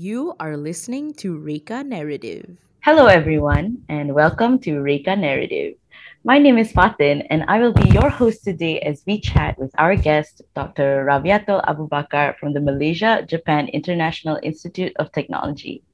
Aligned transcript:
You 0.00 0.32
are 0.40 0.56
listening 0.56 1.12
to 1.20 1.36
Reka 1.36 1.84
Narrative. 1.84 2.56
Hello, 2.80 3.04
everyone, 3.04 3.84
and 3.90 4.14
welcome 4.14 4.58
to 4.60 4.80
Reka 4.80 5.14
Narrative. 5.14 5.76
My 6.24 6.38
name 6.38 6.56
is 6.56 6.72
Fatin, 6.72 7.20
and 7.28 7.44
I 7.48 7.60
will 7.60 7.74
be 7.74 7.86
your 7.90 8.08
host 8.08 8.42
today 8.42 8.80
as 8.80 9.04
we 9.06 9.20
chat 9.20 9.58
with 9.58 9.68
our 9.76 9.96
guest, 9.96 10.40
Dr. 10.56 11.04
Rabiatul 11.04 11.60
Abu 11.68 11.86
Bakar 11.86 12.34
from 12.40 12.54
the 12.54 12.64
Malaysia 12.64 13.20
Japan 13.28 13.68
International 13.76 14.40
Institute 14.42 14.96
of 14.96 15.12
Technology. 15.12 15.84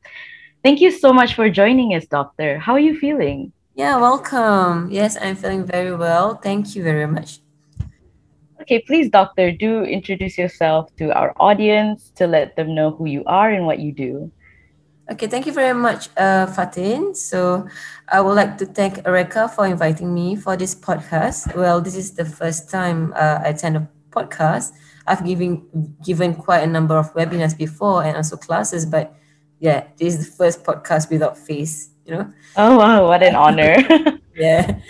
Thank 0.63 0.79
you 0.79 0.93
so 0.93 1.13
much 1.13 1.35
for 1.35 1.51
joining 1.51 1.99
us, 1.99 2.07
Doctor. 2.07 2.63
How 2.63 2.79
are 2.79 2.87
you 2.87 2.95
feeling? 2.95 3.51
Yeah, 3.75 3.99
welcome. 3.99 4.87
Yes, 4.89 5.19
I'm 5.21 5.35
feeling 5.35 5.67
very 5.67 5.97
well. 5.97 6.39
Thank 6.39 6.77
you 6.77 6.85
very 6.87 7.11
much. 7.11 7.43
Okay, 8.67 8.83
please, 8.83 9.09
Doctor, 9.09 9.53
do 9.53 9.85
introduce 9.85 10.37
yourself 10.37 10.91
to 10.97 11.15
our 11.15 11.33
audience 11.39 12.11
to 12.17 12.27
let 12.27 12.57
them 12.57 12.75
know 12.75 12.91
who 12.91 13.07
you 13.07 13.23
are 13.23 13.49
and 13.49 13.65
what 13.65 13.79
you 13.79 13.93
do. 13.93 14.33
Okay, 15.09 15.29
thank 15.29 15.47
you 15.47 15.53
very 15.53 15.73
much, 15.73 16.09
uh, 16.17 16.47
Fatin. 16.47 17.15
So, 17.15 17.69
I 18.09 18.21
would 18.21 18.35
like 18.35 18.59
to 18.59 18.67
thank 18.67 19.07
Ereka 19.07 19.55
for 19.55 19.69
inviting 19.71 20.13
me 20.13 20.35
for 20.35 20.57
this 20.57 20.75
podcast. 20.75 21.55
Well, 21.55 21.81
this 21.81 21.95
is 21.95 22.19
the 22.19 22.25
first 22.25 22.69
time 22.69 23.15
uh, 23.15 23.39
I 23.47 23.55
attend 23.55 23.77
a 23.77 23.89
podcast. 24.11 24.73
I've 25.07 25.25
given 25.25 25.63
given 26.03 26.35
quite 26.35 26.65
a 26.65 26.67
number 26.67 26.99
of 26.99 27.15
webinars 27.15 27.57
before 27.57 28.03
and 28.03 28.17
also 28.17 28.37
classes, 28.37 28.85
but 28.85 29.15
yeah, 29.61 29.87
this 29.97 30.19
is 30.19 30.27
the 30.27 30.33
first 30.35 30.65
podcast 30.65 31.09
without 31.09 31.39
face. 31.39 31.91
You 32.05 32.15
know. 32.19 32.33
Oh 32.57 32.77
wow! 32.77 33.07
What 33.07 33.23
an 33.23 33.37
honor. 33.37 33.79
yeah. 34.35 34.81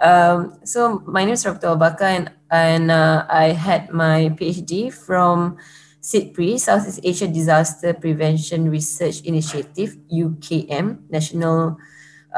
Um, 0.00 0.58
so 0.64 1.02
my 1.06 1.24
name 1.24 1.34
is 1.34 1.42
Dr. 1.42 1.68
Abu 1.68 1.78
Bakar 1.78 2.08
and, 2.08 2.30
and 2.54 2.86
uh, 2.90 3.26
I 3.28 3.50
had 3.50 3.90
my 3.90 4.30
PhD 4.38 4.94
from 4.94 5.58
SEADPRI, 5.98 6.60
Southeast 6.60 7.00
Asia 7.02 7.26
Disaster 7.26 7.92
Prevention 7.92 8.70
Research 8.70 9.22
Initiative, 9.22 9.98
UKM, 10.06 11.10
National 11.10 11.76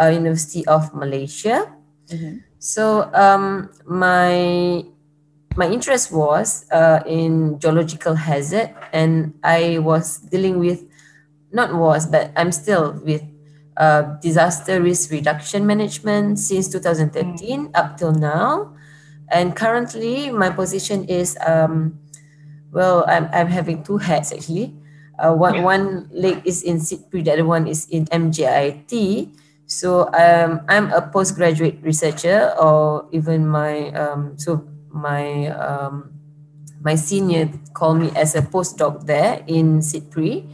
uh, 0.00 0.08
University 0.08 0.64
of 0.64 0.94
Malaysia. 0.94 1.68
Mm-hmm. 2.08 2.38
So 2.58 3.12
um, 3.12 3.68
my 3.84 4.80
my 5.56 5.68
interest 5.68 6.08
was 6.12 6.64
uh, 6.72 7.04
in 7.04 7.60
geological 7.60 8.16
hazard, 8.16 8.72
and 8.96 9.36
I 9.44 9.84
was 9.84 10.24
dealing 10.32 10.58
with 10.58 10.88
not 11.52 11.76
was, 11.76 12.08
but 12.08 12.32
I'm 12.36 12.52
still 12.52 12.96
with 13.04 13.20
uh, 13.76 14.16
disaster 14.24 14.80
risk 14.80 15.10
reduction 15.12 15.66
management 15.66 16.38
since 16.38 16.72
2013 16.72 17.68
mm. 17.68 17.70
up 17.76 18.00
till 18.00 18.12
now. 18.12 18.72
And 19.30 19.56
currently, 19.56 20.30
my 20.30 20.50
position 20.50 21.04
is 21.04 21.36
um, 21.46 21.98
well, 22.76 23.04
I'm, 23.08 23.28
I'm 23.32 23.48
having 23.48 23.82
two 23.82 23.96
hats 23.96 24.32
actually. 24.32 24.74
Uh, 25.18 25.32
one, 25.32 25.62
one 25.62 26.08
leg 26.12 26.42
is 26.44 26.62
in 26.62 26.76
SEADPRI, 26.76 27.24
the 27.24 27.32
other 27.32 27.44
one 27.46 27.66
is 27.66 27.88
in 27.88 28.04
MJIIT. 28.06 29.32
So 29.66 30.12
um, 30.12 30.60
I'm 30.68 30.92
a 30.92 31.00
postgraduate 31.00 31.78
researcher, 31.82 32.52
or 32.60 33.08
even 33.10 33.48
my 33.48 33.88
um, 33.96 34.38
so 34.38 34.62
my 34.92 35.48
um, 35.48 36.12
my 36.82 36.94
senior 36.94 37.48
call 37.72 37.94
me 37.94 38.12
as 38.14 38.36
a 38.36 38.42
postdoc 38.42 39.06
there 39.06 39.42
in 39.48 39.80
SEADPRI. 39.80 40.46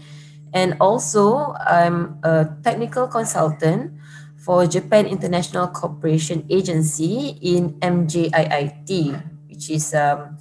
And 0.55 0.77
also, 0.81 1.53
I'm 1.67 2.20
a 2.23 2.48
technical 2.62 3.09
consultant 3.09 3.92
for 4.43 4.67
Japan 4.67 5.07
International 5.07 5.69
Cooperation 5.71 6.45
Agency 6.51 7.39
in 7.41 7.79
MJIIT, 7.79 8.91
which 9.48 9.71
is 9.71 9.95
um, 9.95 10.37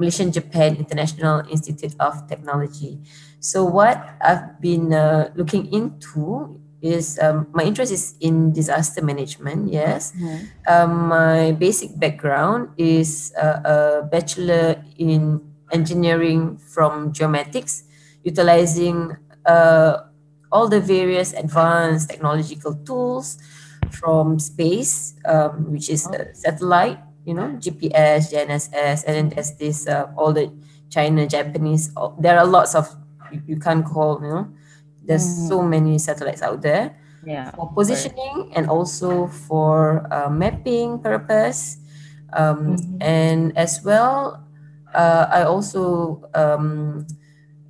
Malaysian 0.00 0.32
Japan 0.32 0.76
International 0.76 1.44
Institute 1.52 1.94
of 2.00 2.26
Technology. 2.26 2.98
So, 3.40 3.64
what 3.64 4.00
I've 4.24 4.60
been 4.60 4.92
uh, 4.92 5.30
looking 5.36 5.68
into 5.68 6.58
is 6.80 7.18
um, 7.20 7.46
my 7.52 7.62
interest 7.62 7.92
is 7.92 8.16
in 8.20 8.52
disaster 8.52 9.04
management. 9.04 9.70
Yes, 9.70 10.12
mm-hmm. 10.16 10.48
um, 10.66 11.08
my 11.12 11.52
basic 11.52 11.92
background 12.00 12.72
is 12.78 13.32
uh, 13.36 13.60
a 13.64 13.76
bachelor 14.08 14.80
in 14.96 15.44
engineering 15.70 16.56
from 16.56 17.12
geomatics, 17.12 17.84
utilizing 18.24 19.16
uh, 19.44 20.08
all 20.52 20.68
the 20.68 20.80
various 20.80 21.32
advanced 21.32 22.10
technological 22.10 22.74
tools 22.84 23.38
from 23.90 24.38
space, 24.38 25.14
um, 25.24 25.72
which 25.72 25.88
is 25.88 26.06
a 26.06 26.34
satellite, 26.34 27.00
you 27.24 27.34
know, 27.34 27.56
GPS, 27.58 28.30
GNSS, 28.30 29.04
and 29.08 29.14
then 29.16 29.28
there's 29.30 29.52
this 29.56 29.88
uh, 29.88 30.12
all 30.16 30.32
the 30.32 30.52
China, 30.90 31.26
Japanese. 31.26 31.90
All, 31.96 32.14
there 32.20 32.38
are 32.38 32.46
lots 32.46 32.74
of 32.74 32.88
you, 33.32 33.42
you 33.46 33.56
can't 33.56 33.84
call, 33.84 34.20
you 34.22 34.28
know, 34.28 34.52
there's 35.02 35.24
mm. 35.24 35.48
so 35.48 35.62
many 35.62 35.98
satellites 35.98 36.42
out 36.42 36.62
there. 36.62 36.98
Yeah. 37.24 37.50
For 37.52 37.72
positioning 37.72 38.50
right. 38.50 38.52
and 38.56 38.68
also 38.68 39.28
for 39.28 40.06
uh, 40.12 40.28
mapping 40.28 40.98
purpose, 40.98 41.78
um, 42.32 42.76
mm-hmm. 42.76 42.98
and 43.00 43.56
as 43.56 43.80
well, 43.84 44.44
uh, 44.92 45.26
I 45.30 45.42
also 45.44 46.28
um, 46.34 47.06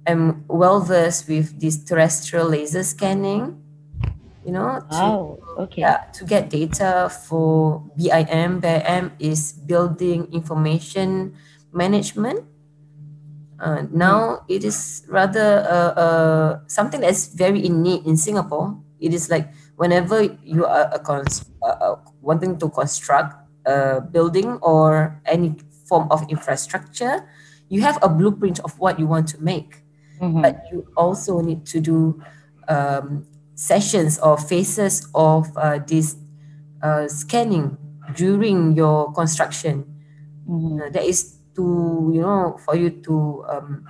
am 0.06 0.44
well 0.48 0.80
versed 0.80 1.28
with 1.28 1.60
this 1.60 1.82
terrestrial 1.84 2.48
laser 2.48 2.82
scanning 2.82 3.62
you 4.44 4.52
know 4.52 4.80
to, 4.90 5.02
oh, 5.02 5.38
okay. 5.58 5.82
yeah, 5.82 6.10
to 6.12 6.24
get 6.24 6.50
data 6.50 7.10
for 7.26 7.82
BIM 7.96 8.60
BIM 8.60 9.12
is 9.18 9.52
building 9.52 10.26
information 10.32 11.34
management. 11.72 12.44
Uh, 13.62 13.86
now 13.92 14.42
it 14.48 14.64
is 14.64 15.06
rather 15.06 15.62
uh, 15.62 15.92
uh, 15.94 16.60
something 16.66 17.00
that's 17.00 17.30
very 17.30 17.64
innate 17.64 18.04
in 18.04 18.16
Singapore. 18.16 18.74
It 18.98 19.14
is 19.14 19.30
like 19.30 19.46
whenever 19.76 20.22
you 20.42 20.66
are 20.66 20.90
a 20.90 20.98
cons- 20.98 21.46
uh, 21.62 21.96
wanting 22.20 22.58
to 22.58 22.68
construct 22.68 23.38
a 23.64 24.00
building 24.00 24.58
or 24.62 25.22
any 25.24 25.54
form 25.86 26.10
of 26.10 26.26
infrastructure 26.28 27.22
you 27.72 27.80
have 27.80 27.98
a 28.02 28.08
blueprint 28.08 28.60
of 28.60 28.78
what 28.78 28.98
you 28.98 29.06
want 29.06 29.26
to 29.26 29.42
make 29.42 29.81
mm-hmm. 30.22 30.40
but 30.40 30.62
you 30.70 30.86
also 30.96 31.40
need 31.40 31.66
to 31.66 31.80
do 31.80 32.22
um, 32.68 33.26
sessions 33.54 34.18
or 34.20 34.38
phases 34.38 35.08
of 35.14 35.50
uh, 35.56 35.78
this 35.86 36.16
uh, 36.82 37.08
scanning 37.08 37.76
during 38.14 38.76
your 38.76 39.12
construction. 39.12 39.84
Mm-hmm. 40.48 40.80
Uh, 40.80 40.90
that 40.90 41.04
is 41.04 41.38
to 41.54 42.10
you 42.14 42.22
know 42.22 42.56
for 42.64 42.76
you 42.76 42.90
to 43.02 43.44
um, 43.50 43.84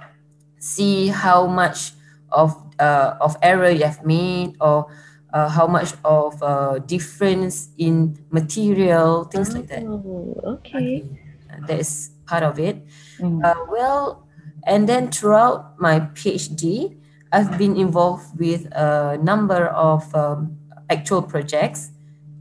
see 0.58 1.08
how 1.08 1.46
much 1.46 1.92
of 2.32 2.56
uh, 2.80 3.14
of 3.20 3.36
error 3.42 3.70
you 3.70 3.84
have 3.84 4.04
made 4.04 4.56
or 4.60 4.88
uh, 5.32 5.48
how 5.48 5.66
much 5.66 5.94
of 6.04 6.42
uh, 6.42 6.78
difference 6.80 7.68
in 7.78 8.16
material 8.30 9.24
things 9.24 9.50
oh, 9.50 9.58
like 9.58 9.68
that. 9.68 9.82
Oh, 9.84 10.40
okay. 10.60 11.04
okay. 11.48 11.66
that 11.68 11.80
is 11.80 12.10
part 12.26 12.42
of 12.42 12.58
it. 12.58 12.84
Mm-hmm. 13.18 13.40
well, 13.70 14.26
and 14.64 14.88
then 14.88 15.10
throughout 15.10 15.80
my 15.80 16.00
PhD, 16.00 16.96
I've 17.32 17.56
been 17.58 17.76
involved 17.76 18.38
with 18.38 18.66
a 18.72 19.18
number 19.22 19.68
of 19.68 20.14
um, 20.14 20.58
actual 20.90 21.22
projects 21.22 21.90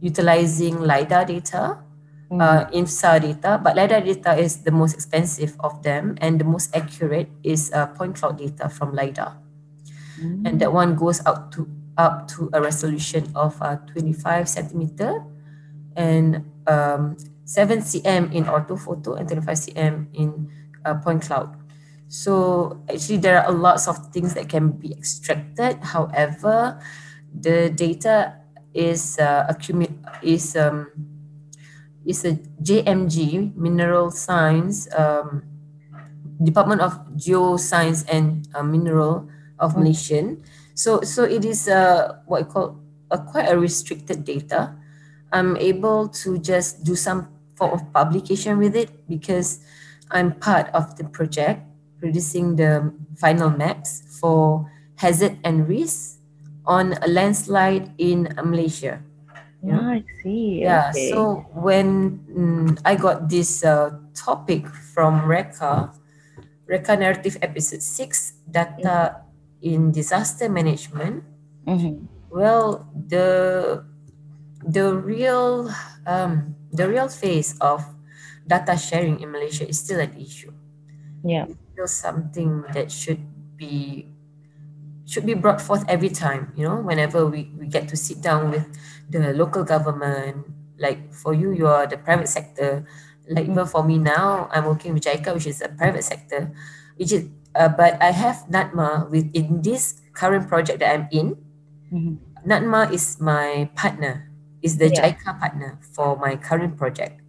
utilizing 0.02 0.82
LiDAR 0.82 1.26
data, 1.26 1.80
mm. 2.30 2.42
uh, 2.42 2.70
InSAR 2.72 3.22
data, 3.22 3.60
but 3.64 3.76
LiDAR 3.76 4.02
data 4.02 4.36
is 4.36 4.64
the 4.64 4.72
most 4.72 4.94
expensive 4.94 5.56
of 5.62 5.82
them 5.84 6.18
and 6.20 6.40
the 6.40 6.44
most 6.44 6.76
accurate 6.76 7.30
is 7.44 7.72
uh, 7.74 7.88
point 7.88 8.16
cloud 8.16 8.38
data 8.38 8.68
from 8.68 8.94
LiDAR. 8.94 9.38
Mm. 10.20 10.48
And 10.48 10.62
that 10.62 10.74
one 10.74 10.96
goes 10.96 11.26
out 11.26 11.52
to 11.54 11.68
up 11.98 12.28
to 12.28 12.50
a 12.54 12.62
resolution 12.62 13.32
of 13.36 13.62
uh, 13.62 13.76
25 13.94 14.50
centimeter 14.50 15.24
and 15.96 16.50
um, 16.68 17.18
7 17.46 17.80
cm 17.80 18.34
in 18.34 18.46
orthophoto 18.46 19.20
and 19.20 19.28
25 19.28 19.58
cm 19.58 20.08
in 20.14 20.50
uh, 20.86 20.96
point 20.96 21.22
cloud. 21.22 21.56
So 22.12 22.76
actually, 22.92 23.24
there 23.24 23.40
are 23.40 23.56
lots 23.56 23.88
of 23.88 24.12
things 24.12 24.36
that 24.36 24.52
can 24.52 24.76
be 24.76 24.92
extracted. 24.92 25.80
However, 25.80 26.76
the 27.32 27.72
data 27.72 28.36
is 28.76 29.16
uh, 29.16 29.48
is 30.20 30.60
um, 30.60 30.92
is 32.04 32.28
a 32.28 32.36
JMG 32.60 33.56
Mineral 33.56 34.12
Science 34.12 34.92
um, 34.92 35.48
Department 36.44 36.84
of 36.84 37.00
Geoscience 37.16 38.04
and 38.12 38.44
uh, 38.52 38.60
Mineral 38.60 39.32
of 39.56 39.72
mm-hmm. 39.72 39.80
Malaysian. 39.80 40.44
So 40.76 41.08
so 41.08 41.24
it 41.24 41.48
is 41.48 41.72
uh, 41.72 42.20
what 42.28 42.44
I 42.44 42.44
call 42.44 42.76
a 43.08 43.24
quite 43.24 43.48
a 43.48 43.56
restricted 43.56 44.28
data. 44.28 44.76
I'm 45.32 45.56
able 45.56 46.12
to 46.28 46.36
just 46.44 46.84
do 46.84 47.00
some 47.00 47.32
form 47.56 47.72
of 47.72 47.88
publication 47.96 48.60
with 48.60 48.76
it 48.76 49.08
because 49.08 49.64
I'm 50.12 50.36
part 50.36 50.68
of 50.76 51.00
the 51.00 51.08
project 51.08 51.71
producing 52.02 52.58
the 52.58 52.92
final 53.16 53.54
maps 53.54 54.02
for 54.20 54.66
hazard 54.98 55.38
and 55.46 55.70
risk 55.70 56.18
on 56.66 56.98
a 57.02 57.08
landslide 57.08 57.94
in 57.98 58.34
Malaysia. 58.44 59.00
Yeah, 59.62 59.78
oh, 59.78 60.02
I 60.02 60.04
see. 60.26 60.66
Yeah, 60.66 60.90
okay. 60.90 61.10
so 61.10 61.46
when 61.54 62.18
mm, 62.26 62.82
I 62.84 62.98
got 62.98 63.30
this 63.30 63.64
uh, 63.64 63.94
topic 64.18 64.66
from 64.68 65.26
Reka, 65.26 65.94
Reka 66.66 66.98
Narrative 66.98 67.38
Episode 67.42 67.82
6, 67.86 68.34
data 68.50 69.22
in 69.62 69.94
disaster 69.94 70.50
management, 70.50 71.24
Mhm. 71.70 72.10
well, 72.34 72.90
the 72.94 73.86
the 74.66 74.94
real 74.98 75.70
um, 76.10 76.58
the 76.74 76.90
real 76.90 77.10
phase 77.10 77.54
of 77.62 77.86
data 78.48 78.78
sharing 78.78 79.22
in 79.22 79.30
Malaysia 79.30 79.68
is 79.68 79.78
still 79.78 80.02
an 80.02 80.14
issue. 80.18 80.54
Yeah. 81.24 81.46
Still 81.74 81.88
something 81.88 82.64
that 82.74 82.92
should 82.92 83.24
be 83.58 84.08
should 85.06 85.26
be 85.26 85.34
brought 85.34 85.62
forth 85.62 85.84
every 85.88 86.10
time. 86.10 86.52
You 86.56 86.68
know, 86.68 86.78
whenever 86.80 87.26
we, 87.26 87.52
we 87.58 87.68
get 87.68 87.88
to 87.90 87.98
sit 87.98 88.22
down 88.22 88.52
with 88.52 88.68
the 89.10 89.34
local 89.34 89.64
government, 89.64 90.48
like 90.80 91.14
for 91.14 91.34
you, 91.34 91.52
you 91.52 91.68
are 91.68 91.88
the 91.88 91.98
private 91.98 92.28
sector. 92.30 92.86
Like 93.30 93.48
even 93.48 93.66
for 93.66 93.84
me 93.84 93.98
now, 93.98 94.50
I'm 94.52 94.66
working 94.66 94.94
with 94.94 95.04
JICA, 95.04 95.34
which 95.34 95.48
is 95.48 95.62
a 95.62 95.70
private 95.70 96.04
sector, 96.04 96.52
which 96.98 97.12
is 97.12 97.30
uh, 97.56 97.70
but 97.70 98.02
I 98.02 98.12
have 98.12 98.46
NADMA 98.50 99.10
with 99.10 99.30
in 99.34 99.62
this 99.62 100.02
current 100.14 100.48
project 100.48 100.80
that 100.80 100.92
I'm 100.94 101.08
in. 101.12 101.36
Mhm. 101.92 102.18
NADMA 102.46 102.92
is 102.92 103.20
my 103.20 103.70
partner, 103.76 104.28
is 104.62 104.78
the 104.78 104.90
Yeah. 104.90 105.12
JICA 105.12 105.40
partner 105.40 105.80
for 105.96 106.18
my 106.18 106.36
current 106.36 106.76
project. 106.78 107.21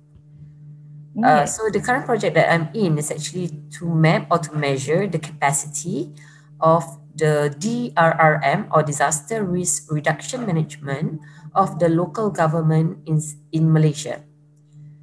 Uh, 1.20 1.44
so 1.44 1.69
the 1.69 1.81
current 1.81 2.06
project 2.09 2.32
that 2.35 2.49
I'm 2.49 2.73
in 2.73 2.97
is 2.97 3.11
actually 3.12 3.53
to 3.76 3.85
map 3.85 4.29
or 4.32 4.38
to 4.38 4.53
measure 4.56 5.05
the 5.06 5.19
capacity 5.20 6.09
of 6.61 6.81
the 7.17 7.53
DRRM 7.61 8.73
or 8.73 8.81
disaster 8.82 9.44
risk 9.44 9.93
reduction 9.93 10.47
management 10.49 11.20
of 11.53 11.76
the 11.79 11.88
local 11.93 12.31
government 12.32 13.05
in 13.05 13.20
in 13.53 13.69
Malaysia. 13.69 14.25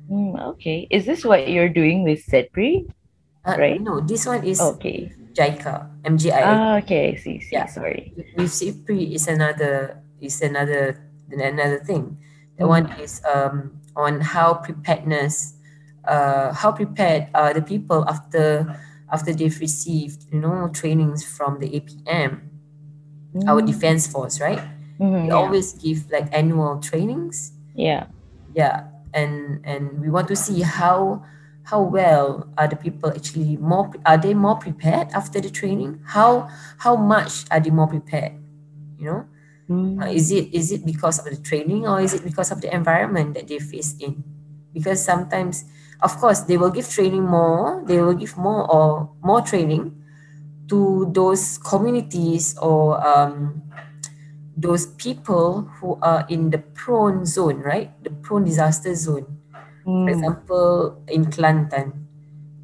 Mm, 0.10 0.34
okay. 0.58 0.90
Is 0.90 1.06
this 1.06 1.22
what 1.22 1.46
you're 1.46 1.70
doing 1.70 2.02
with 2.02 2.26
SEADPRI? 2.26 2.90
Uh, 3.46 3.56
Right. 3.62 3.78
No, 3.78 4.02
this 4.02 4.26
one 4.26 4.42
is 4.42 4.58
Okay. 4.58 5.14
JICA, 5.38 5.86
MGI. 6.10 6.42
Ah, 6.42 6.82
okay. 6.82 7.14
I 7.14 7.16
see. 7.22 7.38
see. 7.38 7.54
Yeah. 7.54 7.70
Sorry. 7.70 8.10
with 8.34 8.50
SEADPRI 8.50 9.14
is 9.14 9.30
another 9.30 10.02
is 10.18 10.42
another 10.42 10.98
another 11.30 11.78
thing. 11.86 12.18
The 12.58 12.66
Mhm. 12.66 12.74
one 12.74 12.86
is 12.98 13.22
um 13.30 13.78
on 13.94 14.26
how 14.26 14.58
preparedness, 14.66 15.54
how 16.54 16.72
prepared 16.72 17.28
are 17.34 17.54
the 17.54 17.62
people 17.62 18.06
after 18.08 18.66
after 19.12 19.34
they've 19.34 19.60
received 19.60 20.26
you 20.32 20.40
know 20.40 20.70
trainings 20.74 21.24
from 21.24 21.60
the 21.60 21.68
APM, 21.76 22.42
our 23.48 23.62
Mm, 23.62 23.66
defense 23.66 24.08
force, 24.08 24.40
right? 24.42 24.62
mhm, 25.00 25.26
We 25.26 25.30
yeah. 25.30 25.36
always 25.36 25.74
give 25.74 26.10
like 26.12 26.28
annual 26.32 26.80
trainings, 26.80 27.54
Yeah. 27.76 28.08
yeah, 28.54 28.88
and 29.14 29.62
and 29.66 30.00
we 30.02 30.10
want 30.10 30.28
to 30.30 30.36
see 30.36 30.62
how 30.62 31.22
how 31.64 31.82
well 31.82 32.48
are 32.58 32.68
the 32.68 32.76
people 32.76 33.10
actually 33.14 33.58
more 33.58 33.92
are 34.06 34.18
they 34.18 34.34
more 34.34 34.56
prepared 34.58 35.10
after 35.14 35.40
the 35.42 35.50
training? 35.50 36.02
How 36.06 36.50
how 36.80 36.96
much 36.96 37.46
are 37.52 37.60
they 37.60 37.70
more 37.70 37.88
prepared? 37.88 38.34
You 38.98 39.06
know. 39.06 39.22
Mm, 39.70 40.02
Uh, 40.02 40.10
is 40.10 40.32
it 40.32 40.50
is 40.54 40.72
it 40.72 40.86
because 40.86 41.20
of 41.20 41.26
the 41.30 41.38
training 41.38 41.86
or 41.88 42.02
is 42.02 42.14
it 42.14 42.24
because 42.24 42.52
of 42.52 42.62
the 42.62 42.74
environment 42.74 43.34
that 43.36 43.48
they 43.48 43.60
face 43.60 43.96
in? 44.00 44.24
Because 44.74 45.04
sometimes, 45.04 45.66
of 46.02 46.18
course, 46.18 46.42
they 46.42 46.58
will 46.58 46.72
give 46.72 46.90
training 46.90 47.24
more. 47.24 47.84
They 47.86 48.02
will 48.02 48.14
give 48.14 48.38
more 48.38 48.70
or 48.72 49.10
more 49.22 49.42
training 49.42 49.96
to 50.70 51.10
those 51.14 51.58
communities 51.58 52.58
or 52.60 53.06
um, 53.06 53.64
those 54.56 54.88
people 54.88 55.64
who 55.80 55.98
are 56.02 56.26
in 56.30 56.50
the 56.52 56.60
prone 56.60 57.26
zone, 57.26 57.60
right? 57.60 57.92
The 58.04 58.12
prone 58.12 58.46
disaster 58.46 58.94
zone. 58.96 59.38
For 60.04 60.12
mm, 60.12 60.12
example, 60.12 61.04
in 61.08 61.26
Kelantan, 61.26 61.94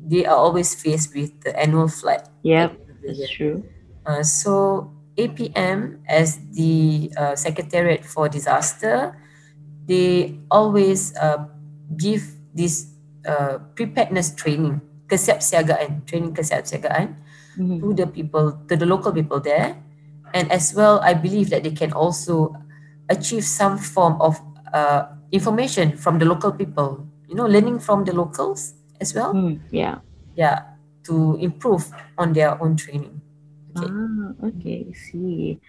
they 0.02 0.26
are 0.26 0.36
always 0.38 0.76
faced 0.76 1.14
with 1.16 1.42
the 1.42 1.58
annual 1.60 1.88
flood. 1.88 2.24
Yep. 2.44 2.72
at 2.72 2.78
the 2.78 2.82
end 2.82 2.92
of 2.92 3.02
the 3.02 3.08
That's 3.08 3.30
true. 3.32 3.64
Uh, 4.06 4.24
so 4.24 4.92
APM 5.18 6.00
as 6.08 6.40
the 6.52 7.12
uh, 7.18 7.36
Secretariat 7.36 8.06
for 8.06 8.30
Disaster, 8.30 9.18
they 9.88 10.40
always 10.52 11.16
uh, 11.18 11.46
give 11.98 12.24
this 12.54 12.95
uh, 13.28 13.60
preparedness 13.76 14.34
training, 14.34 14.82
kesiapsiagaan, 15.08 16.06
training 16.06 16.34
kesiapsiagaan 16.34 17.16
Mhm. 17.58 17.80
to 17.82 17.94
the 17.94 18.08
people, 18.08 18.58
to 18.68 18.76
the 18.76 18.86
local 18.86 19.12
people 19.12 19.40
there. 19.40 19.76
And 20.34 20.52
as 20.52 20.74
well, 20.76 21.00
I 21.00 21.14
believe 21.14 21.50
that 21.50 21.64
they 21.64 21.72
can 21.72 21.94
also 21.94 22.56
achieve 23.10 23.46
some 23.46 23.78
form 23.78 24.20
of 24.20 24.42
uh, 24.74 25.08
information 25.32 25.96
from 25.96 26.20
the 26.20 26.26
local 26.26 26.52
people, 26.52 27.08
you 27.30 27.36
know, 27.36 27.46
learning 27.48 27.80
from 27.80 28.04
the 28.04 28.12
locals 28.12 28.74
as 29.00 29.14
well. 29.16 29.34
Mm, 29.34 29.60
yeah. 29.72 30.04
Yeah, 30.36 30.76
to 31.08 31.38
improve 31.40 31.88
on 32.18 32.34
their 32.34 32.60
own 32.62 32.76
training. 32.76 33.22
Okay. 33.72 33.88
Ah, 33.88 34.48
okay. 34.52 34.92
See. 34.92 35.60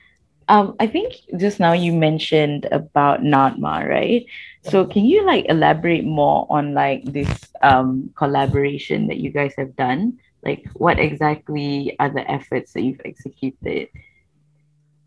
Um, 0.48 0.74
I 0.78 0.86
think 0.86 1.14
just 1.38 1.58
now 1.58 1.72
you 1.72 1.92
mentioned 1.92 2.66
about 2.70 3.22
NADMA, 3.22 3.86
right? 3.86 4.26
So 4.68 4.84
can 4.84 5.04
you 5.04 5.24
like 5.24 5.46
elaborate 5.48 6.04
more 6.04 6.46
on 6.50 6.74
like 6.74 7.04
this 7.04 7.28
um 7.62 8.10
collaboration 8.16 9.06
that 9.08 9.18
you 9.18 9.30
guys 9.30 9.54
have 9.58 9.76
done? 9.76 10.18
Like 10.44 10.66
what 10.74 10.98
exactly 10.98 11.96
are 11.98 12.10
the 12.10 12.28
efforts 12.30 12.72
that 12.74 12.82
you've 12.82 13.02
executed? 13.04 13.88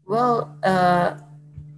Well, 0.06 0.56
uh, 0.64 1.20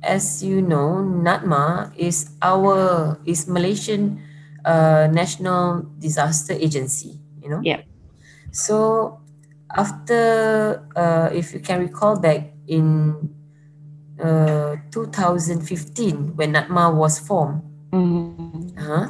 as 0.03 0.43
you 0.43 0.61
know, 0.61 1.03
NADMA 1.03 1.93
is 1.97 2.31
our 2.41 3.19
is 3.25 3.47
Malaysian 3.47 4.23
uh, 4.65 5.07
National 5.11 5.85
Disaster 5.99 6.53
Agency. 6.53 7.19
You 7.41 7.49
know. 7.49 7.61
Yeah. 7.63 7.81
So 8.51 9.19
after, 9.75 10.83
uh, 10.95 11.29
if 11.33 11.53
you 11.53 11.59
can 11.59 11.79
recall 11.79 12.19
back 12.19 12.51
in 12.67 13.15
uh, 14.19 14.75
2015 14.91 16.35
when 16.35 16.53
NADMA 16.53 16.93
was 16.93 17.19
formed, 17.19 17.63
Mhm. 17.91 18.71
uh-huh, 18.79 19.05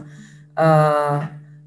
uh, 0.58 1.18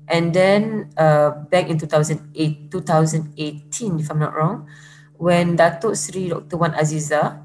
and 0.09 0.35
then 0.35 0.91
uh, 0.99 1.31
back 1.49 1.71
in 1.71 1.79
2008, 1.79 2.71
2018, 2.71 4.01
if 4.01 4.11
I'm 4.11 4.19
not 4.19 4.35
wrong, 4.35 4.67
when 5.17 5.57
Datuk 5.57 5.97
Sri 5.97 6.29
Dr. 6.29 6.59
Wan 6.59 6.75
Azizah, 6.75 7.41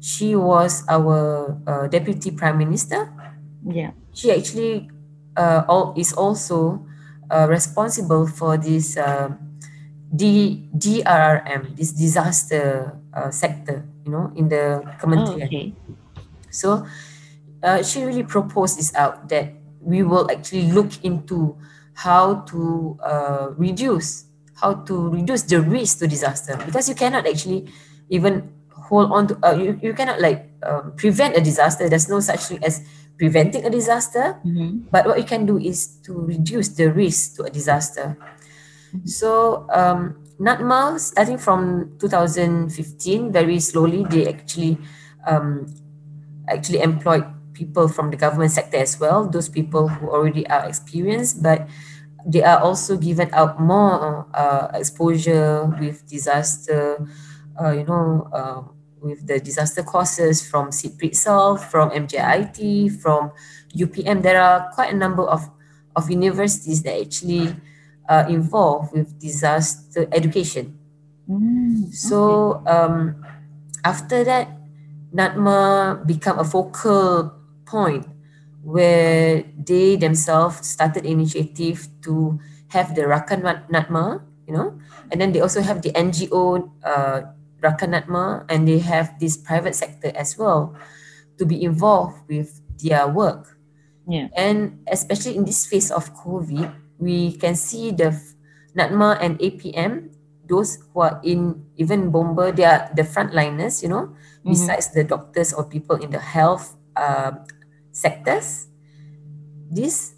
she 0.00 0.36
was 0.36 0.86
our 0.88 1.58
uh, 1.66 1.86
Deputy 1.88 2.30
Prime 2.30 2.56
Minister. 2.56 3.10
Yeah. 3.66 3.92
She 4.14 4.30
actually 4.30 4.88
uh, 5.36 5.64
all, 5.68 5.94
is 5.96 6.12
also 6.12 6.86
uh, 7.30 7.46
responsible 7.50 8.26
for 8.26 8.56
this 8.56 8.96
uh, 8.96 9.34
D, 10.14 10.64
DRRM, 10.72 11.76
this 11.76 11.92
disaster 11.92 12.96
uh, 13.12 13.30
sector, 13.30 13.84
you 14.06 14.12
know, 14.12 14.32
in 14.34 14.48
the 14.48 14.80
Oh, 15.04 15.36
okay. 15.36 15.74
So 16.50 16.86
uh, 17.62 17.82
she 17.82 18.04
really 18.04 18.22
proposed 18.24 18.78
this 18.78 18.94
out 18.94 19.28
that 19.28 19.52
we 19.80 20.02
will 20.02 20.30
actually 20.30 20.70
look 20.72 20.90
into 21.04 21.56
how 21.94 22.42
to 22.46 22.96
uh, 23.02 23.48
reduce 23.56 24.24
how 24.58 24.74
to 24.74 25.10
reduce 25.10 25.42
the 25.42 25.60
risk 25.62 26.00
to 26.00 26.08
disaster. 26.08 26.58
Because 26.66 26.88
you 26.88 26.94
cannot 26.96 27.26
actually 27.26 27.70
even 28.10 28.50
hold 28.90 29.12
on 29.12 29.28
to 29.28 29.38
uh, 29.46 29.54
you, 29.54 29.78
you 29.80 29.94
cannot 29.94 30.20
like 30.20 30.50
um, 30.66 30.92
prevent 30.96 31.36
a 31.36 31.40
disaster. 31.40 31.88
There's 31.88 32.08
no 32.08 32.18
such 32.18 32.40
thing 32.50 32.64
as 32.64 32.82
preventing 33.18 33.64
a 33.64 33.70
disaster. 33.70 34.38
Mhm. 34.46 34.90
but 34.90 35.06
what 35.06 35.18
you 35.18 35.24
can 35.24 35.46
do 35.46 35.58
is 35.58 35.86
to 36.06 36.12
reduce 36.14 36.74
the 36.74 36.90
risk 36.90 37.36
to 37.36 37.44
a 37.44 37.50
disaster. 37.50 38.16
So 39.04 39.66
um, 39.70 40.16
NADMA, 40.40 40.98
starting 40.98 41.38
from 41.38 41.92
2015, 41.98 43.32
very 43.32 43.60
slowly 43.60 44.06
they 44.08 44.26
actually 44.28 44.78
um, 45.26 45.66
actually 46.48 46.80
employed 46.80 47.24
people 47.58 47.88
from 47.90 48.10
the 48.10 48.16
government 48.16 48.52
sector 48.54 48.78
as 48.78 48.94
well. 49.02 49.26
Those 49.26 49.48
people 49.50 49.88
who 49.90 50.06
already 50.08 50.46
are 50.46 50.64
experienced, 50.70 51.42
but 51.42 51.66
they 52.24 52.42
are 52.42 52.62
also 52.62 52.96
given 52.96 53.28
out 53.34 53.58
more 53.60 54.26
uh, 54.34 54.68
exposure 54.74 55.66
with 55.80 56.06
disaster, 56.06 57.02
uh, 57.60 57.72
you 57.74 57.84
know, 57.84 58.30
uh, 58.32 58.62
with 59.00 59.26
the 59.26 59.38
disaster 59.40 59.82
courses 59.82 60.46
from 60.46 60.70
SEADPRI 60.70 61.14
itself, 61.14 61.70
from 61.70 61.90
MJIIT, 61.90 63.00
from 63.02 63.32
UPM. 63.74 64.22
There 64.22 64.40
are 64.40 64.70
quite 64.74 64.92
a 64.92 64.96
number 64.96 65.22
of, 65.22 65.50
of 65.94 66.10
universities 66.10 66.82
that 66.82 67.00
actually 67.00 67.54
uh, 68.08 68.24
involved 68.28 68.92
with 68.92 69.18
disaster 69.18 70.06
education. 70.12 70.78
Mm, 71.30 71.94
So 71.94 72.62
um, 72.66 73.24
after 73.84 74.24
that, 74.24 74.48
NADMA 75.14 76.04
become 76.06 76.38
a 76.38 76.44
focal 76.44 77.37
point 77.68 78.08
where 78.64 79.44
they 79.56 79.96
themselves 79.96 80.64
started 80.66 81.04
initiative 81.04 81.88
to 82.02 82.40
have 82.68 82.94
the 82.96 83.02
Rakan 83.04 83.44
NADMA, 83.68 84.24
you 84.48 84.54
know, 84.56 84.80
and 85.12 85.20
then 85.20 85.32
they 85.32 85.40
also 85.40 85.60
have 85.60 85.82
the 85.82 85.92
NGO 85.92 86.68
uh, 86.84 87.20
Rakan 87.60 87.92
NADMA, 87.92 88.44
and 88.48 88.66
they 88.66 88.78
have 88.80 89.18
this 89.20 89.36
private 89.36 89.74
sector 89.76 90.12
as 90.16 90.36
well 90.40 90.74
to 91.36 91.44
be 91.44 91.62
involved 91.62 92.24
with 92.28 92.60
their 92.80 93.06
work. 93.08 93.56
Yeah. 94.08 94.28
And 94.36 94.80
especially 94.88 95.36
in 95.36 95.44
this 95.44 95.66
phase 95.66 95.90
of 95.90 96.14
COVID, 96.16 96.72
we 96.98 97.36
can 97.36 97.54
see 97.54 97.92
the 97.92 98.16
NADMA 98.76 99.18
and 99.20 99.38
APM, 99.38 100.10
those 100.48 100.80
who 100.92 101.00
are 101.04 101.20
in 101.22 101.60
even 101.76 102.10
bomba 102.10 102.50
they 102.50 102.64
are 102.64 102.88
the 102.96 103.04
frontliners 103.04 103.84
you 103.84 103.88
know 103.92 104.16
Mhm. 104.42 104.56
besides 104.56 104.88
the 104.96 105.04
doctors 105.04 105.52
or 105.52 105.68
people 105.68 106.00
in 106.00 106.08
the 106.10 106.18
health 106.18 106.72
um, 106.96 107.44
sectors. 107.98 108.66
This 109.70 110.14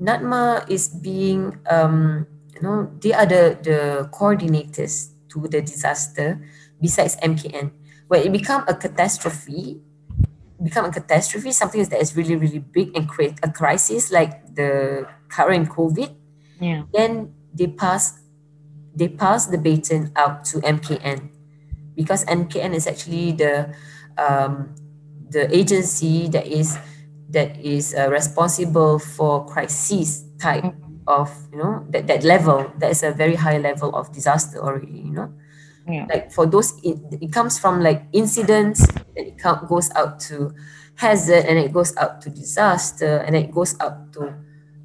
NADMA 0.00 0.68
is 0.68 0.88
being 0.88 1.58
um, 1.70 2.26
you 2.54 2.62
know 2.62 2.90
they 3.00 3.12
are 3.12 3.26
the 3.26 3.56
the 3.62 3.78
coordinators 4.12 5.10
to 5.32 5.48
the 5.48 5.62
disaster 5.62 6.38
besides 6.80 7.16
MKN 7.22 7.72
when 8.08 8.22
it 8.22 8.30
become 8.32 8.64
a 8.68 8.74
catastrophe 8.74 9.80
become 10.62 10.84
a 10.86 10.92
catastrophe 10.92 11.50
something 11.52 11.82
that 11.90 12.00
is 12.00 12.14
really 12.16 12.36
really 12.36 12.58
big 12.60 12.94
and 12.96 13.08
create 13.08 13.34
a 13.42 13.50
crisis 13.50 14.12
like 14.12 14.54
the 14.54 15.02
current 15.28 15.68
COVID 15.68 16.14
Yeah. 16.60 16.86
then 16.94 17.34
they 17.54 17.66
pass 17.66 18.22
they 18.94 19.08
pass 19.10 19.46
the 19.50 19.58
baton 19.58 20.12
out 20.14 20.44
to 20.54 20.62
MKN 20.62 21.30
because 21.98 22.24
MKN 22.26 22.74
is 22.74 22.86
actually 22.86 23.32
the 23.34 23.74
um, 24.18 24.74
the 25.30 25.50
agency 25.50 26.28
that 26.30 26.46
is 26.46 26.78
that 27.28 27.56
is 27.60 27.94
uh, 27.94 28.08
responsible 28.10 28.98
for 28.98 29.44
crisis 29.46 30.24
type 30.38 30.64
of 31.06 31.30
you 31.52 31.58
know 31.58 31.84
that, 31.90 32.06
that 32.06 32.24
level 32.24 32.70
that 32.78 32.90
is 32.90 33.02
a 33.02 33.12
very 33.12 33.34
high 33.34 33.58
level 33.58 33.94
of 33.96 34.12
disaster 34.12 34.58
already 34.58 35.00
you 35.08 35.12
know 35.12 35.32
Yeah. 35.86 36.06
like 36.08 36.32
for 36.32 36.46
those 36.46 36.72
it, 36.82 36.96
it 37.20 37.32
comes 37.32 37.58
from 37.58 37.82
like 37.82 38.04
incidents 38.12 38.86
and 39.16 39.26
it 39.28 39.36
goes 39.68 39.90
out 39.96 40.18
to 40.30 40.54
hazard 40.96 41.44
and 41.46 41.58
it 41.58 41.72
goes 41.72 41.96
out 41.96 42.20
to 42.22 42.30
disaster 42.30 43.18
and 43.26 43.36
it 43.36 43.50
goes 43.52 43.76
up 43.80 44.12
to 44.12 44.34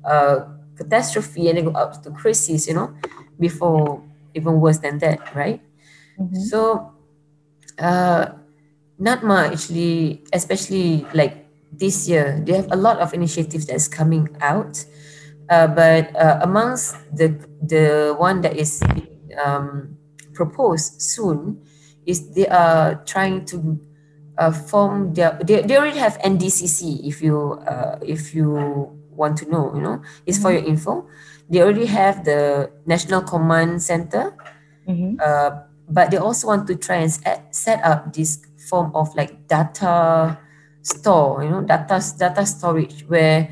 uh, 0.04 0.46
catastrophe 0.76 1.50
and 1.50 1.58
it 1.60 1.66
goes 1.66 1.76
up 1.76 2.04
to 2.04 2.12
crisis 2.12 2.68
you 2.68 2.74
know 2.74 2.94
before 3.40 4.04
even 4.36 4.60
worse 4.60 4.80
than 4.80 4.98
that 5.00 5.20
right 5.36 5.62
Mhm. 6.20 6.36
so 6.36 6.92
uh, 7.80 8.26
NADMA 9.00 9.52
actually 9.54 10.24
especially 10.34 11.06
like 11.14 11.46
this 11.72 12.08
year 12.10 12.42
they 12.46 12.54
have 12.54 12.72
a 12.72 12.76
lot 12.76 12.98
of 13.00 13.14
initiatives 13.14 13.66
that's 13.68 13.88
coming 13.88 14.28
out 14.42 14.86
uh, 15.50 15.68
but 15.68 16.16
uh, 16.16 16.40
amongst 16.42 16.96
the 17.16 17.30
the 17.62 18.16
one 18.18 18.42
that 18.42 18.56
is 18.58 18.82
um, 19.44 19.98
proposed 20.34 21.02
soon 21.02 21.62
is 22.06 22.32
they 22.34 22.48
are 22.48 22.96
trying 23.06 23.46
to 23.46 23.80
uh, 24.38 24.52
form 24.52 25.14
their 25.14 25.38
they, 25.44 25.62
they 25.62 25.78
already 25.78 26.00
have 26.00 26.18
NDCC 26.24 27.08
if 27.08 27.22
you 27.22 27.60
uh, 27.68 28.00
if 28.02 28.34
you 28.34 28.96
want 29.12 29.38
to 29.38 29.50
know 29.50 29.74
you 29.76 29.82
know 29.82 30.02
it's 30.26 30.38
for 30.38 30.52
your 30.52 30.64
info 30.64 31.08
they 31.50 31.62
already 31.62 31.86
have 31.86 32.24
the 32.26 32.72
National 32.86 33.22
Command 33.22 33.82
Center 33.82 34.34
Mhm. 34.88 35.20
uh, 35.22 35.52
but 35.90 36.10
they 36.12 36.18
also 36.18 36.48
want 36.48 36.68
to 36.68 36.76
try 36.76 36.98
and 36.98 37.12
set, 37.12 37.54
set 37.54 37.84
up 37.84 38.14
this 38.14 38.40
form 38.70 38.92
of 38.96 39.14
like 39.16 39.48
data 39.48 40.38
store 40.82 41.44
you 41.44 41.50
know 41.50 41.62
data 41.62 42.02
data 42.18 42.46
storage 42.46 43.06
where 43.08 43.50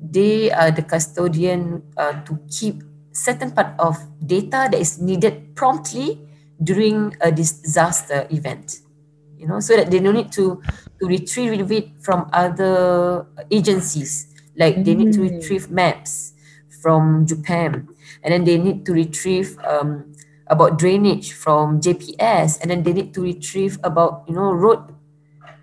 they 0.00 0.50
are 0.52 0.70
the 0.70 0.82
custodian 0.82 1.82
uh, 1.96 2.12
to 2.24 2.38
keep 2.48 2.82
certain 3.12 3.50
part 3.50 3.74
of 3.78 3.96
data 4.24 4.68
that 4.70 4.78
is 4.78 5.00
needed 5.00 5.54
promptly 5.56 6.20
during 6.62 7.14
a 7.20 7.32
disaster 7.32 8.26
event 8.30 8.78
you 9.36 9.46
know 9.46 9.60
so 9.60 9.76
that 9.76 9.90
they 9.90 9.98
don't 9.98 10.14
need 10.14 10.30
to 10.32 10.60
to 11.00 11.06
retrieve 11.06 11.70
it 11.72 11.88
from 12.00 12.28
other 12.32 13.26
agencies 13.50 14.26
like 14.56 14.82
they 14.84 14.94
need 14.94 15.12
to 15.12 15.20
Mm. 15.20 15.30
retrieve 15.30 15.70
maps 15.70 16.32
from 16.82 17.26
JUPEM 17.26 17.88
and 18.22 18.32
then 18.32 18.44
they 18.44 18.58
need 18.58 18.86
to 18.86 18.92
retrieve 18.92 19.58
um, 19.66 20.14
about 20.46 20.78
drainage 20.78 21.32
from 21.32 21.80
jps 21.80 22.58
and 22.62 22.70
then 22.70 22.82
they 22.82 22.92
need 22.92 23.12
to 23.14 23.20
retrieve 23.22 23.78
about 23.84 24.24
you 24.28 24.34
know 24.34 24.52
road 24.52 24.80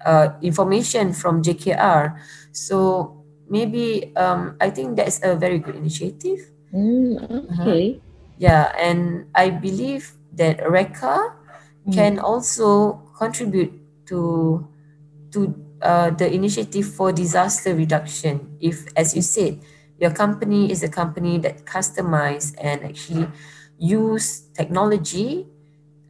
uh, 0.05 0.29
information 0.41 1.11
from 1.13 1.41
jkr 1.41 2.15
so 2.51 3.11
maybe 3.49 4.13
um, 4.15 4.55
i 4.61 4.69
think 4.69 4.95
that's 4.95 5.19
a 5.23 5.35
very 5.35 5.59
good 5.59 5.75
initiative. 5.75 6.39
Mm, 6.73 7.17
okay. 7.61 8.01
yeah 8.37 8.71
and 8.77 9.27
i 9.35 9.49
believe 9.49 10.11
that 10.35 10.59
reka 10.69 11.33
can 11.93 12.19
also 12.19 12.99
contribute 13.15 13.71
to 14.05 14.65
to 15.31 15.53
uh, 15.81 16.09
the 16.09 16.27
initiative 16.27 16.85
for 16.85 17.11
disaster 17.11 17.75
reduction 17.75 18.57
if 18.59 18.87
as 18.97 19.15
you 19.15 19.21
said 19.21 19.61
your 19.99 20.11
company 20.11 20.71
is 20.71 20.83
a 20.83 20.89
company 20.89 21.37
that 21.37 21.63
customize 21.63 22.55
and 22.59 22.83
actually 22.83 23.27
use 23.77 24.49
technology 24.53 25.47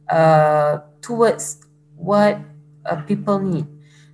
uh, 0.08 0.78
towards 1.00 1.62
what 1.94 2.40
uh, 2.86 2.96
people 3.06 3.38
need 3.38 3.66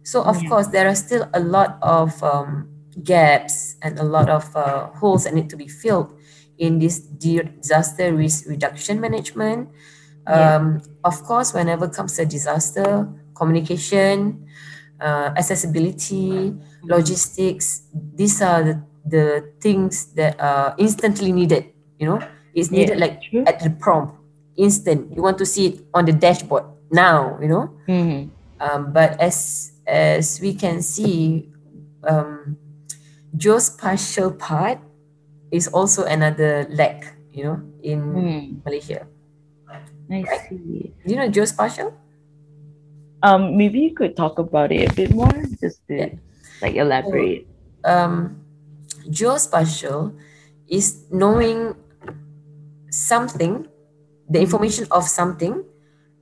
so 0.02 0.22
of 0.22 0.36
Yeah. 0.42 0.48
course 0.48 0.66
there 0.68 0.88
are 0.88 0.94
still 0.94 1.28
a 1.34 1.40
lot 1.40 1.78
of 1.82 2.22
um, 2.22 2.68
gaps 3.02 3.76
and 3.82 3.98
a 3.98 4.04
lot 4.04 4.28
of 4.28 4.44
uh, 4.56 4.88
holes 5.00 5.24
that 5.24 5.34
need 5.34 5.48
to 5.50 5.56
be 5.56 5.68
filled 5.68 6.12
in 6.58 6.78
this 6.78 6.98
disaster 7.00 8.12
risk 8.14 8.46
reduction 8.48 9.00
management 9.00 9.68
Yeah. 10.28 10.56
um, 10.56 10.80
of 11.04 11.22
course, 11.24 11.52
whenever 11.52 11.88
comes 11.88 12.16
a 12.18 12.24
disaster, 12.24 13.08
communication, 13.34 14.46
uh, 15.00 15.32
accessibility, 15.36 16.54
logistics, 16.88 17.82
these 18.14 18.40
are 18.40 18.62
the, 18.62 18.82
the 19.04 19.52
things 19.60 20.06
that 20.14 20.40
are 20.40 20.74
instantly 20.78 21.32
needed. 21.32 21.66
You 21.98 22.06
know, 22.06 22.22
it's 22.54 22.70
Yeah, 22.70 22.78
needed 22.78 22.98
like 23.00 23.20
true. 23.30 23.44
at 23.46 23.60
the 23.60 23.70
prompt, 23.70 24.14
instant. 24.56 25.14
You 25.16 25.22
want 25.22 25.38
to 25.38 25.46
see 25.46 25.66
it 25.66 25.80
on 25.92 26.04
the 26.04 26.12
dashboard 26.12 26.64
now. 26.90 27.38
You 27.42 27.48
know, 27.48 27.70
Mhm. 27.88 28.30
um, 28.60 28.92
but 28.92 29.18
as 29.20 29.71
as 29.86 30.40
we 30.40 30.54
can 30.54 30.82
see, 30.82 31.48
um, 32.06 32.56
geospatial 33.36 34.38
part 34.38 34.78
is 35.50 35.68
also 35.68 36.04
another 36.04 36.66
lack. 36.70 37.16
You 37.32 37.44
know, 37.44 37.58
in 37.82 38.00
Mm, 38.12 38.64
Malaysia. 38.64 39.06
I 40.12 40.24
see. 40.48 40.92
Do 41.06 41.08
you 41.08 41.16
know 41.16 41.28
geospatial? 41.32 41.92
Um, 43.22 43.56
maybe 43.56 43.80
you 43.80 43.94
could 43.94 44.16
talk 44.16 44.38
about 44.38 44.72
it 44.72 44.90
a 44.90 44.94
bit 44.94 45.14
more, 45.14 45.30
just 45.62 45.80
to 45.88 45.94
Yeah. 45.96 46.12
like 46.60 46.74
elaborate. 46.76 47.46
um, 47.84 48.38
geospatial 49.10 50.14
is 50.68 51.02
knowing 51.10 51.74
something, 52.90 53.66
the 54.28 54.40
information 54.40 54.86
of 54.90 55.04
something 55.08 55.64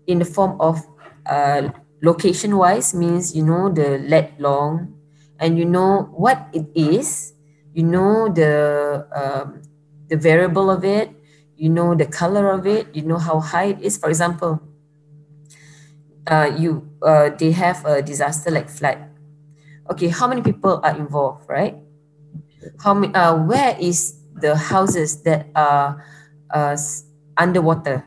in 0.06 0.18
the 0.18 0.24
form 0.24 0.56
of 0.60 0.80
uh, 1.26 1.68
location 2.02 2.56
wise 2.56 2.94
means 2.94 3.36
you 3.36 3.44
know 3.44 3.68
the 3.68 3.98
lat 4.08 4.32
long 4.40 4.94
and 5.38 5.58
you 5.58 5.64
know 5.64 6.08
what 6.12 6.48
it 6.52 6.68
is, 6.74 7.32
you 7.72 7.82
know 7.82 8.28
the 8.28 9.06
um, 9.12 9.62
the 10.08 10.16
variable 10.16 10.70
of 10.70 10.84
it, 10.84 11.10
you 11.56 11.68
know 11.68 11.94
the 11.94 12.06
color 12.06 12.50
of 12.50 12.66
it, 12.66 12.88
you 12.94 13.02
know 13.02 13.18
how 13.18 13.40
high 13.40 13.72
it 13.76 13.80
is. 13.80 13.96
For 13.96 14.08
example, 14.08 14.60
uh, 16.26 16.50
you 16.56 16.88
uh, 17.02 17.30
they 17.30 17.52
have 17.52 17.84
a 17.84 18.02
disaster 18.02 18.50
like 18.50 18.68
flood. 18.68 18.98
Okay, 19.90 20.08
how 20.08 20.28
many 20.28 20.42
people 20.42 20.80
are 20.84 20.96
involved, 20.96 21.48
right? 21.48 21.76
How 22.84 22.94
many? 22.94 23.14
Uh, 23.14 23.36
where 23.44 23.76
is 23.80 24.20
the 24.34 24.56
houses 24.56 25.22
that 25.22 25.48
are 25.56 26.04
uh, 26.52 26.76
underwater, 27.36 28.04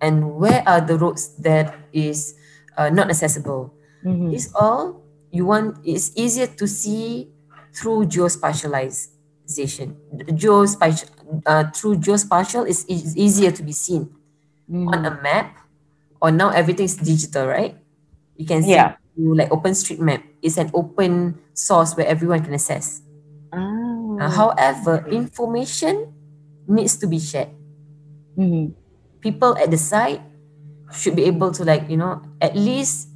and 0.00 0.38
where 0.38 0.62
are 0.66 0.80
the 0.80 0.96
roads 0.96 1.34
that 1.42 1.74
is 1.92 2.34
uh, 2.76 2.90
not 2.90 3.10
accessible? 3.10 3.72
Mhm. 4.04 4.30
This 4.30 4.52
all 4.54 5.02
you 5.32 5.46
want 5.46 5.78
is 5.84 6.12
easier 6.16 6.46
to 6.46 6.66
see 6.68 7.28
through 7.74 8.06
geospatialization. 8.06 9.94
Geospatial 10.36 11.08
uh, 11.46 11.64
through 11.74 11.96
geospatial 11.98 12.66
is, 12.66 12.86
easier 12.88 13.50
to 13.50 13.62
be 13.62 13.72
seen 13.72 14.08
on 14.70 15.04
a 15.06 15.14
map 15.22 15.54
or 16.20 16.30
now 16.30 16.50
everything's 16.50 16.96
digital, 16.96 17.46
right? 17.46 17.76
You 18.36 18.46
can 18.46 18.62
see 18.62 18.74
Yeah. 18.74 18.96
through 19.14 19.36
like 19.36 19.50
OpenStreetMap. 19.50 20.22
It's 20.42 20.56
an 20.58 20.70
open 20.74 21.38
source 21.54 21.94
where 21.96 22.06
everyone 22.06 22.42
can 22.42 22.54
access. 22.54 23.00
Oh. 23.52 24.18
Uh, 24.20 24.30
however, 24.30 25.06
information 25.08 26.12
needs 26.66 26.96
to 26.98 27.06
be 27.06 27.18
shared. 27.18 27.48
Mhm. 28.36 28.72
People 29.20 29.56
at 29.56 29.70
the 29.70 29.78
site 29.78 30.20
should 30.92 31.16
be 31.16 31.24
able 31.24 31.50
to 31.52 31.64
like, 31.64 31.88
you 31.90 31.96
know, 31.96 32.22
at 32.40 32.54
least 32.56 33.08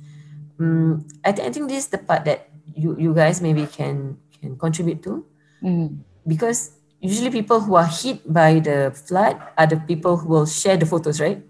um, 0.59 1.07
I, 1.25 1.33
th- 1.33 1.47
I 1.49 1.53
think 1.53 1.69
this 1.69 1.85
is 1.85 1.89
the 1.89 1.99
part 1.99 2.25
that 2.25 2.49
you, 2.75 2.97
you 2.99 3.15
guys 3.15 3.41
maybe 3.41 3.67
can 3.67 4.17
can 4.41 4.57
contribute 4.57 5.03
to 5.05 5.25
Mhm. 5.63 6.01
because 6.27 6.73
usually 7.01 7.29
people 7.31 7.61
who 7.61 7.75
are 7.77 7.89
hit 7.89 8.25
by 8.25 8.61
the 8.61 8.93
flood 8.95 9.37
are 9.57 9.67
the 9.67 9.77
people 9.77 10.17
who 10.17 10.29
will 10.29 10.47
share 10.47 10.77
the 10.77 10.87
photos, 10.87 11.21
right? 11.21 11.41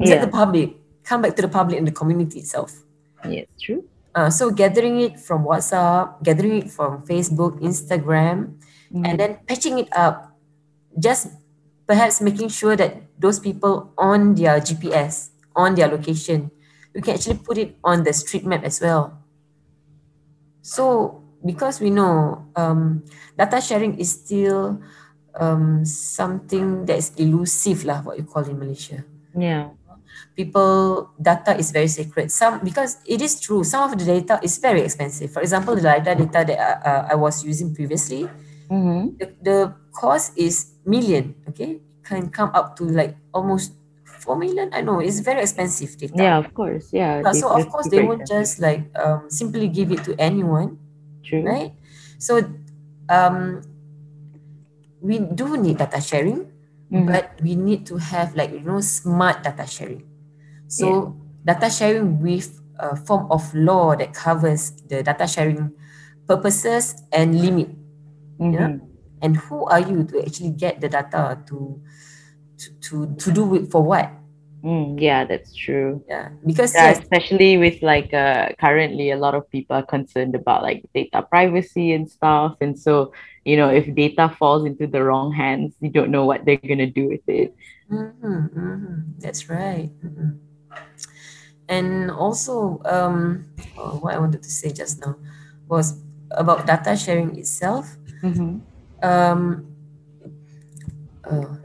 It's 0.00 0.10
like 0.10 0.20
the 0.24 0.32
public. 0.32 0.76
Come 1.04 1.22
back 1.22 1.36
to 1.36 1.42
the 1.42 1.48
public 1.52 1.76
and 1.78 1.86
the 1.86 1.92
community 1.92 2.40
itself. 2.40 2.72
Yes, 3.28 3.46
true. 3.60 3.84
Uh, 4.14 4.28
so 4.30 4.50
gathering 4.50 5.00
it 5.00 5.18
from 5.20 5.44
WhatsApp, 5.44 6.22
gathering 6.22 6.64
it 6.64 6.70
from 6.70 7.02
Facebook, 7.04 7.60
Instagram, 7.60 8.56
and 8.92 9.16
then 9.20 9.38
patching 9.48 9.78
it 9.80 9.88
up, 9.96 10.36
just 10.98 11.28
perhaps 11.88 12.20
making 12.20 12.48
sure 12.48 12.76
that 12.76 13.02
those 13.18 13.40
people 13.40 13.92
on 13.96 14.34
their 14.36 14.60
GPS, 14.60 15.31
on 15.54 15.74
their 15.74 15.88
location, 15.88 16.50
we 16.94 17.00
can 17.00 17.14
actually 17.14 17.38
put 17.38 17.58
it 17.58 17.76
on 17.84 18.04
the 18.04 18.12
street 18.12 18.44
map 18.44 18.64
as 18.64 18.80
well. 18.80 19.18
So 20.62 21.22
because 21.44 21.80
we 21.80 21.90
know 21.90 22.46
um, 22.56 23.04
data 23.36 23.60
sharing 23.60 23.98
is 23.98 24.12
still 24.12 24.80
um, 25.34 25.84
something 25.84 26.86
that 26.86 26.98
is 26.98 27.12
elusive 27.16 27.84
lah, 27.84 28.02
what 28.02 28.18
you 28.18 28.24
call 28.24 28.44
in 28.44 28.58
Malaysia. 28.58 29.04
Yeah. 29.36 29.70
People 30.36 31.10
data 31.20 31.56
is 31.56 31.72
very 31.72 31.88
sacred. 31.88 32.30
Some 32.30 32.60
because 32.62 32.98
it 33.06 33.20
is 33.20 33.40
true. 33.40 33.64
Some 33.64 33.90
of 33.90 33.98
the 33.98 34.04
data 34.04 34.38
is 34.42 34.58
very 34.58 34.82
expensive. 34.82 35.32
For 35.32 35.40
example, 35.40 35.74
the 35.74 35.82
data 35.82 36.14
data 36.14 36.44
that 36.46 36.58
I, 36.58 36.72
uh, 36.88 37.02
I 37.12 37.14
was 37.16 37.44
using 37.44 37.74
previously, 37.74 38.28
Mm-hmm. 38.72 39.20
the, 39.20 39.26
the 39.42 39.58
cost 39.92 40.32
is 40.38 40.80
million. 40.86 41.34
Okay, 41.48 41.80
can 42.04 42.30
come 42.32 42.48
up 42.54 42.76
to 42.80 42.84
like 42.84 43.16
almost 43.34 43.76
four 44.22 44.38
million. 44.38 44.70
I 44.72 44.80
know 44.86 45.00
it's 45.02 45.18
very 45.20 45.42
expensive 45.42 45.98
data. 45.98 46.14
Yeah, 46.16 46.38
of 46.38 46.54
course. 46.54 46.94
Yeah. 46.94 47.20
Yeah, 47.26 47.32
so 47.34 47.50
of 47.50 47.66
course 47.68 47.90
they 47.90 48.02
won't 48.06 48.26
just 48.26 48.62
like 48.62 48.86
um, 48.94 49.26
simply 49.28 49.66
give 49.68 49.90
it 49.90 50.04
to 50.06 50.14
anyone, 50.18 50.78
True. 51.26 51.42
right? 51.42 51.74
So 52.22 52.38
um, 53.10 53.62
we 55.02 55.18
do 55.18 55.56
need 55.58 55.78
data 55.78 56.00
sharing, 56.00 56.46
Mhm. 56.90 57.06
but 57.10 57.34
we 57.42 57.56
need 57.58 57.82
to 57.90 57.98
have 57.98 58.36
like 58.38 58.52
you 58.54 58.62
know 58.62 58.80
smart 58.80 59.42
data 59.42 59.66
sharing. 59.66 60.06
So 60.70 61.16
data 61.44 61.68
sharing 61.68 62.22
with 62.22 62.60
a 62.78 62.96
form 62.96 63.26
of 63.30 63.42
law 63.54 63.94
that 63.98 64.14
covers 64.14 64.70
the 64.88 65.02
data 65.02 65.26
sharing 65.26 65.72
purposes 66.26 66.94
and 67.12 67.34
limit. 67.36 67.68
Mhm. 68.38 68.80
And 69.22 69.36
who 69.36 69.66
are 69.66 69.78
you 69.82 70.02
to 70.10 70.22
actually 70.22 70.50
get 70.54 70.80
the 70.80 70.88
data 70.88 71.38
to 71.46 71.78
to 72.62 72.70
to, 72.86 73.14
to 73.16 73.32
do 73.32 73.54
it 73.54 73.70
for 73.70 73.82
what? 73.82 74.10
Mm, 74.62 74.94
yeah, 75.00 75.24
that's 75.24 75.54
true. 75.54 76.04
Yeah, 76.08 76.30
because 76.46 76.74
Yeah, 76.74 76.94
yes, 76.94 77.02
especially 77.02 77.58
with 77.58 77.82
like 77.82 78.14
uh 78.14 78.54
currently 78.60 79.10
a 79.10 79.16
lot 79.18 79.34
of 79.34 79.50
people 79.50 79.74
are 79.74 79.82
concerned 79.82 80.34
about 80.36 80.62
like 80.62 80.86
data 80.94 81.22
privacy 81.22 81.92
and 81.92 82.08
stuff. 82.08 82.54
And 82.60 82.78
so, 82.78 83.12
you 83.44 83.56
know, 83.56 83.68
if 83.68 83.92
data 83.94 84.30
falls 84.38 84.64
into 84.64 84.86
the 84.86 85.02
wrong 85.02 85.32
hands, 85.32 85.74
you 85.80 85.90
don't 85.90 86.10
know 86.10 86.24
what 86.24 86.44
they're 86.44 86.62
gonna 86.62 86.86
do 86.86 87.08
with 87.08 87.26
it. 87.26 87.54
Mm-hmm, 87.90 88.46
mm-hmm. 88.54 88.96
That's 89.18 89.50
right. 89.50 89.90
Mhm. 89.98 90.38
And 91.68 92.10
also, 92.10 92.80
um, 92.84 93.46
oh, 93.78 93.98
what 93.98 94.14
I 94.14 94.18
wanted 94.18 94.42
to 94.42 94.50
say 94.50 94.70
just 94.70 95.00
now 95.00 95.16
was 95.66 95.98
about 96.30 96.66
data 96.66 96.96
sharing 96.96 97.36
itself. 97.38 97.96
Mm-hmm. 98.22 98.60
Um, 99.02 99.66
uh, 101.24 101.56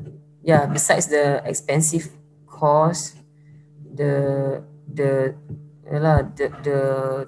yeah, 0.48 0.66
besides 0.66 1.08
the 1.08 1.44
expensive 1.46 2.08
cost, 2.48 3.18
the 3.96 4.64
the 4.94 5.36
the 5.86 6.48
the 6.64 6.80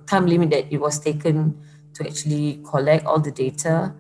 time 0.08 0.26
limit 0.28 0.52
that 0.52 0.72
it 0.72 0.80
was 0.80 1.00
taken 1.00 1.60
to 1.96 2.08
actually 2.08 2.64
collect 2.64 3.06
all 3.06 3.20
the 3.20 3.32
data. 3.32 3.94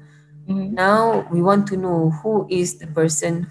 Mhm. 0.48 0.74
Now 0.74 1.28
we 1.32 1.42
want 1.44 1.68
to 1.70 1.78
know 1.78 2.12
who 2.24 2.48
is 2.50 2.80
the 2.80 2.88
person 2.88 3.48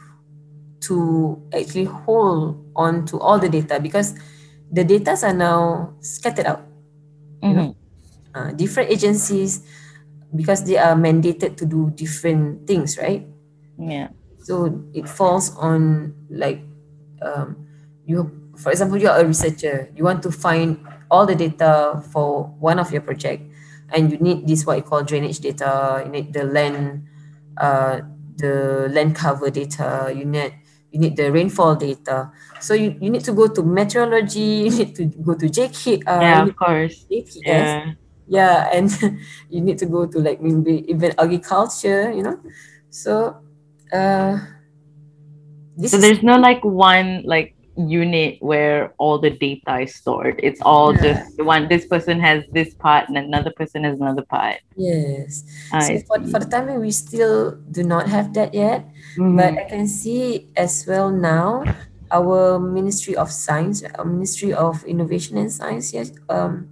to 0.89 1.37
actually 1.53 1.85
hold 1.85 2.57
on 2.77 3.05
to 3.07 3.19
all 3.21 3.39
the 3.39 3.49
data 3.49 3.81
because 3.81 4.15
the 4.73 4.85
data 4.85 5.17
are 5.23 5.35
now 5.35 5.93
scattered 6.01 6.47
out. 6.47 6.63
You 7.43 7.55
know, 7.55 7.69
uh, 8.35 8.53
different 8.53 8.91
agencies 8.91 9.63
because 10.35 10.65
they 10.65 10.77
are 10.79 10.97
mandated 10.97 11.57
to 11.59 11.67
do 11.67 11.91
different 11.95 12.67
things, 12.67 12.99
right? 12.99 13.27
Yeah. 13.79 14.09
So 14.49 14.81
it 14.95 15.05
falls 15.05 15.53
on 15.61 16.17
like 16.31 16.65
um, 17.21 17.69
you, 18.07 18.33
for 18.57 18.73
example, 18.73 18.97
you 18.97 19.13
are 19.13 19.21
a 19.21 19.27
researcher. 19.27 19.93
You 19.95 20.05
want 20.05 20.23
to 20.23 20.33
find 20.33 20.81
all 21.11 21.27
the 21.27 21.35
data 21.35 22.03
for 22.09 22.49
one 22.57 22.79
of 22.79 22.91
your 22.91 23.03
project, 23.03 23.45
and 23.93 24.11
you 24.11 24.17
need 24.17 24.49
this 24.49 24.65
what 24.65 24.79
you 24.79 24.83
call 24.89 25.05
drainage 25.05 25.41
data. 25.41 26.01
You 26.03 26.11
need 26.11 26.33
the 26.33 26.45
land, 26.45 27.05
uh, 27.61 28.01
the 28.41 28.89
land 28.89 29.17
cover 29.17 29.51
data. 29.51 30.11
You 30.17 30.25
need 30.25 30.55
you 30.93 30.99
need 30.99 31.21
the 31.21 31.31
rainfall 31.31 31.77
data. 31.77 32.33
So 32.59 32.73
you, 32.73 32.97
you 33.03 33.11
need 33.11 33.25
to 33.25 33.35
go 33.37 33.49
to 33.49 33.63
meteorology. 33.63 34.65
You 34.65 34.71
need 34.71 34.97
to 34.97 35.05
go 35.05 35.35
to 35.35 35.45
JK, 35.45 36.09
uh, 36.09 36.21
yeah, 36.25 36.43
of 36.49 36.57
course. 36.57 37.05
JPS. 37.05 37.45
Yeah. 37.45 37.93
Yeah, 38.27 38.71
and 38.73 38.89
you 39.51 39.61
need 39.61 39.77
to 39.77 39.85
go 39.85 40.07
to 40.07 40.19
like 40.19 40.41
maybe 40.41 40.89
even 40.89 41.13
agriculture. 41.21 42.11
You 42.13 42.23
know, 42.23 42.41
so 42.89 43.45
uh, 43.93 44.39
So 45.85 45.97
there's 45.99 46.23
no 46.23 46.37
like 46.39 46.65
one 46.65 47.23
like 47.25 47.55
unit 47.77 48.39
where 48.41 48.93
all 48.99 49.19
the 49.19 49.31
data 49.31 49.81
is 49.81 49.95
stored. 49.95 50.41
It's 50.43 50.61
all 50.63 50.93
Yeah. 50.95 51.03
just 51.15 51.43
one 51.43 51.69
this 51.69 51.87
person 51.87 52.21
has 52.21 52.43
this 52.53 52.75
part 52.75 53.09
and 53.09 53.17
another 53.17 53.53
person 53.57 53.85
has 53.85 54.01
another 54.01 54.25
part. 54.29 54.57
yes. 54.77 55.45
I 55.73 55.81
So 55.81 55.99
for, 56.07 56.19
see. 56.25 56.33
for 56.33 56.39
the 56.41 56.47
time 56.51 56.67
being, 56.67 56.81
we 56.81 56.91
still 56.91 57.53
do 57.71 57.83
not 57.85 58.09
have 58.09 58.35
that 58.35 58.55
yet. 58.55 58.85
But 59.31 59.55
Mhm. 59.55 59.59
I 59.59 59.65
can 59.69 59.87
see 59.87 60.49
as 60.57 60.85
well 60.87 61.11
now 61.11 61.65
our 62.11 62.59
Ministry 62.59 63.15
of 63.17 63.31
Science, 63.31 63.83
our 63.99 64.05
Ministry 64.05 64.53
of 64.53 64.83
Innovation 64.85 65.37
and 65.37 65.53
Science, 65.53 65.93
yes, 65.93 66.13
um, 66.29 66.69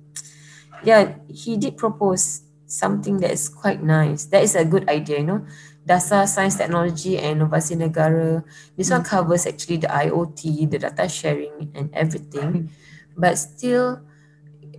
yeah, 0.85 1.15
he 1.29 1.57
did 1.57 1.77
propose 1.77 2.43
something 2.67 3.19
that 3.21 3.31
is 3.31 3.49
quite 3.49 3.83
nice. 3.83 4.25
That 4.27 4.43
is 4.43 4.55
a 4.57 4.65
good 4.65 4.89
idea, 4.89 5.19
you 5.19 5.25
know. 5.27 5.47
Dasar 5.87 6.27
Science 6.27 6.57
Technology 6.59 7.16
and 7.18 7.40
Inovasi 7.40 7.79
Negara. 7.79 8.42
This 8.77 8.90
one 8.90 9.05
covers 9.05 9.46
actually 9.46 9.79
the 9.79 9.87
IoT, 9.88 10.66
the 10.70 10.79
data 10.83 11.09
sharing 11.09 11.70
and 11.75 11.90
everything. 11.94 12.68
But 13.16 13.38
still, 13.38 14.03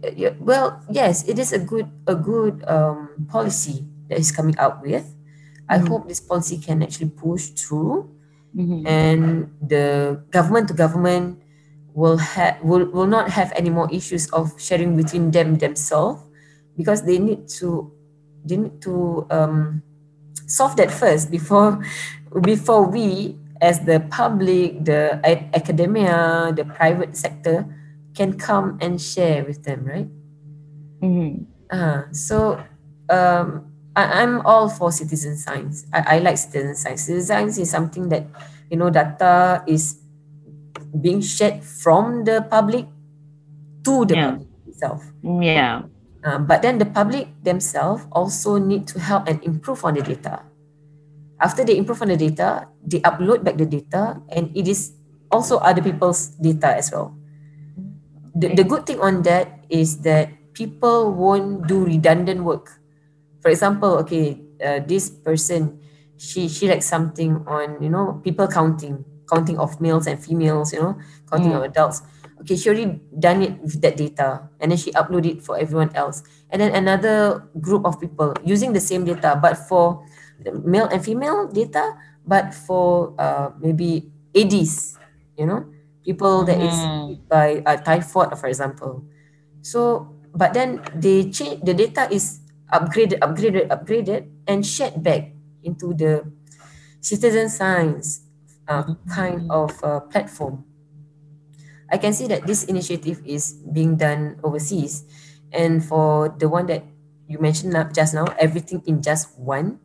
uh, 0.03 0.31
well, 0.39 0.83
yes, 0.91 1.23
it 1.27 1.39
is 1.39 1.53
a 1.53 1.59
good 1.59 1.87
a 2.07 2.15
good 2.15 2.63
um, 2.67 3.25
policy 3.31 3.85
that 4.09 4.19
is 4.19 4.31
coming 4.31 4.57
out 4.59 4.81
with. 4.83 5.07
I 5.69 5.79
Mhm. 5.79 5.87
hope 5.87 6.03
this 6.07 6.19
policy 6.19 6.57
can 6.59 6.83
actually 6.83 7.11
push 7.11 7.51
through 7.55 8.07
Mhm. 8.55 8.81
and 8.87 9.21
the 9.61 10.19
government 10.31 10.67
to 10.69 10.73
government 10.75 11.39
will 11.93 12.17
have 12.17 12.61
will, 12.63 12.85
will 12.91 13.07
not 13.09 13.31
have 13.31 13.51
any 13.55 13.69
more 13.69 13.89
issues 13.91 14.27
of 14.31 14.53
sharing 14.59 14.95
between 14.95 15.31
them 15.31 15.57
themselves 15.57 16.21
because 16.77 17.03
they 17.03 17.17
need 17.19 17.47
to 17.59 17.91
they 18.45 18.55
need 18.57 18.79
to 18.81 19.25
um, 19.29 19.81
solve 20.47 20.75
that 20.77 20.89
first 20.91 21.29
before 21.29 21.83
before 22.41 22.83
we 22.89 23.35
as 23.61 23.79
the 23.85 23.99
public 24.09 24.85
the 24.85 25.19
academia 25.53 26.51
the 26.55 26.65
private 26.65 27.15
sector 27.15 27.65
can 28.15 28.33
come 28.37 28.77
and 28.81 28.99
share 29.01 29.43
with 29.45 29.63
them 29.63 29.85
right 29.85 30.09
Mhm. 31.03 31.45
uh, 31.69 32.01
so 32.11 32.57
um, 33.09 33.69
I, 33.95 34.21
I'm 34.21 34.41
all 34.45 34.69
for 34.69 34.91
citizen 34.91 35.37
science. 35.37 35.85
I, 35.93 36.17
I 36.17 36.19
like 36.19 36.37
citizen 36.37 36.75
science. 36.75 37.01
Citizen 37.05 37.25
science 37.27 37.57
is 37.57 37.69
something 37.69 38.09
that, 38.09 38.25
you 38.69 38.77
know, 38.77 38.89
data 38.89 39.63
is 39.65 39.97
being 41.01 41.21
shared 41.21 41.63
from 41.63 42.23
the 42.25 42.45
public 42.49 42.85
to 43.85 44.05
the 44.05 44.15
Yeah. 44.15 44.29
public 44.31 44.47
itself. 44.67 45.01
Yeah. 45.23 45.81
Um, 46.27 46.43
but 46.43 46.59
then 46.59 46.75
the 46.75 46.83
public 46.83 47.31
themselves 47.39 48.03
also 48.11 48.59
need 48.59 48.83
to 48.91 48.99
help 48.99 49.31
and 49.31 49.39
improve 49.47 49.87
on 49.87 49.95
the 49.95 50.03
data. 50.03 50.43
After 51.39 51.63
they 51.63 51.79
improve 51.79 52.03
on 52.03 52.11
the 52.11 52.19
data, 52.19 52.67
they 52.83 52.99
upload 52.99 53.47
back 53.47 53.55
the 53.55 53.65
data 53.65 54.19
and 54.35 54.51
it 54.51 54.67
is 54.67 54.91
also 55.31 55.55
other 55.63 55.79
people's 55.81 56.35
data 56.35 56.75
as 56.75 56.91
well. 56.91 57.15
The, 58.35 58.59
the 58.59 58.65
good 58.67 58.85
thing 58.85 58.99
on 58.99 59.23
that 59.23 59.63
is 59.69 60.03
that 60.03 60.51
people 60.51 61.15
won't 61.15 61.65
do 61.67 61.85
redundant 61.85 62.43
work. 62.43 62.75
For 63.39 63.47
example, 63.47 63.95
okay, 64.03 64.41
uh, 64.59 64.83
this 64.83 65.09
person, 65.09 65.79
she 66.17 66.49
she 66.49 66.67
likes 66.67 66.85
something 66.89 67.45
on 67.47 67.81
you 67.81 67.89
know 67.89 68.19
people 68.25 68.47
counting, 68.49 69.05
counting 69.31 69.57
of 69.57 69.79
males 69.79 70.07
and 70.07 70.19
females, 70.19 70.73
you 70.73 70.81
know, 70.81 70.99
counting 71.31 71.53
of 71.53 71.63
adults. 71.63 72.01
Okay, 72.41 72.55
she 72.55 72.69
already 72.69 73.01
done 73.17 73.41
it 73.41 73.57
with 73.61 73.81
that 73.81 73.97
data, 73.97 74.49
and 74.61 74.69
then 74.71 74.77
she 74.77 74.91
uploaded 74.93 75.37
it 75.37 75.41
for 75.41 75.57
everyone 75.57 75.89
else. 75.95 76.21
And 76.49 76.61
then 76.61 76.75
another 76.75 77.49
group 77.59 77.85
of 77.85 77.99
people 77.99 78.33
using 78.45 78.73
the 78.73 78.79
same 78.79 79.05
data, 79.05 79.33
but 79.41 79.57
for 79.67 80.05
male 80.63 80.85
and 80.85 81.03
female 81.03 81.47
data, 81.49 81.97
but 82.25 82.53
for 82.53 83.13
uh, 83.17 83.49
maybe 83.59 84.11
ADs, 84.35 84.97
you 85.37 85.45
know, 85.49 85.65
people 86.05 86.45
that 86.45 86.61
is 86.61 86.77
Mhm. 86.77 87.27
by 87.27 87.47
uh, 87.65 87.77
typhoid, 87.81 88.37
for 88.37 88.47
example. 88.47 89.01
So, 89.65 90.13
but 90.31 90.53
then 90.53 90.79
they 90.93 91.29
change 91.33 91.65
the 91.65 91.73
data 91.73 92.07
is 92.13 92.39
upgraded, 92.71 93.19
upgraded, 93.19 93.67
upgraded, 93.73 94.29
and 94.47 94.61
shared 94.65 95.01
back 95.01 95.33
into 95.63 95.93
the 95.97 96.23
citizen 97.01 97.49
science 97.49 98.21
uh, 98.67 98.83
kind 99.09 99.49
of 99.49 99.73
uh, 99.83 99.99
platform. 100.11 100.63
I 101.91 101.97
can 101.97 102.13
see 102.13 102.27
that 102.27 102.45
this 102.47 102.63
initiative 102.65 103.21
is 103.25 103.53
being 103.71 103.95
done 103.97 104.39
overseas, 104.43 105.03
and 105.51 105.83
for 105.83 106.29
the 106.29 106.49
one 106.49 106.67
that 106.67 106.83
you 107.27 107.39
mentioned 107.39 107.75
just 107.93 108.13
now, 108.13 108.25
everything 108.39 108.83
in 108.85 109.01
just 109.01 109.31
one. 109.39 109.79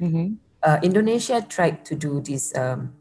Mhm. 0.00 0.38
Uh, 0.62 0.78
Indonesia 0.82 1.40
tried 1.46 1.84
to 1.86 1.94
do 1.94 2.20
this 2.20 2.50
um, 2.56 2.92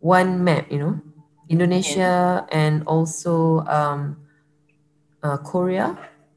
one 0.00 0.42
map, 0.44 0.70
you 0.70 0.78
know, 0.78 1.00
Indonesia 1.48 2.46
and 2.50 2.82
also 2.86 3.60
um, 3.68 4.16
uh, 5.22 5.38
Korea, 5.38 5.96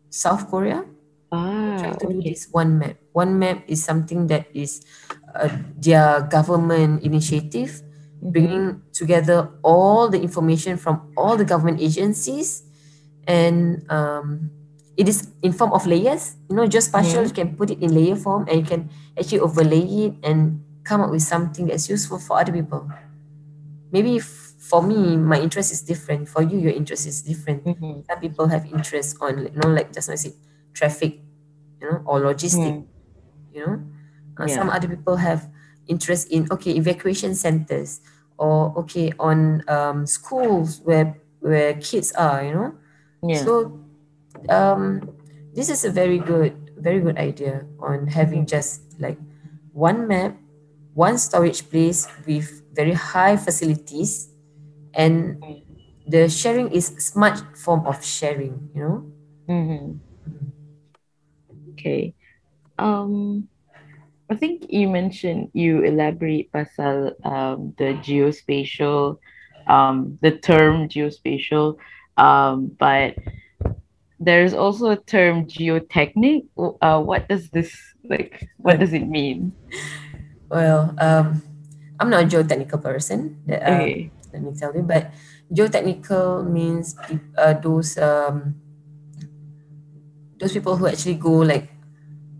South 0.10 0.50
Korea. 0.50 0.84
Ah, 1.32 1.76
Trying 1.78 1.98
to 2.00 2.08
do 2.08 2.20
this 2.24 2.48
one 2.52 2.80
map. 2.80 2.96
One 3.12 3.38
map 3.39 3.63
is 3.67 3.84
something 3.84 4.28
that 4.28 4.48
is 4.56 4.82
uh, 5.36 5.50
their 5.76 6.24
government 6.32 7.04
initiative. 7.04 7.84
Bringing 8.21 8.82
together 8.93 9.49
all 9.63 10.10
the 10.10 10.21
information 10.21 10.77
from 10.77 11.13
all 11.17 11.38
the 11.38 11.45
government 11.45 11.80
agencies, 11.82 12.63
and 13.27 13.84
um, 13.91 14.49
it 14.97 15.08
is 15.08 15.30
in 15.41 15.53
form 15.53 15.73
of 15.73 15.86
layers. 15.86 16.36
You 16.49 16.56
know, 16.56 16.67
just 16.67 16.91
partial. 16.91 17.23
You 17.23 17.34
can 17.34 17.56
put 17.56 17.69
it 17.71 17.80
in 17.82 17.93
layer 17.93 18.15
form, 18.15 18.47
and 18.49 18.60
you 18.60 18.65
can 18.65 18.89
actually 19.19 19.39
overlay 19.41 19.84
it 20.10 20.13
and 20.23 20.63
come 20.84 21.01
up 21.01 21.12
with 21.12 21.21
something 21.23 21.67
that's 21.67 21.89
useful 21.89 22.19
for 22.19 22.39
other 22.39 22.51
people. 22.53 22.88
Maybe 23.91 24.19
for 24.19 24.82
me, 24.84 25.15
my 25.17 25.39
interest 25.39 25.71
is 25.71 25.82
different. 25.82 26.27
For 26.27 26.41
you, 26.41 26.60
your 26.60 26.73
interest 26.73 27.08
is 27.08 27.21
different. 27.21 27.63
Mhm. 27.63 28.03
Some 28.06 28.19
people 28.19 28.47
have 28.47 28.65
interest 28.67 29.15
on, 29.21 29.47
you 29.47 29.51
know, 29.56 29.69
like 29.69 29.93
just 29.93 30.10
now 30.10 30.13
I 30.13 30.17
said, 30.19 30.34
traffic, 30.73 31.21
you 31.80 31.88
know, 31.89 32.03
or 32.06 32.19
logistic, 32.19 32.84
Mhm. 32.84 32.86
you 33.53 33.62
know. 33.65 33.80
Uh, 34.38 34.45
Yeah. 34.45 34.56
Some 34.56 34.69
other 34.69 34.88
people 34.88 35.15
have 35.17 35.47
interest 35.88 36.30
in, 36.32 36.47
okay, 36.52 36.71
evacuation 36.71 37.36
centers 37.36 38.02
or, 38.38 38.73
okay, 38.78 39.12
on 39.19 39.63
um, 39.69 40.06
schools 40.06 40.82
where, 40.84 41.17
where 41.39 41.73
kids 41.76 42.12
are, 42.13 42.43
you 42.43 42.54
know. 42.54 42.73
Yeah. 43.23 43.43
So 43.43 43.80
um, 44.50 45.10
this 45.54 45.69
is 45.69 45.86
a 45.86 45.91
very 45.91 46.19
good, 46.19 46.71
very 46.78 47.00
good 47.00 47.17
idea 47.17 47.65
on 47.80 48.08
having 48.08 48.45
just 48.45 48.82
like 49.00 49.17
one 49.73 50.08
map, 50.08 50.38
one 50.93 51.17
storage 51.17 51.69
place 51.69 52.08
with 52.26 52.62
very 52.73 52.93
high 52.93 53.38
facilities, 53.38 54.30
and 54.93 55.43
the 56.08 56.30
sharing 56.30 56.69
is 56.71 56.88
smart 56.97 57.58
form 57.58 57.86
of 57.86 58.04
sharing. 58.04 58.69
You 58.73 58.82
know. 58.82 58.97
Mhm. 59.50 60.00
Okay. 61.73 62.15
Um, 62.78 63.50
I 64.29 64.35
think 64.35 64.67
you 64.69 64.89
mentioned 64.89 65.51
you 65.53 65.83
elaborate 65.83 66.51
pasal 66.51 67.15
um 67.25 67.73
the 67.77 67.95
geospatial, 68.03 69.19
um 69.67 70.19
the 70.21 70.35
term 70.35 70.89
geospatial, 70.89 71.77
um 72.17 72.75
but 72.79 73.15
there's 74.19 74.53
also 74.53 74.89
a 74.91 74.97
term 74.97 75.45
geotechnic. 75.45 76.47
Uh, 76.57 76.99
what 77.01 77.29
does 77.29 77.49
this 77.51 77.71
like? 78.09 78.49
What 78.57 78.79
does 78.79 78.93
it 78.93 79.07
mean? 79.07 79.53
Well, 80.49 80.95
um, 80.97 81.41
I'm 81.99 82.09
not 82.09 82.23
a 82.23 82.27
geotechnical 82.27 82.81
person. 82.81 83.37
um, 83.47 83.61
Okay. 83.61 84.11
let 84.33 84.41
me 84.41 84.51
tell 84.57 84.73
you, 84.75 84.81
but 84.81 85.13
geotechnical 85.53 86.49
means 86.49 86.95
uh, 87.37 87.53
those 87.53 87.97
um, 87.97 88.55
those 90.39 90.53
people 90.53 90.75
who 90.75 90.87
actually 90.87 91.15
go 91.15 91.45
like 91.45 91.69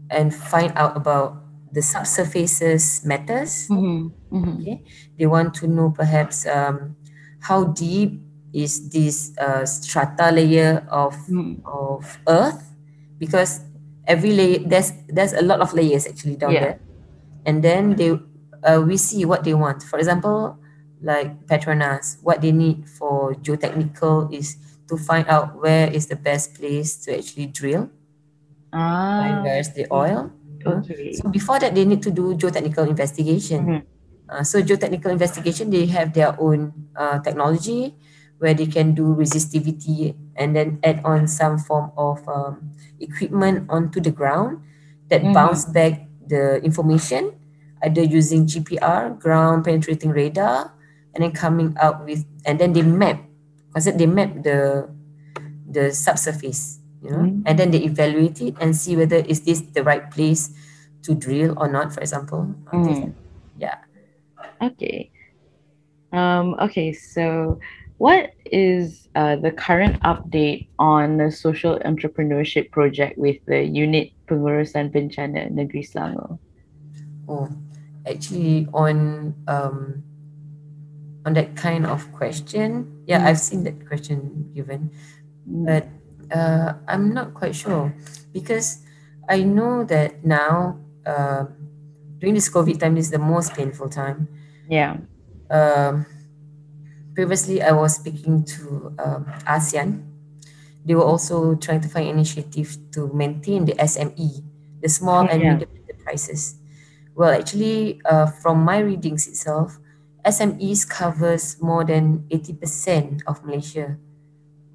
and 0.10 0.34
find 0.34 0.74
out 0.76 0.98
about 0.98 1.47
the 1.78 1.86
subsurfaces 1.86 3.06
matters. 3.06 3.70
Mhm. 3.70 4.10
Mhm. 4.34 4.54
Okay, 4.58 4.82
they 5.22 5.30
want 5.30 5.54
to 5.62 5.70
know 5.70 5.94
perhaps 5.94 6.50
um, 6.50 6.98
how 7.46 7.70
deep 7.78 8.18
is 8.50 8.90
this 8.90 9.38
uh, 9.38 9.62
strata 9.70 10.34
layer 10.34 10.82
of 10.90 11.14
Mhm. 11.30 11.62
of 11.70 12.18
Earth, 12.26 12.74
because 13.22 13.62
every 14.10 14.34
layer 14.34 14.66
there's 14.66 14.90
there's 15.06 15.38
a 15.38 15.46
lot 15.46 15.62
of 15.62 15.70
layers 15.78 16.10
actually 16.10 16.34
down 16.34 16.58
Yeah. 16.58 16.62
there, 16.66 16.78
and 17.46 17.62
then 17.62 17.94
they 17.94 18.18
uh, 18.66 18.82
we 18.82 18.98
see 18.98 19.22
what 19.30 19.46
they 19.46 19.54
want. 19.54 19.86
For 19.86 20.02
example, 20.02 20.58
like 20.98 21.46
Petronas, 21.46 22.18
what 22.26 22.42
they 22.42 22.50
need 22.50 22.90
for 22.90 23.38
geotechnical 23.38 24.34
is 24.34 24.58
to 24.90 24.98
find 24.98 25.30
out 25.30 25.62
where 25.62 25.86
is 25.94 26.10
the 26.10 26.18
best 26.18 26.58
place 26.58 26.98
to 27.06 27.14
actually 27.22 27.54
drill 27.54 27.94
Ah. 28.74 29.46
where's 29.46 29.70
the 29.78 29.86
oil. 29.94 30.32
Okay. 30.66 31.14
So 31.14 31.30
before 31.30 31.60
that, 31.60 31.76
they 31.76 31.86
need 31.86 32.02
to 32.04 32.12
do 32.12 32.34
geotechnical 32.36 32.88
investigation. 32.88 33.60
Mhm. 33.66 33.82
Uh, 34.30 34.44
so 34.44 34.62
geotechnical 34.62 35.12
investigation, 35.12 35.70
they 35.70 35.86
have 35.88 36.14
their 36.14 36.36
own 36.40 36.74
uh, 36.96 37.20
technology 37.20 37.96
where 38.40 38.54
they 38.54 38.68
can 38.68 38.94
do 38.94 39.16
resistivity 39.16 40.14
and 40.36 40.56
then 40.56 40.78
add 40.84 41.02
on 41.06 41.28
some 41.28 41.58
form 41.58 41.90
of 41.98 42.22
um, 42.28 42.70
equipment 43.00 43.66
onto 43.70 44.00
the 44.00 44.12
ground 44.12 44.62
that 45.10 45.24
Mhm. 45.24 45.34
bounce 45.34 45.66
back 45.66 46.06
the 46.28 46.60
information, 46.62 47.32
either 47.82 48.04
using 48.04 48.46
GPR, 48.46 49.16
ground 49.16 49.64
penetrating 49.64 50.12
radar, 50.12 50.76
and 51.16 51.24
then 51.24 51.32
coming 51.32 51.74
out 51.80 52.04
with, 52.06 52.28
and 52.46 52.60
then 52.60 52.74
they 52.74 52.84
map, 52.84 53.24
because 53.72 53.88
they 53.96 54.06
map 54.06 54.44
the 54.44 54.90
the 55.68 55.92
subsurface, 55.96 56.80
you 57.02 57.12
know, 57.12 57.18
Mm. 57.30 57.44
and 57.46 57.60
then 57.60 57.72
they 57.72 57.84
evaluate 57.84 58.42
it 58.42 58.56
and 58.60 58.76
see 58.76 58.96
whether 58.98 59.18
is 59.18 59.42
this 59.42 59.62
the 59.74 59.84
right 59.84 60.10
place 60.12 60.50
to 61.04 61.14
drill 61.14 61.54
or 61.58 61.68
not, 61.70 61.94
for 61.94 62.02
example. 62.02 62.56
Uh, 62.74 62.78
Mm. 62.78 63.14
Yeah. 63.58 63.78
Okay. 64.62 65.12
Um, 66.12 66.56
okay, 66.60 66.94
so 66.94 67.60
what 67.98 68.32
is 68.46 69.10
uh, 69.16 69.36
the 69.36 69.52
current 69.52 70.00
update 70.02 70.68
on 70.80 71.18
the 71.18 71.32
social 71.32 71.80
entrepreneurship 71.86 72.72
project 72.72 73.18
with 73.18 73.38
the 73.46 73.64
Unit 73.64 74.12
Pengurusan 74.28 74.90
Bencana 74.94 75.52
Negeri 75.52 75.84
Selangor? 75.84 76.40
Oh, 77.28 77.50
actually, 78.08 78.68
on 78.74 79.36
um, 79.48 80.04
on 81.26 81.34
that 81.34 81.56
kind 81.60 81.86
of 81.86 82.08
question, 82.16 83.04
yeah, 83.06 83.20
Mm. 83.20 83.28
I've 83.28 83.40
seen 83.42 83.64
that 83.68 83.84
question 83.86 84.48
given, 84.56 84.92
but 85.46 85.86
uh, 86.32 86.74
I'm 86.88 87.14
not 87.14 87.34
quite 87.34 87.56
sure 87.56 87.94
because 88.34 88.84
I 89.30 89.44
know 89.44 89.84
that 89.86 90.24
now 90.26 90.80
um 91.06 91.54
during 92.20 92.34
this 92.36 92.50
COVID 92.50 92.80
time 92.80 92.98
is 92.98 93.12
the 93.12 93.20
most 93.20 93.54
painful 93.54 93.90
time. 93.90 94.28
Yeah. 94.70 94.98
Um, 95.50 96.06
previously, 97.14 97.62
I 97.62 97.72
was 97.72 97.96
speaking 97.96 98.44
to 98.58 98.94
um, 99.00 99.26
ASEAN. 99.46 100.04
They 100.86 100.96
were 100.96 101.04
also 101.06 101.56
trying 101.56 101.82
to 101.82 101.90
find 101.90 102.08
initiative 102.08 102.78
to 102.94 103.12
maintain 103.14 103.66
the 103.66 103.74
SME, 103.78 104.44
the 104.82 104.90
small 104.90 105.28
and 105.28 105.42
Yeah. 105.42 105.54
medium 105.54 105.70
enterprises. 105.78 106.56
Well, 107.16 107.32
actually, 107.32 108.02
uh, 108.06 108.28
from 108.28 108.64
my 108.64 108.80
readings 108.80 109.28
itself, 109.28 109.80
SMEs 110.26 110.88
covers 110.88 111.62
more 111.62 111.84
than 111.86 112.26
80% 112.30 113.24
of 113.28 113.44
Malaysia 113.46 113.98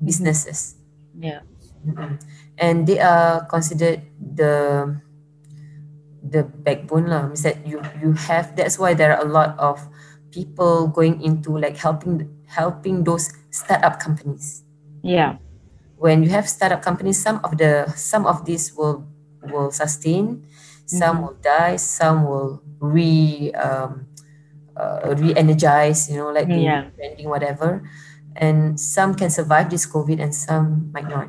businesses. 0.03 0.77
Yeah. 1.23 1.47
Mm-mm. 1.87 2.19
And 2.59 2.83
they 2.87 2.99
are 2.99 3.47
considered 3.47 4.03
the 4.19 4.99
the 6.23 6.43
backbone 6.43 7.07
lah. 7.07 7.31
Means 7.31 7.43
that 7.47 7.63
you 7.67 7.79
you 8.03 8.13
have 8.27 8.55
that's 8.59 8.79
why 8.79 8.95
there 8.95 9.15
are 9.15 9.23
a 9.23 9.29
lot 9.31 9.55
of 9.59 9.79
people 10.35 10.91
going 10.91 11.23
into 11.23 11.55
like 11.55 11.79
helping 11.79 12.27
helping 12.51 13.07
those 13.07 13.31
startup 13.55 14.03
companies. 14.03 14.67
Yeah. 15.03 15.39
When 15.99 16.23
you 16.27 16.31
have 16.35 16.51
startup 16.51 16.83
companies, 16.83 17.23
some 17.23 17.39
of 17.47 17.59
the 17.59 17.87
some 17.95 18.27
of 18.27 18.43
these 18.43 18.75
will 18.75 19.07
will 19.47 19.71
sustain, 19.71 20.43
some 20.87 21.19
Mhm. 21.19 21.23
will 21.23 21.39
die, 21.43 21.77
some 21.79 22.27
will 22.27 22.63
re 22.83 23.51
um, 23.55 24.07
uh, 24.75 25.15
re-energize, 25.19 26.11
you 26.11 26.19
know, 26.19 26.31
like 26.35 26.49
the 26.51 26.65
Yeah. 26.67 26.83
branding, 26.97 27.29
whatever. 27.31 27.83
And 28.37 28.81
some 28.81 29.15
can 29.15 29.31
survive 29.31 29.71
this 29.71 29.87
COVID 29.87 30.21
and 30.23 30.35
some 30.35 30.91
might 30.93 31.09
not. 31.09 31.29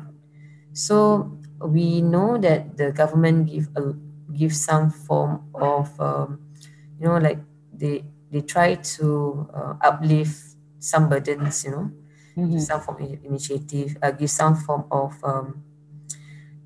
So 0.72 1.30
we 1.60 2.02
know 2.02 2.38
that 2.38 2.76
the 2.76 2.92
government 2.92 3.48
give 3.50 3.68
a 3.76 3.94
give 4.34 4.54
some 4.56 4.90
form 4.90 5.46
of 5.54 5.88
um, 6.00 6.40
you 7.00 7.06
know 7.08 7.18
like 7.18 7.38
they 7.72 8.04
they 8.30 8.40
try 8.42 8.74
to 8.98 9.48
uh, 9.54 9.74
uplift 9.82 10.56
some 10.80 11.08
burdens, 11.08 11.64
you 11.64 11.70
know, 11.72 11.90
Mhm. 12.36 12.60
some 12.60 12.80
form 12.80 13.02
of 13.02 13.24
initiative, 13.24 13.96
uh, 14.02 14.10
give 14.12 14.30
some 14.30 14.56
form 14.56 14.84
of 14.90 15.14
um, 15.24 15.62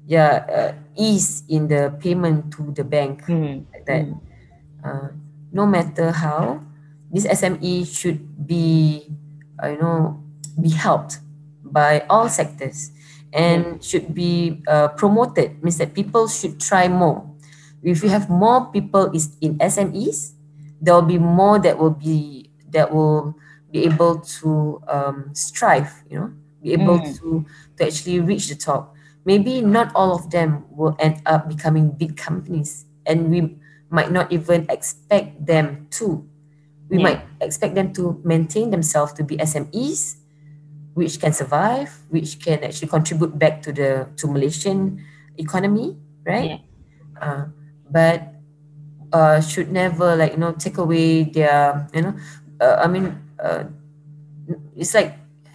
yeah 0.07 0.45
uh, 0.49 0.73
ease 0.97 1.43
in 1.49 1.69
the 1.69 1.93
payment 2.01 2.51
to 2.53 2.73
the 2.73 2.85
bank 2.85 3.23
Mhm. 3.29 3.67
like 3.73 3.85
that. 3.87 4.05
Mhm. 4.07 4.21
Uh, 4.85 5.09
no 5.53 5.67
matter 5.67 6.13
how, 6.13 6.61
this 7.11 7.27
SME 7.27 7.85
should 7.85 8.21
be, 8.47 9.05
uh, 9.63 9.69
you 9.69 9.79
know, 9.81 10.21
be 10.61 10.71
helped 10.71 11.19
by 11.65 12.05
all 12.11 12.29
sectors 12.29 12.91
and 13.33 13.83
should 13.83 14.15
be 14.15 14.63
uh, 14.69 14.89
promoted. 14.89 15.63
Means 15.63 15.79
that 15.79 15.95
people 15.95 16.29
should 16.29 16.61
try 16.61 16.89
more. 16.89 17.25
If 17.83 18.03
you 18.03 18.09
have 18.09 18.29
more 18.29 18.67
people 18.73 19.11
is 19.15 19.37
in 19.41 19.59
SMEs, 19.59 20.33
there 20.81 20.95
will 20.95 21.03
be 21.07 21.19
more 21.19 21.59
that 21.59 21.79
will 21.79 21.95
be 21.95 22.51
that 22.71 22.93
will 22.93 23.37
be 23.71 23.85
able 23.85 24.21
to 24.43 24.83
um, 24.89 25.31
strive. 25.35 25.93
You 26.11 26.19
know, 26.21 26.31
be 26.63 26.73
able 26.73 26.99
Mm. 26.99 27.19
to 27.21 27.45
to 27.77 27.87
actually 27.87 28.21
reach 28.21 28.49
the 28.49 28.57
top. 28.57 28.95
Maybe 29.25 29.61
not 29.61 29.93
all 29.95 30.15
of 30.17 30.31
them 30.31 30.65
will 30.73 30.97
end 30.99 31.21
up 31.27 31.49
becoming 31.49 31.91
big 31.93 32.17
companies, 32.17 32.87
and 33.07 33.31
we 33.31 33.59
might 33.91 34.11
not 34.11 34.33
even 34.33 34.67
expect 34.69 35.45
them 35.45 35.87
to. 36.01 36.25
We 36.89 36.97
Yeah. 36.99 37.03
might 37.05 37.21
expect 37.41 37.75
them 37.77 37.93
to 38.01 38.19
maintain 38.25 38.71
themselves 38.71 39.13
to 39.21 39.23
be 39.25 39.37
SMEs, 39.39 40.17
which 40.99 41.23
can 41.23 41.31
survive, 41.33 41.95
which 42.11 42.43
can 42.43 42.59
actually 42.67 42.91
contribute 42.91 43.39
back 43.39 43.63
to 43.63 43.71
the 43.71 44.11
to 44.19 44.27
Malaysian 44.27 44.99
economy, 45.39 45.95
right? 46.27 46.59
Uh, 47.23 47.47
but 47.87 48.35
uh, 49.15 49.39
should 49.41 49.71
never 49.71 50.19
like 50.19 50.35
you 50.35 50.43
know 50.43 50.53
take 50.59 50.79
away 50.83 51.25
their 51.31 51.87
you 51.95 52.03
know 52.03 52.15
uh, 52.61 52.83
I 52.83 52.87
mean 52.91 53.15
uh, 53.39 53.71
it's 54.77 54.95
like 54.95 55.15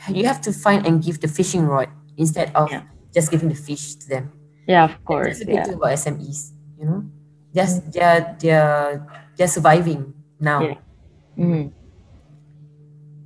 you 0.09 0.25
have 0.25 0.41
to 0.47 0.51
find 0.53 0.85
and 0.87 1.03
give 1.03 1.19
the 1.19 1.27
fishing 1.27 1.67
rod 1.67 1.89
instead 2.17 2.51
of 2.55 2.71
Yeah. 2.71 2.83
just 3.13 3.31
giving 3.31 3.49
the 3.49 3.55
fish 3.59 3.95
to 3.95 4.05
them. 4.09 4.31
Yeah, 4.67 4.85
of 4.87 5.03
course. 5.03 5.39
That's 5.39 5.41
a 5.41 5.45
good 5.45 5.55
Yeah. 5.59 5.63
thing 5.67 5.75
about 5.75 5.91
SMEs, 5.93 6.51
you 6.79 6.85
know. 6.87 7.03
Just 7.53 7.91
they're 7.91 8.35
they're 8.39 9.03
they're 9.37 9.51
surviving 9.51 10.13
now. 10.39 10.61
Yeah. 10.63 10.79
Mhm. 11.37 11.71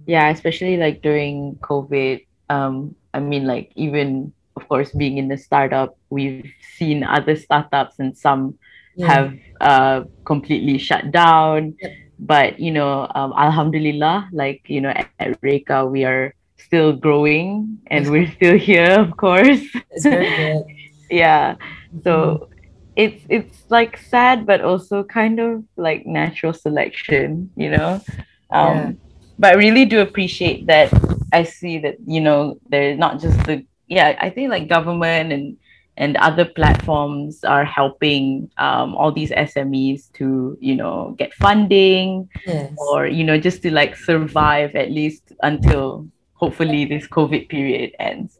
Yeah, 0.07 0.29
especially 0.31 0.77
like 0.79 1.03
during 1.03 1.59
COVID. 1.61 2.25
Um, 2.49 2.95
I 3.13 3.19
mean, 3.19 3.45
like 3.45 3.71
even 3.75 4.31
of 4.55 4.67
course 4.71 4.89
being 4.95 5.19
in 5.19 5.27
the 5.27 5.37
startup, 5.37 5.99
we've 6.09 6.49
seen 6.79 7.03
other 7.03 7.35
startups 7.35 7.99
and 7.99 8.17
some 8.17 8.55
Yeah. 8.97 9.07
have 9.13 9.29
uh 9.61 9.97
completely 10.25 10.79
shut 10.81 11.11
down. 11.13 11.75
Yep. 11.77 11.91
But 12.17 12.57
you 12.57 12.71
know, 12.73 13.05
um, 13.13 13.29
Alhamdulillah, 13.37 14.29
like 14.33 14.65
you 14.65 14.81
know, 14.81 14.89
at, 14.89 15.05
at 15.19 15.37
Reka, 15.45 15.85
we 15.85 16.01
are 16.07 16.33
still 16.57 16.91
growing 16.97 17.77
and 17.93 18.09
we're 18.09 18.31
still 18.31 18.57
here, 18.71 18.97
of 18.97 19.13
course. 19.17 19.61
It's 19.91 20.03
very 20.07 20.25
good. 20.33 20.65
yeah. 21.11 21.55
So 22.03 22.49
it's 22.95 23.21
it's 23.29 23.69
like 23.69 23.97
sad, 24.01 24.45
but 24.49 24.61
also 24.65 25.03
kind 25.03 25.37
of 25.39 25.61
like 25.77 26.07
natural 26.09 26.53
selection, 26.53 27.51
you 27.55 27.69
know. 27.69 28.01
Um, 28.49 28.73
Yeah. 28.77 28.91
But 29.39 29.53
I 29.53 29.55
really 29.55 29.85
do 29.85 30.01
appreciate 30.01 30.65
that. 30.67 30.91
I 31.33 31.43
see 31.43 31.77
that 31.79 31.97
you 32.05 32.21
know 32.21 32.59
there's 32.69 32.97
not 32.97 33.19
just 33.19 33.37
the 33.45 33.65
yeah. 33.87 34.17
I 34.19 34.29
think 34.29 34.49
like 34.49 34.67
government 34.67 35.31
and 35.33 35.57
and 35.97 36.15
other 36.17 36.45
platforms 36.45 37.43
are 37.43 37.65
helping 37.65 38.49
um, 38.57 38.93
all 38.95 39.11
these 39.11 39.31
SMEs 39.31 40.11
to 40.13 40.57
you 40.61 40.75
know 40.75 41.15
get 41.17 41.33
funding 41.33 42.29
Yes. 42.45 42.73
or 42.77 43.07
you 43.07 43.23
know 43.23 43.37
just 43.39 43.61
to 43.63 43.71
like 43.73 43.95
survive 43.97 44.75
at 44.75 44.91
least 44.91 45.33
until 45.43 46.07
hopefully 46.33 46.85
this 46.85 47.07
COVID 47.07 47.49
period 47.49 47.91
ends. 47.99 48.39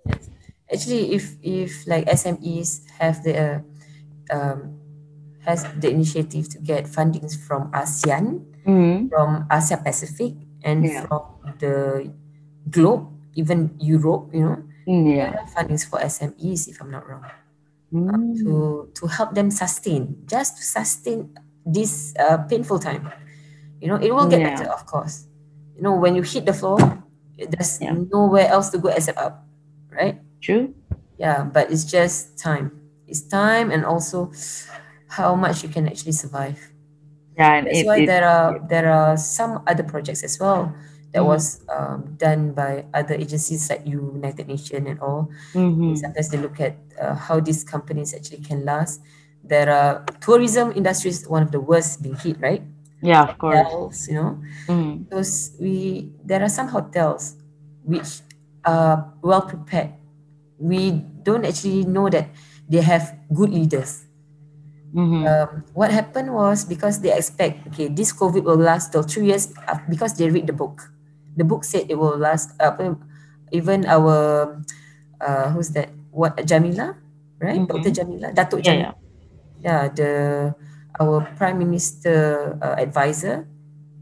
Actually, 0.71 1.13
if 1.13 1.35
if 1.43 1.85
like 1.87 2.05
SMEs 2.05 2.81
have 2.99 3.23
the 3.23 3.33
uh, 3.37 3.59
um, 4.35 4.79
has 5.45 5.63
the 5.79 5.89
initiative 5.89 6.49
to 6.49 6.59
get 6.59 6.85
fundings 6.85 7.37
from 7.37 7.71
ASEAN, 7.71 8.43
Mm-hmm. 8.67 9.07
from 9.07 9.47
Asia 9.49 9.77
Pacific, 9.79 10.33
and 10.67 10.83
Yeah. 10.83 11.07
from 11.07 11.23
the 11.63 12.11
globe, 12.69 13.07
even 13.39 13.71
Europe, 13.79 14.27
you 14.35 14.43
know, 14.43 14.59
Yeah. 14.87 15.47
fundings 15.55 15.87
for 15.87 15.99
SMEs, 16.03 16.67
if 16.67 16.83
I'm 16.83 16.91
not 16.91 17.07
wrong. 17.07 17.23
Mm. 17.87 18.35
to 18.43 18.51
to 18.99 19.07
help 19.07 19.31
them 19.31 19.47
sustain, 19.47 20.19
just 20.27 20.59
to 20.59 20.63
sustain 20.67 21.31
this 21.63 22.11
uh, 22.19 22.35
painful 22.51 22.83
time. 22.83 23.07
You 23.79 23.87
know, 23.87 23.95
it 23.95 24.11
will 24.11 24.27
get 24.27 24.43
Yeah. 24.43 24.51
better, 24.59 24.67
of 24.67 24.83
course. 24.83 25.23
You 25.71 25.87
know, 25.87 25.95
when 25.95 26.11
you 26.11 26.19
hit 26.27 26.43
the 26.43 26.51
floor, 26.51 26.75
there's 27.39 27.79
Yeah. 27.79 27.95
nowhere 28.11 28.51
else 28.51 28.67
to 28.75 28.77
go 28.77 28.91
except 28.91 29.15
up, 29.23 29.47
right? 29.87 30.19
True. 30.43 30.75
Yeah, 31.15 31.47
but 31.47 31.71
it's 31.71 31.87
just 31.87 32.35
time. 32.35 32.75
It's 33.07 33.23
time 33.23 33.71
and 33.71 33.87
also 33.87 34.35
how 35.07 35.31
much 35.39 35.63
you 35.63 35.71
can 35.71 35.87
actually 35.87 36.11
survive. 36.11 36.59
Yeah, 37.37 37.53
and 37.61 37.67
That's 37.67 37.79
it, 37.79 37.85
why 37.85 37.97
it- 38.01 38.05
there 38.07 38.25
are 38.27 38.59
there 38.67 38.89
are 38.91 39.15
some 39.17 39.61
other 39.67 39.83
projects 39.83 40.23
as 40.23 40.39
well 40.39 40.73
that 41.13 41.21
Mhm. 41.21 41.27
was 41.29 41.61
um, 41.69 42.17
done 42.17 42.51
by 42.57 42.83
other 42.93 43.13
agencies 43.15 43.69
like 43.69 43.85
United 43.85 44.47
Nations 44.47 44.87
and 44.89 44.99
all. 44.99 45.29
Mhm. 45.53 45.95
Sometimes 45.97 46.29
they 46.29 46.37
look 46.41 46.59
at 46.59 46.75
uh, 46.99 47.13
how 47.13 47.39
these 47.39 47.63
companies 47.63 48.13
actually 48.13 48.41
can 48.41 48.65
last. 48.65 49.01
There 49.45 49.69
are 49.69 50.03
tourism 50.19 50.73
industry 50.75 51.13
is 51.13 51.29
one 51.29 51.43
of 51.45 51.51
the 51.53 51.61
worst 51.61 52.01
being 52.01 52.17
hit, 52.17 52.41
right? 52.41 52.63
Yeah, 53.05 53.29
of 53.29 53.37
course. 53.37 53.55
Hotels, 53.69 54.07
you 54.09 54.15
know, 54.17 54.41
Mm. 54.67 55.05
those 55.13 55.53
we 55.61 56.09
there 56.25 56.41
are 56.41 56.49
some 56.49 56.67
hotels 56.73 57.37
which 57.85 58.25
are 58.65 59.13
well 59.21 59.45
prepared. 59.45 59.93
We 60.57 61.05
don't 61.21 61.45
actually 61.45 61.85
know 61.85 62.09
that 62.09 62.33
they 62.65 62.81
have 62.81 63.13
good 63.29 63.53
leaders. 63.53 64.06
Mhm. 64.97 65.21
Um, 65.29 65.49
what 65.77 65.93
happened 65.93 66.33
was 66.33 66.65
because 66.65 67.05
they 67.05 67.13
expect 67.13 67.69
okay 67.69 67.85
this 67.85 68.09
COVID 68.09 68.41
will 68.41 68.57
last 68.57 68.89
till 68.89 69.05
three 69.05 69.29
years 69.29 69.53
because 69.85 70.17
they 70.17 70.25
read 70.25 70.49
the 70.49 70.57
book. 70.57 70.89
The 71.37 71.45
book 71.45 71.61
said 71.61 71.85
it 71.85 72.01
will 72.01 72.17
last. 72.17 72.57
Uh, 72.57 72.97
even 73.53 73.85
our 73.85 74.57
uh, 75.21 75.45
who's 75.53 75.69
that? 75.77 75.93
What 76.09 76.33
Jemilah, 76.49 76.97
right? 77.37 77.61
Mhm. 77.61 77.69
Dr. 77.69 77.93
Jemilah, 77.93 78.33
Datuk 78.33 78.65
Yeah, 78.65 78.73
Jemilah. 78.73 78.93
Yeah, 79.61 79.81
the 79.93 80.11
our 80.97 81.21
Prime 81.37 81.61
Minister 81.61 82.57
uh, 82.57 82.73
advisor. 82.81 83.45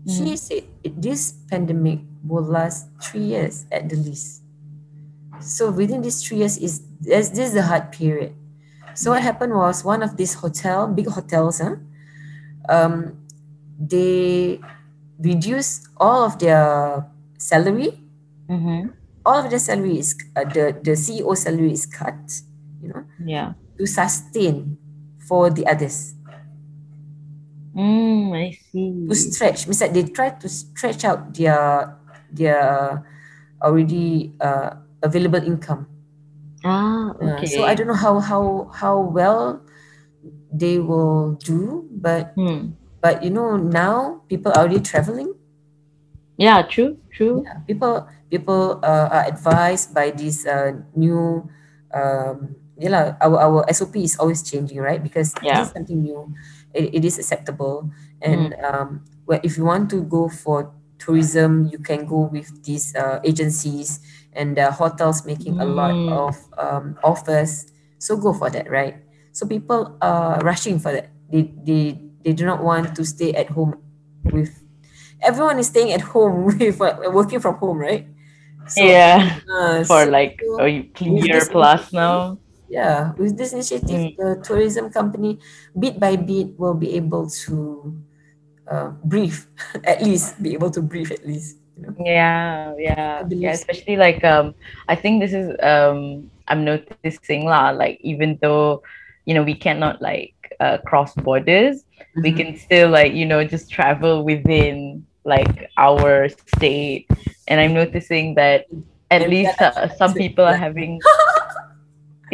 She 0.08 0.38
said 0.38 0.70
this 0.86 1.34
pandemic 1.50 2.00
will 2.24 2.46
last 2.46 2.88
three 3.02 3.36
years 3.36 3.66
at 3.74 3.90
the 3.90 3.98
least. 3.98 4.46
So 5.42 5.74
within 5.74 6.06
these 6.06 6.22
three 6.24 6.46
years 6.46 6.56
is 6.62 6.80
this, 7.02 7.34
this 7.36 7.52
is 7.52 7.54
the 7.58 7.66
hard 7.68 7.92
period. 7.92 8.38
So 8.96 9.12
what 9.12 9.22
happened 9.22 9.54
was 9.54 9.84
one 9.84 10.02
of 10.02 10.16
these 10.18 10.34
hotel, 10.36 10.88
big 10.88 11.08
hotels, 11.08 11.60
huh? 11.60 11.76
Um, 12.70 13.20
they 13.78 14.60
reduced 15.20 15.88
all 16.00 16.24
of 16.24 16.40
their 16.40 17.04
salary. 17.38 18.00
Mhm. 18.50 18.94
All 19.26 19.44
of 19.44 19.50
their 19.50 19.60
salary 19.60 20.00
is 20.00 20.16
uh, 20.36 20.46
the 20.48 20.72
the 20.82 20.96
CEO 20.96 21.36
salary 21.36 21.74
is 21.74 21.86
cut. 21.86 22.16
You 22.82 22.90
know, 22.94 23.04
Yeah. 23.20 23.54
to 23.78 23.84
sustain 23.86 24.78
for 25.28 25.50
the 25.50 25.66
others 25.68 26.14
Mm, 27.76 28.32
I 28.32 28.56
see. 28.72 29.04
to 29.10 29.16
stretch. 29.16 29.68
Means 29.68 29.80
that 29.84 29.92
they 29.94 30.04
try 30.08 30.30
to 30.32 30.48
stretch 30.48 31.04
out 31.04 31.34
their 31.36 31.92
their 32.32 33.04
already 33.60 34.32
uh, 34.40 34.80
available 35.04 35.44
income. 35.44 35.84
Ah, 36.66 37.14
okay. 37.22 37.46
so 37.48 37.64
I 37.64 37.76
don't 37.76 37.88
know 37.88 37.94
how 38.06 38.20
how 38.20 38.70
how 38.74 39.00
well 39.00 39.62
they 40.52 40.80
will 40.80 41.34
do, 41.38 41.88
but 41.92 42.36
Hmm. 42.36 42.76
but 43.02 43.24
you 43.24 43.30
know 43.30 43.58
now 43.58 44.24
people 44.30 44.52
are 44.52 44.60
already 44.66 44.80
traveling. 44.82 45.34
Yeah, 46.38 46.64
true, 46.64 46.98
true. 47.12 47.44
Yeah, 47.46 47.60
people 47.68 48.08
people 48.30 48.80
uh, 48.84 49.08
are 49.12 49.26
advised 49.28 49.94
by 49.94 50.12
this 50.12 50.46
uh, 50.46 50.74
new 50.96 51.48
um 51.94 52.56
yeah 52.80 52.92
lah, 52.92 53.04
our 53.24 53.38
our 53.40 53.60
SOP 53.72 54.04
is 54.04 54.18
always 54.20 54.44
changing 54.44 54.80
right 54.80 55.00
because 55.02 55.36
Yeah. 55.42 55.64
this 55.64 55.72
something 55.72 56.02
new 56.04 56.34
it, 56.74 56.92
it 56.96 57.04
is 57.06 57.18
acceptable 57.20 57.90
and 58.22 58.56
um 58.64 59.04
well, 59.26 59.40
if 59.44 59.58
you 59.58 59.64
want 59.66 59.90
to 59.92 60.04
go 60.04 60.28
for 60.28 60.72
tourism 61.00 61.68
you 61.72 61.80
can 61.80 62.06
go 62.06 62.28
with 62.32 62.48
these 62.64 62.96
uh, 62.96 63.20
agencies 63.24 64.00
and 64.36 64.60
uh, 64.60 64.72
hotels 64.72 65.26
making 65.26 65.60
a 65.60 65.66
lot 65.66 65.92
Mm. 65.96 66.12
of 66.12 66.36
um, 66.60 66.96
offers 67.04 67.72
so 68.00 68.16
go 68.18 68.34
for 68.34 68.50
that 68.52 68.70
right 68.70 69.00
so 69.32 69.48
people 69.48 69.96
are 70.02 70.40
rushing 70.44 70.78
for 70.80 70.92
that 70.92 71.10
they 71.32 71.50
they 71.64 71.98
they 72.24 72.34
do 72.34 72.46
not 72.46 72.62
want 72.64 72.94
to 72.96 73.04
stay 73.06 73.32
at 73.34 73.50
home 73.50 73.80
with 74.32 74.52
everyone 75.24 75.58
is 75.60 75.68
staying 75.68 75.92
at 75.94 76.02
home 76.02 76.46
with 76.60 76.82
uh, 76.82 76.98
working 77.12 77.40
from 77.40 77.56
home 77.56 77.78
right 77.80 78.08
so 78.68 78.84
yeah. 78.84 79.40
uh, 79.48 79.84
For 79.86 80.06
so- 80.06 80.12
like 80.12 80.42
a 80.60 80.70
year 81.06 81.46
plus 81.46 81.94
now. 81.94 82.38
yeah, 82.68 83.14
with 83.14 83.38
this 83.38 83.54
initiative, 83.54 84.10
Mm. 84.10 84.18
the 84.18 84.30
tourism 84.42 84.90
company, 84.90 85.38
bit 85.78 86.00
by 86.02 86.18
bit, 86.18 86.58
will 86.58 86.74
be 86.74 86.98
able 86.98 87.30
to 87.46 87.94
uh, 88.66 88.90
breathe, 89.06 89.38
at 89.86 90.02
least 90.02 90.42
be 90.42 90.54
able 90.58 90.72
to 90.74 90.82
breathe 90.82 91.12
at 91.14 91.22
least. 91.30 91.62
You 91.78 91.84
know? 91.84 91.96
Yeah, 92.06 92.74
yeah, 92.78 93.24
yeah. 93.30 93.52
Especially 93.54 93.98
like 93.98 94.24
um, 94.24 94.56
I 94.88 94.96
think 94.96 95.22
this 95.22 95.34
is 95.34 95.56
um, 95.64 96.30
I'm 96.48 96.66
noticing 96.66 97.30
lah. 97.30 97.56
Like 97.56 97.82
even 97.86 98.22
though, 98.26 98.66
you 99.14 99.22
know, 99.22 99.32
we 99.32 99.44
cannot 99.44 99.92
like 99.92 100.28
uh, 100.60 100.78
cross 100.80 101.14
borders, 101.16 101.84
we 102.22 102.32
Mhm. 102.32 102.38
can 102.38 102.56
still 102.58 102.90
like 102.90 103.14
you 103.14 103.26
know 103.26 103.44
just 103.46 103.72
travel 103.72 104.24
within 104.26 105.06
like 105.26 105.70
our 105.78 106.30
state. 106.30 107.08
And 107.48 107.60
I'm 107.60 107.74
noticing 107.74 108.36
that 108.36 108.66
at 109.12 109.28
least 109.30 109.62
uh, 109.62 109.88
some 109.90 110.16
people 110.18 110.46
are 110.46 110.56
having. 110.58 111.04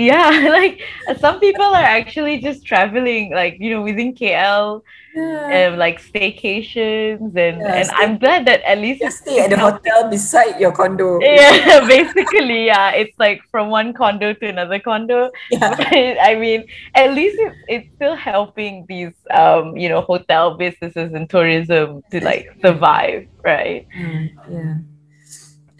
yeah, 0.05 0.49
like 0.57 0.81
some 1.19 1.39
people 1.39 1.65
are 1.65 1.83
actually 1.99 2.39
just 2.39 2.65
traveling, 2.65 3.31
like 3.33 3.57
you 3.59 3.69
know, 3.71 3.81
within 3.81 4.13
KL, 4.15 4.81
Yeah. 5.13 5.67
um, 5.73 5.79
like 5.79 5.99
staycations, 5.99 7.35
and 7.35 7.59
Yeah, 7.59 7.75
and 7.75 7.85
stay- 7.87 7.95
I'm 7.99 8.17
glad 8.17 8.45
that 8.47 8.61
at 8.63 8.77
least 8.79 9.01
Just 9.01 9.23
stay 9.27 9.39
at 9.43 9.49
the 9.49 9.57
hotel 9.59 10.09
beside 10.09 10.59
your 10.59 10.71
condo. 10.71 11.19
yeah, 11.23 11.83
basically, 11.95 12.65
yeah, 12.71 12.91
it's 12.95 13.17
like 13.19 13.41
from 13.51 13.69
one 13.69 13.91
condo 13.93 14.33
to 14.33 14.45
another 14.47 14.79
condo. 14.79 15.29
Yeah. 15.51 15.75
But 15.75 15.91
I 16.21 16.35
mean, 16.39 16.63
at 16.95 17.13
least 17.13 17.35
it's 17.39 17.57
it's 17.67 17.87
still 17.95 18.15
helping 18.15 18.85
these 18.87 19.13
um 19.31 19.75
you 19.75 19.89
know 19.89 20.01
hotel 20.01 20.55
businesses 20.55 21.13
and 21.13 21.29
tourism 21.29 22.01
to 22.11 22.23
like 22.23 22.47
survive, 22.63 23.27
right? 23.43 23.87
Mm, 23.97 24.23
yeah. 24.49 24.73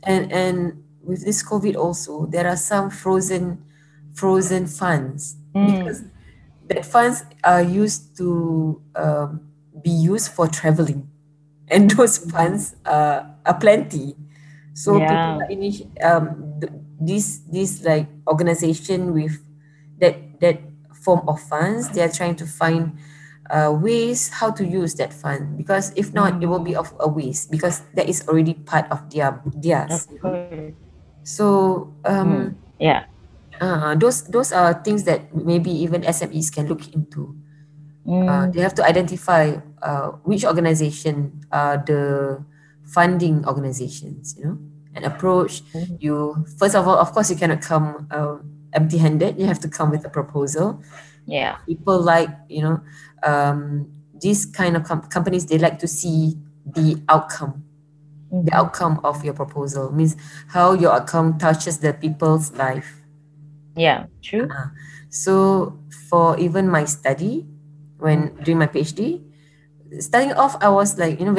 And 0.04 0.32
and 0.32 0.84
with 1.04 1.24
this 1.26 1.42
COVID 1.44 1.76
also, 1.76 2.26
there 2.28 2.48
are 2.48 2.58
some 2.58 2.90
frozen 2.90 3.64
frozen 4.14 4.68
funds 4.68 5.36
Mm. 5.56 5.76
because 5.76 6.04
that 6.68 6.86
funds 6.86 7.24
are 7.44 7.62
used 7.62 8.16
to 8.18 8.82
um, 8.96 9.42
be 9.84 9.90
used 9.92 10.32
for 10.32 10.48
traveling, 10.48 11.10
and 11.68 11.90
those 11.92 12.18
funds 12.18 12.76
uh, 12.86 13.24
are 13.46 13.58
plenty. 13.60 14.16
So 14.74 15.00
Yeah. 15.00 15.08
people 15.10 15.42
are 15.42 15.48
initi- 15.52 15.92
um, 16.04 16.60
th- 16.62 16.72
this 17.00 17.40
this 17.52 17.84
like 17.84 18.08
organization 18.28 19.14
with 19.14 19.40
that 20.00 20.40
that 20.40 20.60
form 20.94 21.28
of 21.28 21.42
funds, 21.42 21.90
they 21.90 22.02
are 22.02 22.12
trying 22.12 22.36
to 22.38 22.46
find 22.46 22.94
uh, 23.50 23.74
ways 23.74 24.30
how 24.30 24.52
to 24.52 24.64
use 24.66 24.96
that 24.96 25.12
fund 25.12 25.58
because 25.58 25.92
if 25.98 26.14
not, 26.14 26.42
it 26.42 26.48
will 26.48 26.64
be 26.64 26.76
of 26.76 26.94
a 27.00 27.08
waste 27.10 27.52
because 27.52 27.82
that 27.96 28.08
is 28.08 28.24
already 28.30 28.54
part 28.54 28.90
of 28.92 29.10
their 29.10 29.42
theirs. 29.56 30.08
So 31.24 31.94
um, 32.06 32.56
Yeah. 32.80 33.06
Uh, 33.62 33.96
those 33.96 34.24
those 34.28 34.52
are 34.52 34.74
things 34.84 35.04
that 35.06 35.34
maybe 35.36 35.72
even 35.72 36.02
SMEs 36.04 36.52
can 36.52 36.68
look 36.68 36.82
into. 36.94 37.36
Uh, 38.02 38.50
Mm. 38.50 38.54
they 38.54 38.62
have 38.62 38.74
to 38.74 38.84
identify 38.84 39.62
uh, 39.86 40.18
which 40.26 40.44
organization 40.44 41.46
are 41.54 41.78
the 41.86 42.42
funding 42.84 43.46
organizations, 43.46 44.34
you 44.38 44.44
know, 44.46 44.58
and 44.98 45.06
approach. 45.06 45.62
Mhm. 45.74 45.98
You 46.02 46.46
first 46.58 46.74
of 46.76 46.88
all, 46.88 46.98
of 46.98 47.14
course, 47.14 47.30
you 47.30 47.38
cannot 47.38 47.62
come 47.62 48.08
uh, 48.10 48.42
empty-handed. 48.74 49.38
You 49.38 49.46
have 49.46 49.60
to 49.62 49.70
come 49.70 49.92
with 49.94 50.04
a 50.06 50.10
proposal. 50.10 50.82
Yeah. 51.30 51.58
People 51.70 52.02
like 52.02 52.30
you 52.50 52.64
know 52.66 52.82
um, 53.22 53.86
these 54.20 54.46
kind 54.50 54.76
of 54.76 54.84
com- 54.84 55.06
companies. 55.14 55.46
They 55.46 55.60
like 55.62 55.78
to 55.80 55.88
see 55.88 56.42
the 56.66 56.98
outcome 57.10 57.64
the 58.32 58.50
Mhm. 58.52 58.56
outcome 58.64 58.96
of 59.04 59.26
your 59.28 59.34
proposal 59.36 59.92
means 59.92 60.16
how 60.56 60.72
your 60.74 60.94
outcome 60.96 61.38
touches 61.38 61.80
the 61.84 61.92
people's 61.94 62.54
life 62.56 63.01
Yeah. 63.76 64.06
True. 64.22 64.50
so 65.10 65.78
for 66.10 66.38
even 66.40 66.68
my 66.70 66.86
study 66.86 67.46
when 68.00 68.36
doing 68.44 68.58
my 68.58 68.68
phd 68.68 69.22
starting 70.00 70.34
off 70.34 70.56
i 70.62 70.70
was 70.70 70.98
like 70.98 71.20
you 71.20 71.26
know 71.26 71.36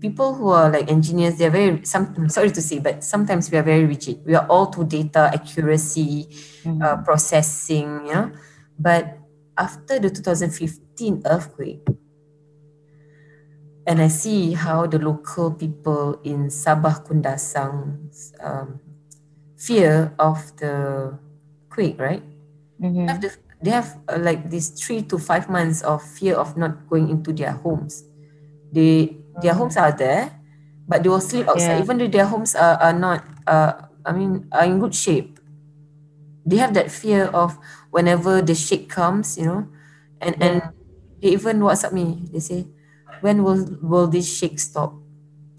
people 0.00 0.34
who 0.34 0.48
are 0.50 0.70
like 0.70 0.90
engineers 0.90 1.38
they're 1.38 1.50
very 1.50 1.84
some 1.84 2.28
sorry 2.28 2.50
to 2.50 2.62
say 2.62 2.78
but 2.78 3.04
sometimes 3.04 3.50
we 3.50 3.58
are 3.58 3.62
very 3.62 3.84
rigid 3.86 4.18
we 4.26 4.34
are 4.34 4.46
all 4.48 4.66
to 4.66 4.84
data 4.84 5.30
accuracy 5.34 6.26
Mhm. 6.64 6.82
uh, 6.82 6.96
processing 7.02 8.06
you 8.06 8.14
know 8.14 8.30
but 8.78 9.18
after 9.58 9.98
the 9.98 10.10
2015 10.10 11.22
earthquake 11.26 11.82
and 13.86 14.00
I 14.00 14.08
see 14.08 14.52
how 14.52 14.86
the 14.86 14.98
local 14.98 15.50
people 15.52 16.20
in 16.22 16.46
Sabah 16.48 17.02
Kundasang's 17.04 18.32
um, 18.40 18.78
fear 19.56 20.14
of 20.18 20.38
the 20.56 21.18
quake, 21.72 21.96
right? 21.98 22.22
Mhm. 22.80 23.08
Have 23.08 23.20
the, 23.22 23.30
they 23.62 23.70
have 23.72 23.96
uh, 24.08 24.18
like 24.20 24.50
these 24.50 24.70
three 24.76 25.02
to 25.08 25.18
five 25.18 25.48
months 25.48 25.82
of 25.82 26.02
fear 26.02 26.36
of 26.36 26.56
not 26.56 26.88
going 26.88 27.08
into 27.10 27.32
their 27.32 27.52
homes. 27.52 28.04
They 28.72 29.16
their 29.40 29.54
homes 29.54 29.76
are 29.76 29.92
there, 29.92 30.30
but 30.88 31.02
they 31.02 31.08
will 31.08 31.22
sleep 31.24 31.48
outside, 31.48 31.78
Yeah. 31.78 31.84
even 31.84 31.98
though 31.98 32.08
their 32.10 32.26
homes 32.26 32.54
are, 32.54 32.76
are 32.80 32.96
not 32.96 33.24
uh 33.48 33.88
I 34.04 34.12
mean 34.12 34.48
are 34.52 34.64
in 34.64 34.80
good 34.80 34.94
shape. 34.94 35.38
They 36.44 36.56
have 36.58 36.74
that 36.74 36.90
fear 36.90 37.26
of 37.30 37.56
whenever 37.90 38.42
the 38.42 38.54
shake 38.54 38.90
comes, 38.90 39.38
you 39.38 39.46
know, 39.46 39.68
and 40.20 40.34
and 40.42 40.62
they 41.22 41.30
even 41.38 41.60
WhatsApp 41.62 41.92
me. 41.94 42.26
They 42.32 42.40
say, 42.40 42.66
when 43.20 43.44
will 43.44 43.62
will 43.82 44.08
this 44.08 44.26
shake 44.26 44.58
stop? 44.58 44.94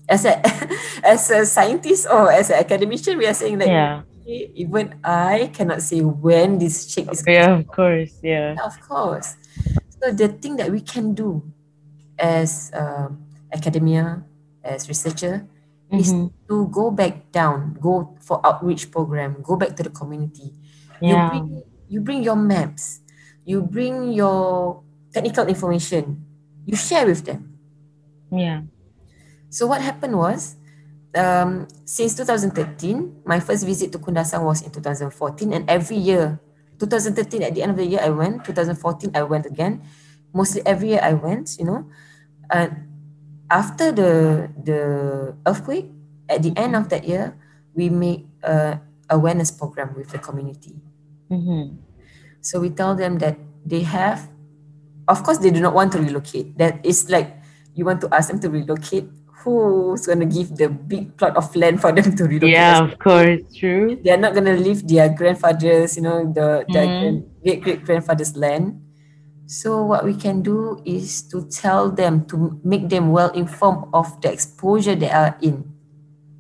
As 0.10 0.26
a 0.26 0.40
as 1.06 1.32
a 1.32 1.46
scientist 1.46 2.08
or 2.12 2.32
as 2.32 2.50
an 2.52 2.60
academician, 2.60 3.18
we 3.18 3.28
are 3.28 3.36
saying 3.38 3.60
that 3.64 3.72
Yeah. 3.72 4.02
Even 4.26 4.96
I 5.04 5.50
cannot 5.54 5.82
say 5.82 6.02
when 6.02 6.58
this 6.60 6.88
shake 6.92 7.12
is 7.12 7.24
Yeah. 7.28 7.60
Of 7.60 7.68
course. 7.68 8.20
Yeah. 8.24 8.56
of 8.64 8.80
course. 8.82 9.36
So 10.02 10.12
the 10.12 10.28
thing 10.28 10.58
that 10.58 10.72
we 10.72 10.82
can 10.82 11.14
do 11.14 11.44
as 12.20 12.72
um, 12.76 13.24
academia, 13.52 14.24
as 14.64 14.88
researcher, 14.88 15.48
is 15.92 16.12
Mhm. 16.14 16.32
to 16.50 16.68
go 16.74 16.90
back 16.92 17.32
down, 17.32 17.78
go 17.80 18.16
for 18.20 18.42
outreach 18.46 18.90
program, 18.92 19.38
go 19.44 19.56
back 19.56 19.76
to 19.78 19.84
the 19.84 19.94
community. 19.94 20.54
You 21.02 21.14
Yeah. 21.16 21.30
bring 21.30 21.48
you 21.94 22.02
bring 22.02 22.24
your 22.24 22.36
maps, 22.40 23.02
you 23.46 23.62
bring 23.62 24.10
your 24.18 24.82
technical 25.14 25.46
information, 25.46 26.26
you 26.66 26.74
share 26.76 27.06
with 27.06 27.22
them. 27.26 27.54
Yeah. 28.34 28.66
So 29.54 29.68
what 29.70 29.82
happened 29.86 30.18
was, 30.18 30.58
um, 31.16 31.68
since 31.86 32.16
2013, 32.16 33.24
my 33.26 33.40
first 33.40 33.66
visit 33.66 33.92
to 33.92 34.00
Kundasang 34.00 34.44
was 34.44 34.62
in 34.62 34.72
2014, 34.72 35.54
and 35.54 35.70
every 35.70 35.98
year, 35.98 36.40
2013 36.80 37.44
at 37.44 37.54
the 37.56 37.62
end 37.62 37.72
of 37.72 37.78
the 37.78 37.86
year 37.86 38.00
I 38.02 38.10
went, 38.10 38.46
2014 38.46 39.12
I 39.16 39.24
went 39.24 39.46
again. 39.46 39.82
Mostly 40.34 40.66
every 40.66 40.90
year 40.90 41.02
I 41.04 41.14
went, 41.14 41.58
you 41.60 41.66
know. 41.66 41.86
And 42.50 42.90
after 43.50 43.92
the 43.92 44.50
the 44.58 44.82
earthquake, 45.46 45.94
at 46.30 46.42
the 46.42 46.54
end 46.58 46.76
of 46.76 46.90
that 46.90 47.06
year, 47.06 47.38
we 47.74 47.90
make 47.90 48.26
a 48.42 48.82
awareness 49.10 49.52
program 49.52 49.94
with 49.96 50.10
the 50.10 50.18
community. 50.18 50.82
Mhm. 51.30 51.78
So 52.42 52.60
we 52.60 52.70
tell 52.70 52.96
them 52.96 53.20
that 53.20 53.38
they 53.66 53.86
have, 53.86 54.28
of 55.08 55.24
course, 55.24 55.38
they 55.38 55.52
do 55.52 55.62
not 55.62 55.74
want 55.74 55.94
to 55.94 56.00
relocate. 56.02 56.58
That 56.58 56.84
is 56.84 57.10
like 57.10 57.38
you 57.74 57.86
want 57.86 58.02
to 58.02 58.10
ask 58.12 58.30
them 58.30 58.40
to 58.42 58.50
relocate. 58.50 59.08
Who's 59.44 60.08
going 60.08 60.20
to 60.24 60.30
give 60.30 60.56
the 60.56 60.70
big 60.72 61.18
plot 61.18 61.36
of 61.36 61.52
land 61.56 61.82
for 61.82 61.92
them 61.92 62.16
to 62.16 62.24
relocate? 62.24 62.56
Yeah. 62.56 62.84
Of 62.88 62.98
course. 63.00 63.44
True. 63.52 64.00
They 64.00 64.12
are 64.12 64.18
not 64.22 64.34
going 64.34 64.48
to 64.48 64.56
leave 64.56 64.88
their 64.88 65.10
grandfathers, 65.12 65.98
you 66.00 66.04
know, 66.04 66.24
the, 66.32 66.64
the 66.72 66.80
Mhm. 66.80 67.14
great 67.44 67.60
great 67.62 67.82
grandfather's 67.84 68.36
land. 68.40 68.80
So 69.46 69.84
what 69.84 70.06
we 70.08 70.16
can 70.16 70.42
do 70.42 70.80
is 70.88 71.22
to 71.36 71.44
tell 71.52 71.92
them 71.92 72.24
to 72.32 72.58
make 72.64 72.88
them 72.88 73.12
well 73.12 73.30
informed 73.36 73.92
of 73.94 74.08
the 74.24 74.32
exposure 74.32 74.96
they 74.96 75.12
are 75.12 75.36
in. 75.44 75.68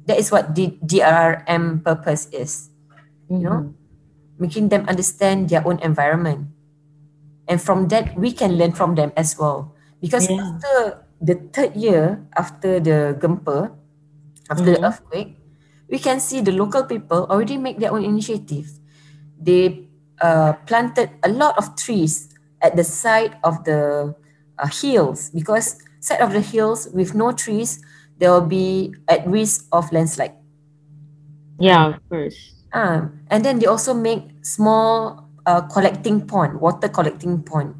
That 0.07 0.17
is 0.19 0.31
what 0.31 0.55
the 0.55 0.79
DRRM 0.83 1.83
purpose 1.83 2.27
is 2.31 2.69
you 3.31 3.39
know, 3.39 3.71
Mhm. 3.71 3.73
making 4.37 4.69
them 4.69 4.85
understand 4.87 5.49
their 5.49 5.65
own 5.65 5.79
environment. 5.79 6.51
And 7.47 7.59
from 7.59 7.87
that, 7.89 8.15
we 8.19 8.31
can 8.31 8.55
learn 8.59 8.71
from 8.73 8.95
them 8.95 9.11
as 9.17 9.35
well. 9.39 9.73
Because 10.01 10.29
Yeah. 10.29 10.37
after 10.43 11.03
the 11.23 11.35
third 11.55 11.75
year, 11.75 12.27
after 12.35 12.79
the 12.79 13.15
gempa, 13.19 13.71
after 14.51 14.75
the 14.75 14.79
Mhm. 14.79 14.85
earthquake, 14.85 15.31
we 15.89 15.99
can 15.99 16.19
see 16.19 16.41
the 16.41 16.51
local 16.51 16.83
people 16.83 17.25
already 17.31 17.57
make 17.57 17.79
their 17.79 17.93
own 17.93 18.03
initiative. 18.03 18.67
They 19.39 19.87
uh, 20.21 20.53
planted 20.67 21.09
a 21.23 21.29
lot 21.29 21.57
of 21.57 21.75
trees 21.75 22.29
at 22.61 22.75
the 22.75 22.83
side 22.83 23.35
of 23.43 23.63
the 23.65 24.15
uh, 24.59 24.67
hills 24.67 25.29
because 25.31 25.77
side 25.99 26.21
of 26.21 26.31
the 26.31 26.41
hills 26.41 26.87
with 26.93 27.15
no 27.15 27.31
trees, 27.31 27.81
there 28.19 28.31
will 28.31 28.47
be 28.47 28.93
at 29.09 29.27
risk 29.27 29.67
of 29.71 29.91
landslide. 29.91 30.35
Yeah. 31.59 31.95
Of 31.95 32.09
course. 32.09 32.53
Um, 32.73 33.19
and 33.29 33.45
then 33.45 33.59
they 33.59 33.65
also 33.67 33.93
make 33.93 34.45
small 34.45 35.29
uh, 35.45 35.61
collecting 35.61 36.25
pond, 36.27 36.59
water 36.59 36.89
collecting 36.89 37.43
pond, 37.43 37.75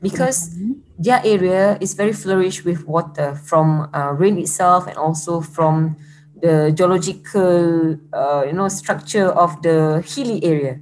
because 0.00 0.50
Mhm. 0.54 0.80
Their 0.98 1.22
area 1.24 1.78
is 1.80 1.94
very 1.94 2.12
flourished 2.12 2.64
with 2.64 2.86
water 2.86 3.34
from 3.36 3.88
uh, 3.94 4.12
rain 4.12 4.38
itself 4.38 4.86
and 4.86 4.96
also 4.96 5.40
from 5.40 5.96
the 6.42 6.72
geological, 6.74 7.96
uh, 8.12 8.44
you 8.46 8.52
know, 8.52 8.68
structure 8.68 9.28
of 9.30 9.62
the 9.62 10.02
hilly 10.06 10.42
area, 10.44 10.80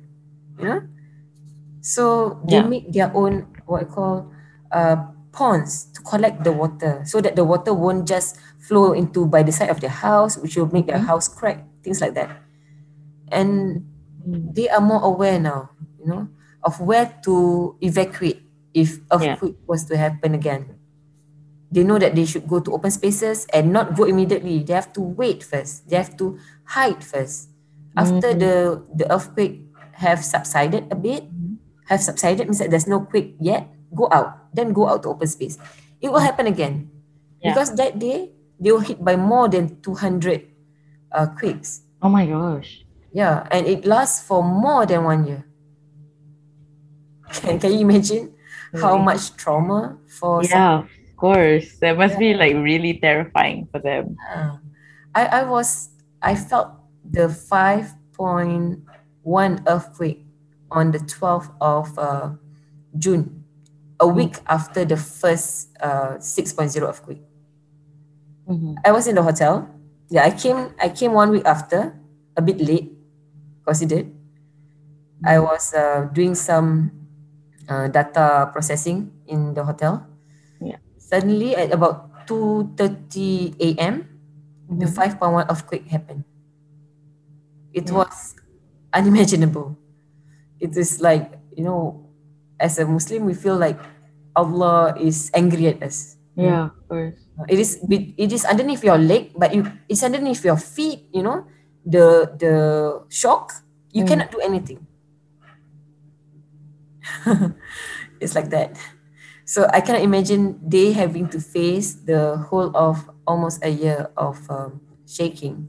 you 0.59 0.65
know. 0.65 0.83
So 1.81 2.39
they 2.45 2.61
Yeah. 2.61 2.67
make 2.67 2.93
their 2.93 3.11
own 3.15 3.47
what 3.67 3.83
I 3.83 3.85
call 3.85 4.31
uh, 4.73 4.97
ponds 5.33 5.87
to 5.95 6.03
collect 6.03 6.45
the 6.45 6.53
water, 6.53 7.03
so 7.05 7.21
that 7.21 7.37
the 7.37 7.45
water 7.45 7.75
won't 7.75 8.09
just 8.09 8.37
flow 8.59 8.93
into 8.93 9.27
by 9.27 9.43
the 9.43 9.53
side 9.53 9.71
of 9.71 9.81
their 9.81 9.91
house, 9.93 10.37
which 10.39 10.57
will 10.57 10.71
make 10.73 10.87
their 10.87 10.99
Mhm. 10.99 11.07
house 11.07 11.29
crack, 11.29 11.65
things 11.83 12.01
like 12.01 12.15
that. 12.15 12.31
And 13.31 13.85
they 14.27 14.69
are 14.69 14.81
more 14.81 15.03
aware 15.03 15.39
now, 15.39 15.71
you 15.99 16.07
know, 16.07 16.29
of 16.63 16.81
where 16.81 17.13
to 17.25 17.77
evacuate 17.83 18.43
if 18.77 19.01
Yeah. 19.09 19.41
earthquake 19.41 19.57
was 19.65 19.89
to 19.89 19.97
happen 19.97 20.37
again. 20.37 20.77
They 21.73 21.83
know 21.83 21.97
that 21.99 22.15
they 22.15 22.29
should 22.29 22.45
go 22.47 22.61
to 22.61 22.71
open 22.77 22.93
spaces 22.93 23.49
and 23.51 23.73
not 23.73 23.97
go 23.97 24.05
immediately. 24.05 24.63
They 24.63 24.77
have 24.77 24.93
to 24.95 25.03
wait 25.03 25.43
first. 25.43 25.89
They 25.89 25.97
have 25.97 26.15
to 26.21 26.37
hide 26.77 27.01
first. 27.03 27.49
After 27.97 28.37
Mhm. 28.37 28.39
the, 28.39 28.55
the 28.95 29.07
earthquake 29.09 29.65
have 29.99 30.21
subsided 30.23 30.93
a 30.93 30.97
bit, 30.97 31.25
Mhm. 31.27 31.57
have 31.89 32.05
subsided 32.05 32.47
means 32.47 32.61
that 32.61 32.69
there's 32.71 32.87
no 32.87 33.01
quake 33.03 33.35
yet, 33.41 33.67
go 33.97 34.07
out, 34.13 34.53
then 34.53 34.71
go 34.77 34.87
out 34.87 35.03
to 35.03 35.17
open 35.17 35.27
space. 35.27 35.57
It 36.05 36.13
will 36.13 36.21
happen 36.23 36.45
again. 36.47 36.93
Yeah. 37.41 37.51
Because 37.57 37.73
that 37.81 37.97
day 37.99 38.37
they 38.61 38.71
were 38.71 38.85
hit 38.85 39.01
by 39.03 39.17
more 39.17 39.49
than 39.49 39.81
200 39.81 40.47
uh, 41.11 41.27
quakes. 41.35 41.81
Oh 42.05 42.13
my 42.13 42.29
gosh. 42.29 42.85
Yeah, 43.11 43.49
and 43.51 43.65
it 43.67 43.89
lasts 43.89 44.21
for 44.23 44.45
more 44.45 44.85
than 44.85 45.03
one 45.09 45.25
year. 45.27 45.43
Can, 47.43 47.59
can 47.59 47.73
you 47.73 47.81
imagine 47.83 48.36
how 48.83 48.97
much 48.99 49.35
trauma 49.37 49.97
for 50.07 50.43
some- 50.45 50.59
Yeah, 50.59 50.79
of 50.81 51.17
course. 51.17 51.79
That 51.81 51.97
must 51.99 52.19
be 52.19 52.35
like 52.35 52.55
really 52.55 52.99
terrifying 53.01 53.67
for 53.71 53.79
them. 53.81 54.17
Uh, 54.35 54.57
I, 55.15 55.27
I 55.41 55.43
was 55.45 55.91
I 56.23 56.35
felt 56.35 56.69
the 57.05 57.29
5.1 57.29 59.63
earthquake 59.67 60.25
on 60.71 60.91
the 60.91 60.99
12th 60.99 61.51
of 61.61 61.99
uh, 61.99 62.31
June, 62.99 63.45
a 64.01 64.07
week 64.07 64.37
after 64.49 64.85
the 64.85 64.97
first 64.97 65.69
uh, 65.81 66.17
6.0 66.19 66.83
earthquake. 66.83 67.23
Mhm. 68.49 68.77
I 68.85 68.93
was 68.93 69.07
in 69.07 69.15
the 69.15 69.23
hotel. 69.23 69.69
Yeah, 70.09 70.25
I 70.25 70.31
came 70.31 70.71
I 70.81 70.89
came 70.89 71.13
one 71.13 71.31
week 71.31 71.45
after, 71.47 71.95
a 72.37 72.43
bit 72.43 72.61
late, 72.61 72.93
cause 73.65 73.83
it 73.83 73.89
did. 73.89 74.13
I 75.25 75.39
was 75.41 75.75
uh, 75.75 76.09
doing 76.13 76.35
some 76.35 76.91
uh, 77.69 77.89
data 77.89 78.51
processing 78.53 79.11
in 79.27 79.55
the 79.55 79.65
hotel. 79.65 80.07
Yeah. 80.61 80.79
Suddenly 80.99 81.57
at 81.57 81.73
about 81.73 82.27
2:30 82.27 83.55
a.m., 83.61 84.09
the 84.69 84.87
Mhm. 84.87 84.95
5.1 84.95 85.47
earthquake 85.51 85.87
happened. 85.89 86.25
It 87.73 87.89
Yeah. 87.89 88.03
was 88.03 88.35
unimaginable. 88.93 89.77
It 90.61 90.77
is 90.77 91.01
like, 91.03 91.37
you 91.57 91.65
know, 91.65 92.09
as 92.61 92.79
a 92.79 92.87
Muslim, 92.87 93.27
we 93.27 93.35
feel 93.35 93.57
like 93.57 93.79
Allah 94.37 94.97
is 94.99 95.31
angry 95.35 95.69
at 95.69 95.83
us. 95.83 96.17
Yeah, 96.37 96.73
of 96.73 96.89
course. 96.89 97.19
It 97.49 97.59
is 97.61 97.81
it 98.17 98.33
is 98.33 98.45
underneath 98.45 98.85
your 98.85 98.97
leg, 98.99 99.33
but 99.37 99.53
you 99.55 99.67
it's 99.89 100.03
underneath 100.05 100.45
your 100.45 100.57
feet, 100.57 101.09
you 101.13 101.23
know, 101.23 101.45
the 101.85 102.33
the 102.39 102.55
shock, 103.13 103.53
you 103.93 104.05
Mm. 104.05 104.09
cannot 104.09 104.31
do 104.33 104.41
anything. 104.41 104.86
it's 108.21 108.35
like 108.35 108.51
that. 108.51 108.77
So 109.45 109.69
I 109.73 109.81
cannot 109.81 110.03
imagine 110.03 110.59
they 110.63 110.93
having 110.93 111.29
to 111.31 111.41
face 111.41 111.95
the 111.95 112.37
whole 112.37 112.77
of 112.77 113.09
almost 113.27 113.65
a 113.65 113.71
year 113.71 114.11
of 114.17 114.43
um, 114.51 114.81
shaking. 115.07 115.69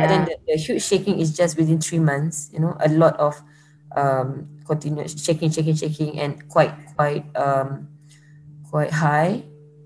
But 0.00 0.08
then 0.08 0.24
the, 0.24 0.36
the 0.46 0.56
huge 0.58 0.82
shaking 0.82 1.18
is 1.18 1.36
just 1.36 1.56
within 1.56 1.80
three 1.80 1.98
months, 1.98 2.50
you 2.52 2.60
know, 2.60 2.76
a 2.80 2.88
lot 2.88 3.16
of 3.16 3.40
um, 3.96 4.48
continuous 4.66 5.16
shaking, 5.22 5.50
shaking, 5.50 5.76
shaking, 5.76 6.20
and 6.20 6.46
quite, 6.48 6.72
quite, 6.94 7.24
um, 7.36 7.88
quite 8.70 8.90
high, 8.90 9.42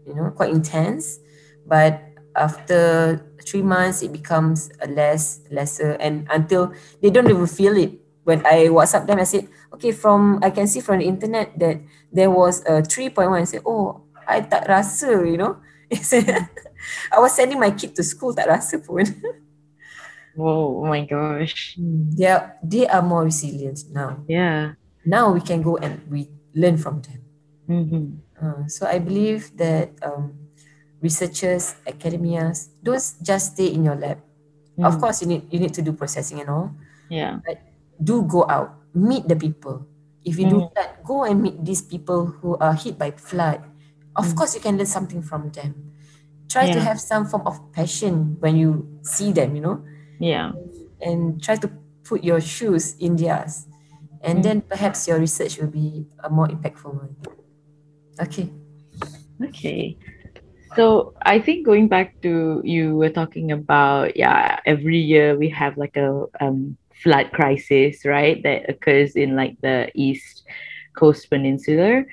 you 0.07 0.15
know, 0.15 0.31
quite 0.31 0.51
intense. 0.51 1.19
But 1.67 2.03
after 2.35 3.25
three 3.47 3.63
months, 3.63 4.03
it 4.03 4.13
becomes 4.13 4.71
a 4.81 4.89
less, 4.89 5.41
lesser, 5.51 5.93
and 6.01 6.27
until 6.31 6.73
they 7.03 7.11
don't 7.11 7.29
even 7.31 7.47
feel 7.47 7.77
it. 7.77 7.93
When 8.25 8.45
I 8.47 8.69
WhatsApp 8.69 9.07
them, 9.07 9.19
I 9.19 9.25
said, 9.25 9.49
okay, 9.75 9.93
from 9.93 10.39
I 10.43 10.51
can 10.51 10.67
see 10.67 10.81
from 10.81 10.99
the 11.01 11.07
internet 11.07 11.53
that 11.59 11.81
there 12.13 12.31
was 12.31 12.61
a 12.67 12.83
3.1. 12.83 13.41
I 13.41 13.45
said, 13.45 13.63
oh, 13.67 14.03
I 14.27 14.41
tak 14.43 14.69
rasa, 14.69 15.23
you 15.27 15.37
know. 15.39 15.57
I 17.13 17.19
was 17.19 17.33
sending 17.35 17.59
my 17.61 17.71
kid 17.71 17.95
to 17.97 18.03
school, 18.03 18.33
tak 18.35 18.47
rasa 18.49 18.79
pun. 18.79 19.05
Whoa, 20.35 20.83
oh 20.83 20.87
my 20.87 21.03
gosh. 21.05 21.75
they 22.17 22.27
are 22.31 22.55
they 22.63 22.87
are 22.87 23.03
more 23.03 23.25
resilient 23.27 23.83
now. 23.91 24.23
Yeah. 24.31 24.79
Now 25.05 25.33
we 25.35 25.41
can 25.43 25.61
go 25.63 25.77
and 25.77 26.01
we 26.09 26.31
learn 26.55 26.79
from 26.79 27.03
them. 27.03 27.21
hmm 27.67 28.07
Uh, 28.41 28.65
so 28.73 28.89
I 28.89 28.97
believe 28.97 29.53
that 29.61 29.93
um, 30.01 30.33
researchers, 31.05 31.77
academias, 31.85 32.73
don't 32.81 32.97
just 33.21 33.53
stay 33.53 33.69
in 33.69 33.85
your 33.85 34.01
lab. 34.01 34.17
Of 34.81 34.97
Mm. 34.97 35.01
course, 35.05 35.21
you 35.21 35.29
need 35.29 35.45
you 35.53 35.61
need 35.61 35.77
to 35.77 35.85
do 35.85 35.93
processing 35.93 36.41
and 36.41 36.49
all. 36.49 36.73
Yeah. 37.13 37.45
But 37.45 37.61
do 38.01 38.25
go 38.25 38.49
out, 38.49 38.80
meet 38.95 39.29
the 39.29 39.37
people. 39.37 39.87
If 40.25 40.39
you 40.39 40.47
do 40.47 40.59
Mm. 40.61 40.75
that, 40.77 41.05
go 41.05 41.25
and 41.25 41.43
meet 41.43 41.65
these 41.65 41.83
people 41.83 42.27
who 42.27 42.57
are 42.59 42.75
hit 42.75 42.99
by 42.99 43.11
flood. 43.13 43.65
Of 44.17 44.33
Mm. 44.33 44.37
course, 44.37 44.55
you 44.55 44.61
can 44.61 44.77
learn 44.77 44.87
something 44.87 45.23
from 45.23 45.51
them. 45.51 45.93
Try 46.49 46.67
to 46.67 46.81
have 46.81 47.01
some 47.01 47.27
form 47.27 47.47
of 47.47 47.61
passion 47.73 48.37
when 48.41 48.57
you 48.57 48.87
see 49.03 49.33
them. 49.33 49.55
You 49.55 49.63
know, 49.63 49.79
Yeah. 50.19 50.53
and 51.01 51.41
try 51.43 51.57
to 51.57 51.69
put 52.05 52.25
your 52.25 52.41
shoes 52.41 52.97
in 52.99 53.17
theirs. 53.17 53.67
And 54.23 54.41
Mm. 54.41 54.43
then 54.43 54.57
perhaps 54.63 55.09
your 55.09 55.19
research 55.19 55.59
will 55.59 55.71
be 55.73 56.07
a 56.23 56.29
more 56.29 56.49
impactful 56.49 56.93
one. 56.93 57.17
Okay. 58.21 58.51
Okay. 59.43 59.97
So 60.77 61.15
I 61.23 61.41
think 61.41 61.67
going 61.67 61.89
back 61.89 62.15
to 62.23 62.61
you 62.65 62.97
were 62.97 63.11
talking 63.11 63.51
about 63.53 64.17
yeah 64.17 64.61
every 64.67 64.99
year 64.99 65.37
we 65.37 65.49
have 65.51 65.77
like 65.77 65.97
a 65.97 66.27
um 66.41 66.77
flood 67.03 67.33
crisis 67.33 68.05
right 68.05 68.43
that 68.43 68.69
occurs 68.69 69.17
in 69.17 69.37
like 69.37 69.57
the 69.63 69.91
east 69.95 70.43
coast 70.97 71.29
peninsula. 71.31 72.05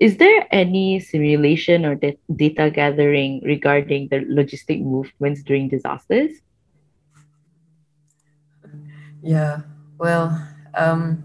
Is 0.00 0.16
there 0.18 0.46
any 0.50 1.00
simulation 1.00 1.84
or 1.84 1.94
da- 1.94 2.18
data 2.34 2.70
gathering 2.70 3.42
regarding 3.44 4.08
the 4.10 4.20
logistic 4.20 4.82
movements 4.82 5.42
during 5.42 5.68
disasters? 5.68 6.32
Yeah. 9.22 9.62
Well, 9.98 10.32
um, 10.74 11.24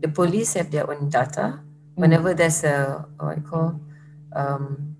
the 0.00 0.08
police 0.08 0.54
have 0.54 0.70
their 0.70 0.88
own 0.90 1.08
data. 1.08 1.60
Whenever 1.94 2.34
there's 2.34 2.64
a 2.64 3.06
what 3.18 3.38
I 3.38 3.40
call 3.40 3.80
um, 4.34 4.96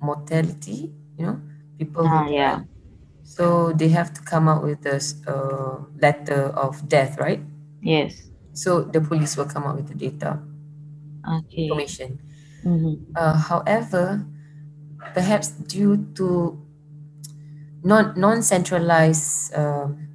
mortality, 0.00 0.92
you 1.18 1.26
know, 1.26 1.40
people 1.78 2.08
Ah, 2.08 2.26
who 2.26 2.32
yeah. 2.32 2.64
So 3.28 3.76
they 3.76 3.92
have 3.92 4.16
to 4.16 4.22
come 4.24 4.48
out 4.48 4.64
with 4.64 4.80
this 4.80 5.20
uh, 5.28 5.84
letter 6.00 6.48
of 6.56 6.80
death, 6.88 7.20
right? 7.20 7.44
Yes. 7.84 8.16
So 8.56 8.82
the 8.88 9.04
police 9.04 9.36
will 9.36 9.44
come 9.44 9.68
out 9.68 9.76
with 9.76 9.92
the 9.92 9.94
data 9.94 10.40
Okay. 11.28 11.68
information. 11.68 12.18
Mhm. 12.64 13.12
Uh, 13.12 13.36
however, 13.36 14.24
perhaps 15.12 15.52
due 15.68 16.08
to 16.16 16.56
non 17.84 18.16
non 18.16 18.40
centralized 18.42 19.52
um, 19.54 20.08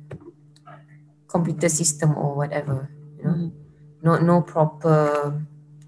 computer 1.30 1.70
system 1.70 2.18
or 2.18 2.34
whatever, 2.36 2.89
you 3.18 3.24
know, 3.30 3.38
Mhm. 3.38 3.49
no 4.01 4.11
no 4.20 4.41
proper 4.41 4.97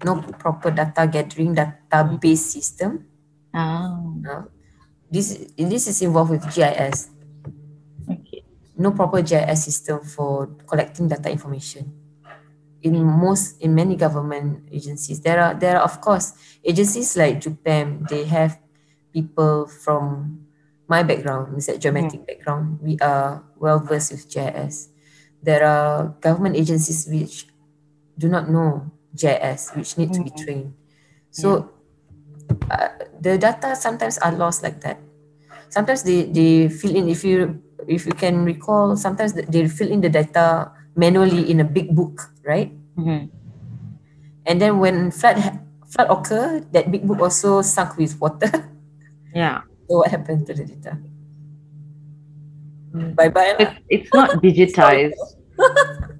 no 0.06 0.22
proper 0.38 0.70
data 0.70 1.10
gathering 1.10 1.58
database 1.58 2.46
system. 2.54 3.02
Ah. 3.52 3.98
Uh, 4.24 4.42
this 5.10 5.34
this 5.58 5.90
is 5.90 5.98
involved 6.06 6.30
with 6.30 6.46
GIS. 6.54 7.10
No 8.76 8.92
proper 8.92 9.22
GIS 9.22 9.64
system 9.64 10.00
for 10.04 10.46
collecting 10.68 11.08
data 11.08 11.30
information. 11.30 11.92
In 12.82 13.02
most 13.02 13.56
in 13.60 13.74
many 13.74 13.96
government 13.96 14.68
agencies, 14.70 15.20
there 15.20 15.40
are 15.40 15.54
there 15.54 15.76
are 15.80 15.84
of 15.84 16.00
course 16.00 16.34
agencies 16.62 17.16
like 17.16 17.40
JUPEM. 17.40 18.06
They 18.06 18.24
have 18.28 18.60
people 19.12 19.66
from 19.66 20.44
my 20.86 21.02
background, 21.02 21.56
is 21.58 21.66
that 21.66 21.80
geomatic 21.80 22.26
background. 22.26 22.78
We 22.82 22.98
are 23.00 23.42
well 23.56 23.80
versed 23.80 24.12
with 24.12 24.28
GIS. 24.28 24.92
There 25.42 25.64
are 25.66 26.14
government 26.20 26.54
agencies 26.56 27.08
which 27.08 27.48
do 28.18 28.28
not 28.28 28.48
know 28.50 28.92
GIS, 29.16 29.72
which 29.74 29.96
need 29.98 30.12
to 30.14 30.20
be 30.22 30.30
Mhm. 30.30 30.36
trained. 30.36 30.68
So 31.32 31.72
uh, 32.70 32.88
the 33.20 33.38
data 33.38 33.74
sometimes 33.74 34.18
are 34.18 34.32
lost 34.32 34.62
like 34.62 34.80
that. 34.82 35.00
Sometimes 35.68 36.02
they, 36.04 36.24
they 36.30 36.68
fill 36.68 36.94
in 36.94 37.08
if 37.08 37.24
you 37.24 37.62
if 37.88 38.06
you 38.06 38.12
can 38.12 38.44
recall, 38.44 38.96
sometimes 38.96 39.32
they 39.34 39.68
fill 39.68 39.90
in 39.90 40.00
the 40.00 40.08
data 40.08 40.70
manually 40.96 41.50
in 41.50 41.60
a 41.60 41.64
big 41.64 41.94
book, 41.94 42.30
right? 42.44 42.72
Mhm. 42.98 43.30
And 44.46 44.60
then 44.62 44.78
when 44.78 45.10
flood 45.10 45.38
ha- 45.38 45.58
flood 45.90 46.08
occur, 46.10 46.60
that 46.72 46.90
big 46.90 47.06
book 47.06 47.20
also 47.20 47.62
sunk 47.62 47.96
with 47.96 48.18
water. 48.20 48.50
Yeah. 49.36 49.68
so 49.84 50.00
what 50.00 50.08
happened 50.08 50.46
to 50.48 50.54
the 50.56 50.64
data? 50.64 50.96
Mm. 52.96 53.12
Bye 53.14 53.28
bye. 53.28 53.52
It's 53.60 53.76
it's 53.88 54.10
not 54.14 54.40
digitized. 54.40 55.18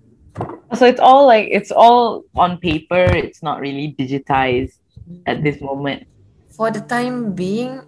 So 0.76 0.84
it's 0.84 1.00
all 1.00 1.24
like 1.24 1.48
it's 1.48 1.72
all 1.72 2.28
on 2.36 2.58
paper. 2.60 3.08
It's 3.08 3.40
not 3.40 3.60
really 3.64 3.96
digitized 3.96 4.76
at 5.24 5.40
this 5.40 5.62
moment. 5.64 6.04
For 6.52 6.68
the 6.68 6.84
time 6.84 7.32
being, 7.32 7.80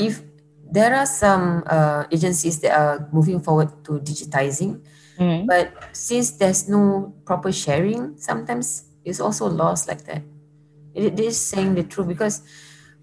if 0.00 0.24
there 0.72 0.94
are 0.96 1.06
some 1.06 1.62
uh, 1.68 2.04
agencies 2.10 2.60
that 2.60 2.72
are 2.72 3.08
moving 3.12 3.40
forward 3.40 3.68
to 3.84 4.00
digitizing, 4.00 4.80
Mhm. 5.20 5.46
but 5.46 5.68
since 5.92 6.32
there's 6.40 6.68
no 6.68 7.12
proper 7.28 7.52
sharing, 7.52 8.16
sometimes 8.16 8.84
it's 9.04 9.20
also 9.20 9.46
lost 9.48 9.88
like 9.88 10.04
that. 10.08 10.22
It 10.94 11.20
is 11.20 11.36
saying 11.40 11.74
the 11.76 11.84
truth 11.84 12.08
because 12.08 12.42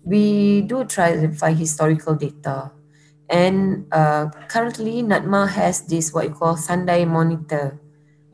we 0.03 0.61
do 0.63 0.85
try 0.85 1.13
to 1.15 1.29
find 1.33 1.57
historical 1.57 2.15
data 2.15 2.71
And 3.29 3.85
uh, 3.93 4.33
currently, 4.49 5.03
NADMA 5.05 5.49
has 5.53 5.85
this 5.85 6.09
what 6.13 6.25
you 6.25 6.33
call 6.33 6.57
Sendai 6.57 7.05
Monitor. 7.05 7.77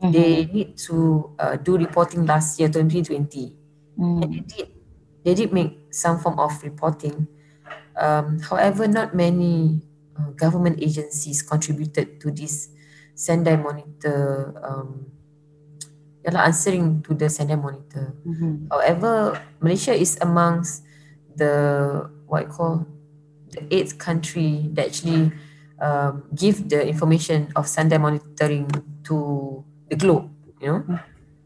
They 0.00 0.46
need 0.48 0.76
to 0.88 1.30
uh, 1.38 1.56
do 1.60 1.76
reporting 1.76 2.24
last 2.24 2.58
year, 2.60 2.68
2020. 2.72 3.52
And 4.24 4.32
they 4.32 4.40
did, 4.40 4.68
they 5.24 5.34
did 5.34 5.52
make 5.52 5.92
some 5.92 6.18
form 6.18 6.38
of 6.40 6.62
reporting. 6.64 7.28
Um, 7.96 8.38
however, 8.40 8.86
not 8.86 9.14
many 9.16 9.80
uh, 10.16 10.30
government 10.36 10.78
agencies 10.82 11.42
contributed 11.42 12.20
to 12.20 12.30
this 12.30 12.68
Sendai 13.16 13.56
Monitor, 13.56 14.52
um, 14.60 15.08
yalah, 16.24 16.44
answering 16.52 17.00
to 17.08 17.14
the 17.16 17.28
Sendai 17.32 17.56
Monitor. 17.56 18.12
Mhm. 18.28 18.68
However, 18.68 19.40
Malaysia 19.60 19.96
is 19.96 20.18
amongst 20.20 20.84
the 21.36 22.04
what 22.28 22.44
you 22.44 22.52
call 22.52 22.74
the 23.56 23.64
eighth 23.72 23.96
country 23.96 24.68
that 24.76 24.92
actually 24.92 25.32
um, 25.80 26.24
give 26.34 26.68
the 26.68 26.84
information 26.84 27.48
of 27.56 27.68
Sendai 27.68 27.96
monitoring 27.96 28.68
to 29.04 29.64
the 29.88 29.96
globe. 29.96 30.28
You 30.60 30.68
know, 30.72 30.80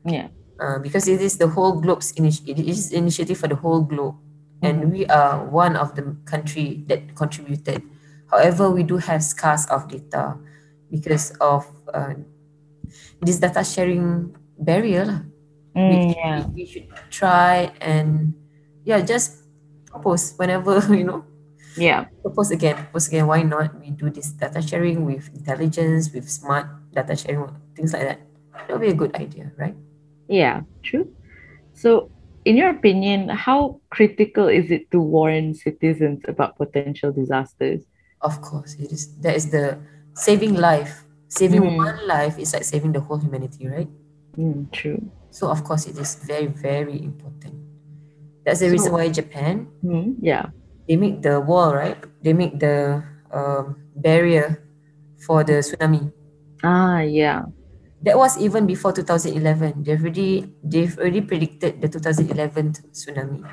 Yeah. 0.06 0.30
uh, 0.58 0.78
because 0.78 1.06
it 1.10 1.18
is 1.22 1.34
the 1.38 1.46
whole 1.50 1.78
globe's 1.82 2.10
initi- 2.14 2.46
it 2.46 2.58
is 2.62 2.90
initiative 2.94 3.38
for 3.38 3.46
the 3.50 3.58
whole 3.58 3.82
globe, 3.82 4.14
and 4.62 4.92
we 4.92 5.06
are 5.06 5.44
one 5.44 5.76
of 5.76 5.94
the 5.94 6.16
country 6.24 6.84
that 6.88 7.14
contributed. 7.14 7.82
However, 8.30 8.70
we 8.70 8.82
do 8.82 8.96
have 8.98 9.22
scarce 9.24 9.66
of 9.66 9.88
data 9.88 10.36
because 10.90 11.32
of 11.40 11.66
uh, 11.92 12.14
this 13.20 13.38
data 13.38 13.64
sharing 13.64 14.36
barrier. 14.58 15.24
Mm, 15.74 15.88
we, 15.88 16.14
yeah. 16.14 16.46
we 16.46 16.66
should 16.66 16.88
try 17.10 17.72
and 17.80 18.34
yeah, 18.84 19.00
just 19.00 19.44
propose 19.86 20.34
whenever 20.36 20.78
you 20.94 21.04
know. 21.04 21.24
Yeah. 21.76 22.06
Propose 22.22 22.50
again, 22.50 22.74
propose 22.74 23.08
again. 23.08 23.26
Why 23.26 23.42
not? 23.42 23.78
We 23.78 23.90
do 23.90 24.10
this 24.10 24.30
data 24.32 24.60
sharing 24.60 25.06
with 25.06 25.30
intelligence, 25.34 26.12
with 26.12 26.28
smart 26.28 26.66
data 26.92 27.14
sharing, 27.14 27.46
things 27.74 27.92
like 27.92 28.02
that. 28.02 28.20
That 28.66 28.70
would 28.74 28.80
be 28.82 28.90
a 28.90 28.94
good 28.94 29.14
idea, 29.14 29.52
right? 29.56 29.74
Yeah, 30.28 30.62
true. 30.82 31.14
So, 31.72 32.10
in 32.44 32.56
your 32.56 32.70
opinion, 32.70 33.28
how 33.28 33.80
critical 33.90 34.48
is 34.48 34.70
it 34.70 34.90
to 34.90 35.00
warn 35.00 35.54
citizens 35.54 36.22
about 36.26 36.56
potential 36.56 37.12
disasters? 37.12 37.82
Of 38.22 38.40
course, 38.40 38.74
it 38.74 38.92
is. 38.92 39.16
That 39.20 39.36
is 39.36 39.50
the 39.50 39.78
saving 40.14 40.54
life. 40.54 41.04
Saving 41.28 41.62
Mm. 41.62 41.76
one 41.76 42.06
life 42.08 42.38
is 42.38 42.52
like 42.52 42.64
saving 42.64 42.92
the 42.92 43.00
whole 43.00 43.18
humanity, 43.18 43.68
right? 43.68 43.88
Mm, 44.36 44.70
true. 44.72 45.00
So 45.30 45.48
of 45.48 45.62
course, 45.64 45.86
it 45.86 45.96
is 45.98 46.16
very, 46.26 46.46
very 46.46 46.98
important. 47.02 47.54
That's 48.44 48.60
the 48.60 48.70
reason 48.70 48.92
why 48.92 49.08
Japan 49.10 49.68
Mm, 49.84 50.16
yeah. 50.20 50.50
they 50.88 50.96
make 50.96 51.22
the 51.22 51.40
wall, 51.40 51.74
right? 51.74 51.96
They 52.22 52.32
make 52.32 52.58
the 52.58 53.04
um, 53.32 53.76
barrier 53.94 54.58
for 55.24 55.44
the 55.44 55.62
tsunami. 55.62 56.10
Ah, 56.64 57.00
yeah. 57.00 57.44
That 58.02 58.16
was 58.16 58.40
even 58.40 58.64
before 58.64 58.92
2011. 58.92 59.84
They've 59.84 60.00
already 60.00 60.48
they've 60.64 60.96
already 60.96 61.20
predicted 61.20 61.84
the 61.84 61.88
2011 61.88 62.88
tsunami, 62.96 63.44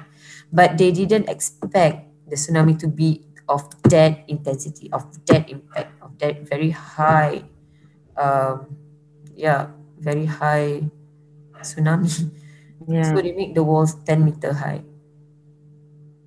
but 0.52 0.78
they 0.80 0.92
didn't 0.92 1.28
expect 1.28 2.08
the 2.28 2.40
tsunami 2.40 2.80
to 2.80 2.88
be 2.88 3.28
of 3.48 3.68
that 3.92 4.24
intensity, 4.28 4.88
of 4.92 5.04
that 5.28 5.50
impact, 5.52 5.92
of 6.00 6.16
that 6.20 6.48
very 6.48 6.72
high, 6.72 7.44
um, 8.16 8.72
yeah, 9.36 9.68
very 10.00 10.26
high 10.26 10.84
tsunami. 11.60 12.32
Yeah. 12.88 13.04
So 13.04 13.20
they 13.20 13.34
make 13.34 13.54
the 13.54 13.64
walls 13.64 13.96
10 14.06 14.24
meter 14.24 14.54
high. 14.54 14.80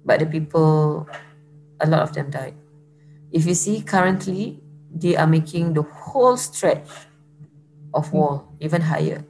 But 0.05 0.21
the 0.21 0.27
people, 0.27 1.09
a 1.81 1.87
lot 1.87 2.03
of 2.03 2.13
them 2.13 2.29
died. 2.29 2.53
If 3.33 3.47
you 3.47 3.55
see 3.55 3.81
currently, 3.81 4.61
they 4.93 5.17
are 5.17 5.27
making 5.27 5.73
the 5.73 5.83
whole 5.83 6.37
stretch 6.37 6.85
of 7.95 8.13
war, 8.13 8.45
even 8.61 8.81
higher. 8.83 9.25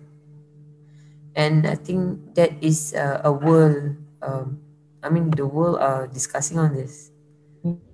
And 1.37 1.67
I 1.67 1.75
think 1.77 2.35
that 2.35 2.53
is 2.61 2.93
uh, 2.95 3.21
a 3.25 3.33
world, 3.33 3.97
um, 4.23 4.59
I 5.03 5.09
mean, 5.09 5.31
the 5.31 5.47
world 5.47 5.79
are 5.79 6.07
discussing 6.07 6.59
on 6.59 6.75
this. 6.75 7.11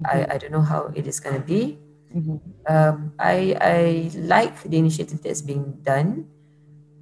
I, 0.04 0.26
I 0.30 0.38
don't 0.38 0.52
know 0.52 0.62
how 0.64 0.90
it 0.94 1.06
is 1.06 1.20
going 1.20 1.36
to 1.36 1.46
be. 1.46 1.78
Mhm. 2.14 2.40
Um, 2.66 3.12
I, 3.18 3.54
I 3.60 4.10
like 4.16 4.62
the 4.62 4.78
initiative 4.78 5.22
that's 5.22 5.42
being 5.42 5.78
done, 5.82 6.26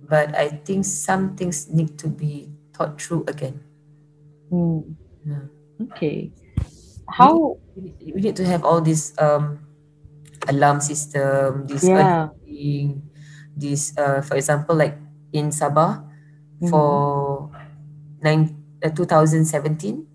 but 0.09 0.35
I 0.37 0.49
think 0.65 0.85
some 0.85 1.37
things 1.37 1.71
need 1.71 1.97
to 2.01 2.09
be 2.09 2.51
thought 2.75 3.01
through 3.01 3.25
again. 3.29 3.61
Mm, 4.53 4.97
Yeah. 5.25 5.45
Okay. 5.93 6.33
How? 7.09 7.57
We 7.77 7.83
need, 7.83 8.15
we 8.15 8.21
need 8.21 8.37
to 8.37 8.45
have 8.45 8.65
all 8.65 8.81
this 8.81 9.13
um, 9.19 9.61
alarm 10.49 10.81
system, 10.81 11.67
this 11.67 11.85
Yeah. 11.85 12.29
This, 13.57 13.95
uh, 13.97 14.21
for 14.23 14.37
example, 14.37 14.77
like 14.77 14.97
in 15.33 15.51
Sabah 15.51 16.03
for 16.71 17.51
nine, 18.23 18.57
uh, 18.85 18.91
2017, 18.91 20.07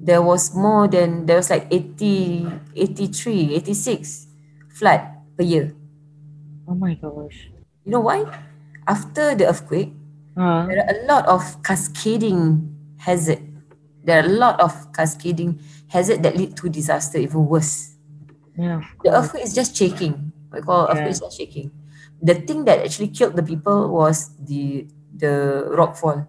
there 0.00 0.22
was 0.22 0.54
more 0.54 0.86
than, 0.88 1.26
there 1.26 1.36
was 1.36 1.50
like 1.50 1.66
80, 1.70 2.46
83, 2.76 3.54
86 3.54 4.26
flood 4.68 5.00
per 5.36 5.44
year. 5.44 5.74
Oh 6.68 6.74
my 6.74 6.94
gosh. 6.94 7.50
You 7.84 7.92
know 7.92 8.00
why? 8.00 8.24
After 8.86 9.34
the 9.34 9.48
earthquake, 9.48 9.92
Uh, 10.34 10.66
there 10.66 10.82
are 10.82 10.90
a 10.90 10.98
lot 11.06 11.24
of 11.30 11.62
cascading 11.62 12.66
hazard. 12.98 13.38
There 14.02 14.18
are 14.18 14.26
a 14.26 14.34
lot 14.34 14.58
of 14.58 14.74
cascading 14.90 15.62
hazard 15.94 16.26
that 16.26 16.34
lead 16.34 16.58
to 16.58 16.66
disaster 16.68 17.18
even 17.22 17.46
worse. 17.46 17.94
yeah. 18.58 18.82
The 19.06 19.14
earthquake 19.14 19.46
is 19.46 19.54
just 19.54 19.78
shaking. 19.78 20.34
We 20.50 20.58
call 20.62 20.86
Yeah. 20.90 20.90
earthquake 21.06 21.14
is 21.14 21.20
just 21.22 21.36
shaking. 21.38 21.70
The 22.22 22.34
thing 22.34 22.64
that 22.64 22.80
actually 22.84 23.08
killed 23.08 23.36
the 23.36 23.42
people 23.42 23.88
was 23.90 24.30
the 24.38 24.86
the 25.16 25.66
rock 25.72 25.96
fall. 25.96 26.26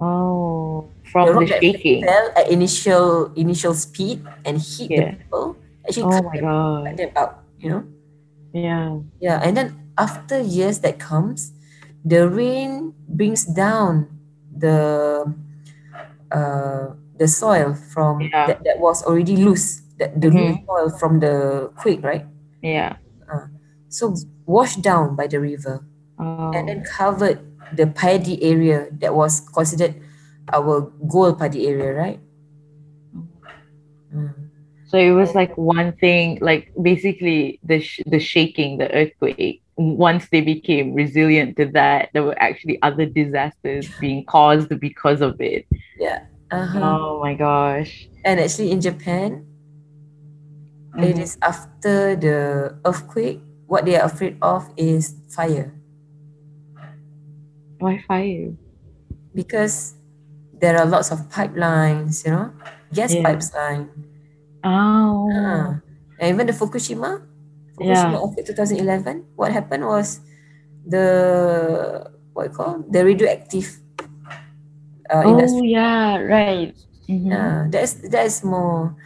Oh, 0.00 0.88
The 1.04 1.10
from 1.10 1.24
rock 1.40 1.48
the 1.48 1.56
shaking. 1.60 2.04
fell 2.04 2.26
at 2.36 2.50
initial 2.50 3.32
initial 3.36 3.72
speed 3.74 4.20
and 4.44 4.60
hit 4.60 4.90
Yeah. 4.90 4.96
the 5.00 5.16
people. 5.16 5.46
Actually 5.88 6.04
Oh 6.04 6.10
cut 6.12 6.24
my 6.24 6.34
them, 6.36 6.44
god. 6.44 6.96
them 6.98 7.10
out. 7.16 7.32
You 7.60 7.68
know. 7.70 7.82
Yeah. 8.52 9.00
Yeah, 9.20 9.38
and 9.44 9.56
then 9.56 9.68
after 9.96 10.40
years 10.40 10.80
that 10.80 10.98
comes, 10.98 11.52
the 12.04 12.28
rain 12.28 12.92
brings 13.08 13.44
down 13.44 14.08
the 14.52 15.24
uh, 16.32 16.92
the 17.16 17.28
soil 17.28 17.72
from 17.74 18.20
Yeah. 18.20 18.46
that, 18.52 18.64
that 18.64 18.78
was 18.80 19.04
already 19.04 19.36
loose, 19.36 19.80
that 19.98 20.20
the 20.20 20.28
loose 20.28 20.58
soil 20.66 20.90
from 20.98 21.20
the 21.20 21.68
quake, 21.76 22.02
right? 22.04 22.26
Yeah. 22.60 22.96
Uh, 23.28 23.48
So 23.88 24.12
washed 24.46 24.82
down 24.82 25.16
by 25.16 25.26
the 25.26 25.40
river 25.40 25.84
Oh. 26.18 26.50
and 26.54 26.68
then 26.68 26.82
covered 26.84 27.38
the 27.76 27.86
paddy 27.86 28.42
area 28.42 28.88
that 29.00 29.14
was 29.14 29.40
considered 29.52 29.94
our 30.52 30.90
gold 31.08 31.38
paddy 31.38 31.66
area, 31.66 31.92
right? 31.92 32.20
Mm. 34.14 34.32
So 34.86 34.96
it 34.98 35.10
was 35.10 35.34
like 35.34 35.56
one 35.58 35.92
thing, 35.98 36.38
like 36.40 36.72
basically 36.80 37.58
the 37.64 37.80
sh- 37.80 38.06
the 38.06 38.20
shaking, 38.20 38.78
the 38.78 38.88
earthquake. 38.94 39.62
Once 39.76 40.28
they 40.30 40.40
became 40.40 40.94
resilient 40.94 41.56
to 41.58 41.66
that, 41.76 42.08
there 42.14 42.22
were 42.22 42.38
actually 42.40 42.80
other 42.80 43.04
disasters 43.04 43.90
being 44.00 44.24
caused 44.24 44.70
because 44.80 45.20
of 45.20 45.36
it. 45.40 45.66
Yeah. 45.98 46.24
Uh-huh. 46.50 46.80
Oh 46.80 47.20
my 47.20 47.34
gosh. 47.34 48.08
And 48.24 48.40
actually 48.40 48.70
in 48.70 48.80
Japan, 48.80 49.44
it 50.96 51.16
Mhm. 51.16 51.22
is 51.22 51.36
after 51.42 52.16
the 52.16 52.72
earthquake, 52.86 53.40
what 53.66 53.84
they 53.84 53.96
are 53.96 54.06
afraid 54.06 54.38
of 54.42 54.68
is 54.76 55.14
fire. 55.28 55.72
Why 57.78 58.00
fire? 58.08 58.52
because 59.36 59.92
there 60.56 60.78
are 60.80 60.86
lots 60.88 61.12
of 61.12 61.28
pipelines, 61.28 62.24
you 62.24 62.32
know, 62.32 62.48
gas 62.88 63.12
Yeah. 63.12 63.20
pipeline. 63.20 63.92
Oh. 64.64 65.28
Ah. 65.28 65.76
And 66.16 66.32
even 66.32 66.46
the 66.48 66.56
Fukushima, 66.56 67.20
Yeah. 67.76 68.16
Fukushima 68.16 68.16
of 68.16 68.32
2011, 68.32 69.28
what 69.36 69.52
happened 69.52 69.84
was 69.84 70.24
the 70.88 72.08
what 72.32 72.48
you 72.48 72.54
call 72.56 72.80
the 72.88 73.04
radioactive 73.04 73.68
uh, 75.12 75.20
Oh 75.28 75.36
industry. 75.36 75.76
yeah, 75.76 76.16
right. 76.16 76.72
Mhm. 77.04 77.28
Yeah, 77.28 77.68
that 77.68 77.82
is 77.84 77.92
that 78.08 78.24
is 78.24 78.40
more. 78.40 78.96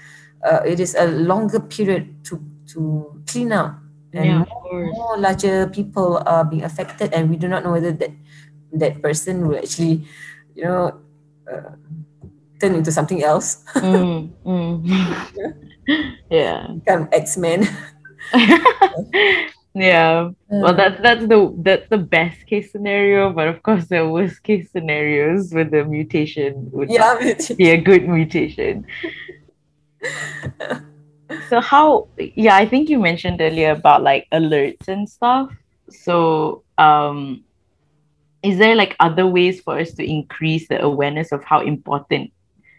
Uh, 0.47 0.63
it 0.63 0.79
is 0.79 0.95
a 0.95 1.11
longer 1.11 1.59
period 1.59 2.23
to 2.31 2.39
to 2.71 3.19
clean 3.27 3.51
up, 3.51 3.80
and 4.13 4.25
Yeah, 4.27 4.45
more, 4.45 4.85
more 4.93 5.17
larger 5.19 5.69
people 5.69 6.23
are 6.27 6.45
being 6.45 6.65
affected, 6.65 7.13
and 7.13 7.31
we 7.31 7.37
do 7.37 7.49
not 7.49 7.65
know 7.65 7.73
whether 7.73 7.93
that 7.93 8.11
that 8.73 9.03
person 9.03 9.49
will 9.49 9.59
actually, 9.59 10.07
you 10.55 10.65
know, 10.65 10.95
uh, 11.51 11.75
turn 12.61 12.75
into 12.75 12.93
something 12.93 13.23
else, 13.23 13.65
Mm, 13.75 14.31
mm. 14.45 14.79
yeah. 16.31 16.69
become 16.75 17.09
X 17.13 17.37
Men. 17.37 17.67
yeah. 19.75 20.31
Well, 20.49 20.75
that's 20.75 21.01
that's 21.03 21.27
the 21.27 21.55
that's 21.63 21.89
the 21.89 21.99
best 21.99 22.47
case 22.47 22.71
scenario, 22.71 23.33
but 23.33 23.49
of 23.49 23.63
course, 23.63 23.87
the 23.87 24.07
worst 24.07 24.43
case 24.43 24.71
scenarios 24.71 25.53
with 25.53 25.71
the 25.71 25.85
mutation 25.85 26.71
would 26.73 26.91
yeah, 26.91 27.17
be 27.57 27.71
a 27.71 27.81
good 27.81 28.07
mutation. 28.09 28.87
So 31.51 31.61
how 31.61 32.09
yeah, 32.19 32.57
I 32.57 32.67
think 32.67 32.89
you 32.89 32.99
mentioned 33.01 33.41
earlier 33.41 33.73
about 33.73 34.03
like 34.03 34.29
alerts 34.33 34.89
and 34.89 35.09
stuff. 35.09 35.51
So 35.91 36.63
um 36.79 37.45
is 38.43 38.59
there 38.59 38.75
like 38.77 38.97
other 39.01 39.27
ways 39.27 39.61
for 39.61 39.79
us 39.79 39.93
to 39.95 40.05
increase 40.09 40.69
the 40.69 40.81
awareness 40.83 41.33
of 41.33 41.45
how 41.45 41.61
important 41.61 42.33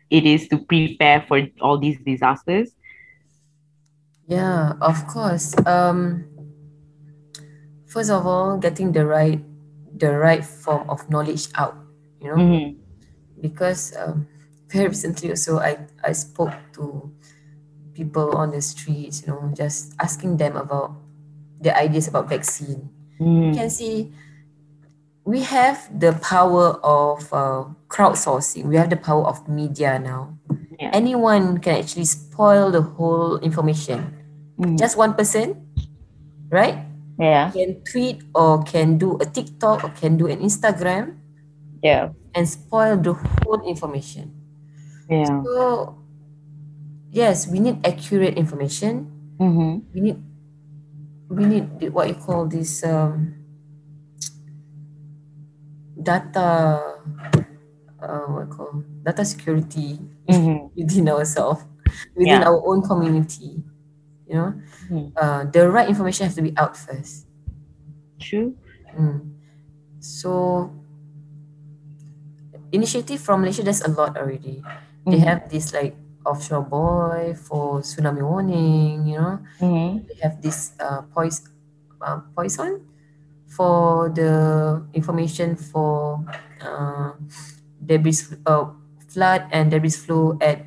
it 0.10 0.26
is 0.26 0.48
to 0.50 0.58
prepare 0.58 1.22
for 1.28 1.48
all 1.62 1.78
these 1.78 2.00
disasters? 2.06 2.72
Yeah, 4.28 4.74
of 4.82 5.06
course. 5.08 5.56
Um 5.68 6.26
first 7.86 8.10
of 8.10 8.26
all, 8.26 8.58
getting 8.58 8.92
the 8.92 9.06
right 9.06 9.42
the 9.98 10.12
right 10.18 10.44
form 10.46 10.90
of 10.90 11.10
knowledge 11.10 11.48
out, 11.56 11.76
you 12.22 12.30
know, 12.30 12.38
Mhm. 12.38 12.76
because 13.42 13.94
um, 13.98 14.28
very 14.70 14.88
recently 14.88 15.30
also 15.30 15.60
I, 15.60 15.78
I 16.04 16.14
spoke 16.14 16.54
to 16.74 17.12
people 17.94 18.36
on 18.38 18.52
the 18.52 18.62
streets, 18.62 19.22
you 19.26 19.34
know, 19.34 19.52
just 19.56 19.94
asking 20.00 20.38
them 20.38 20.56
about 20.56 20.96
the 21.60 21.76
ideas 21.76 22.08
about 22.08 22.30
vaccine. 22.30 22.90
You 23.20 23.52
Mm. 23.52 23.54
can 23.54 23.70
see 23.70 24.12
we 25.24 25.42
have 25.46 25.78
the 25.94 26.14
power 26.18 26.82
of 26.82 27.30
uh, 27.32 27.66
crowdsourcing. 27.88 28.66
We 28.66 28.76
have 28.76 28.90
the 28.90 28.98
power 28.98 29.22
of 29.30 29.48
media 29.48 30.00
now. 30.00 30.34
Yeah. 30.80 30.90
Anyone 30.94 31.60
can 31.62 31.78
actually 31.78 32.10
spoil 32.10 32.72
the 32.74 32.82
whole 32.82 33.38
information. 33.46 34.18
Mm. 34.58 34.80
Just 34.82 34.98
one 34.98 35.14
person, 35.14 35.62
right? 36.50 36.82
Yeah. 37.22 37.52
Can 37.54 37.86
tweet 37.86 38.24
or 38.34 38.64
can 38.66 38.98
do 38.98 39.22
a 39.22 39.26
TikTok 39.30 39.84
or 39.86 39.90
can 39.94 40.18
do 40.18 40.26
an 40.26 40.42
Instagram 40.42 41.22
Yeah. 41.86 42.18
and 42.34 42.50
spoil 42.50 42.98
the 42.98 43.14
whole 43.14 43.62
information. 43.62 44.34
Yeah. 45.06 45.30
So, 45.46 46.01
yes, 47.12 47.48
we 47.48 47.60
need 47.60 47.86
accurate 47.86 48.38
information. 48.38 49.12
Mm-hmm. 49.40 49.74
We 49.94 50.00
need 50.02 50.20
we 51.30 51.46
need 51.46 51.66
what 51.94 52.08
you 52.08 52.16
call 52.16 52.46
this 52.48 52.84
um, 52.84 53.36
data. 56.02 56.82
Uh, 58.02 58.26
what 58.34 58.50
call 58.50 58.84
data 59.04 59.24
security 59.26 60.00
Mm-hmm. 60.30 60.68
within 60.78 61.10
ourselves, 61.10 61.66
within 62.16 62.42
Yeah. 62.42 62.48
our 62.48 62.62
own 62.66 62.82
community. 62.82 63.62
You 64.28 64.34
know, 64.36 64.50
Mhm. 64.90 65.12
uh, 65.18 65.44
the 65.52 65.68
right 65.70 65.90
information 65.90 66.26
has 66.28 66.36
to 66.36 66.42
be 66.42 66.56
out 66.56 66.78
first. 66.78 67.28
True. 68.20 68.56
Mm. 68.96 69.36
So, 70.00 70.72
initiative 72.72 73.20
from 73.20 73.42
Malaysia, 73.42 73.64
there's 73.64 73.82
a 73.82 73.92
lot 73.92 74.18
already. 74.18 74.64
They 75.06 75.20
Mhm. 75.20 75.26
have 75.28 75.40
this 75.50 75.74
like 75.74 75.96
offshore 76.26 76.64
buoy 76.66 77.34
for 77.36 77.82
tsunami 77.82 78.22
warning, 78.24 79.08
you 79.08 79.18
know. 79.20 79.40
Mm-hmm. 79.60 80.08
They 80.08 80.18
have 80.22 80.42
this 80.42 80.74
uh, 80.80 81.02
poison, 81.14 81.48
uh, 82.02 82.22
poison 82.36 82.82
for 83.48 84.10
the 84.10 84.84
information 84.94 85.56
for 85.56 86.24
uh, 86.62 87.12
debris 87.84 88.24
uh, 88.46 88.72
flood 89.10 89.46
and 89.52 89.72
debris 89.72 89.98
flow 89.98 90.38
at 90.42 90.66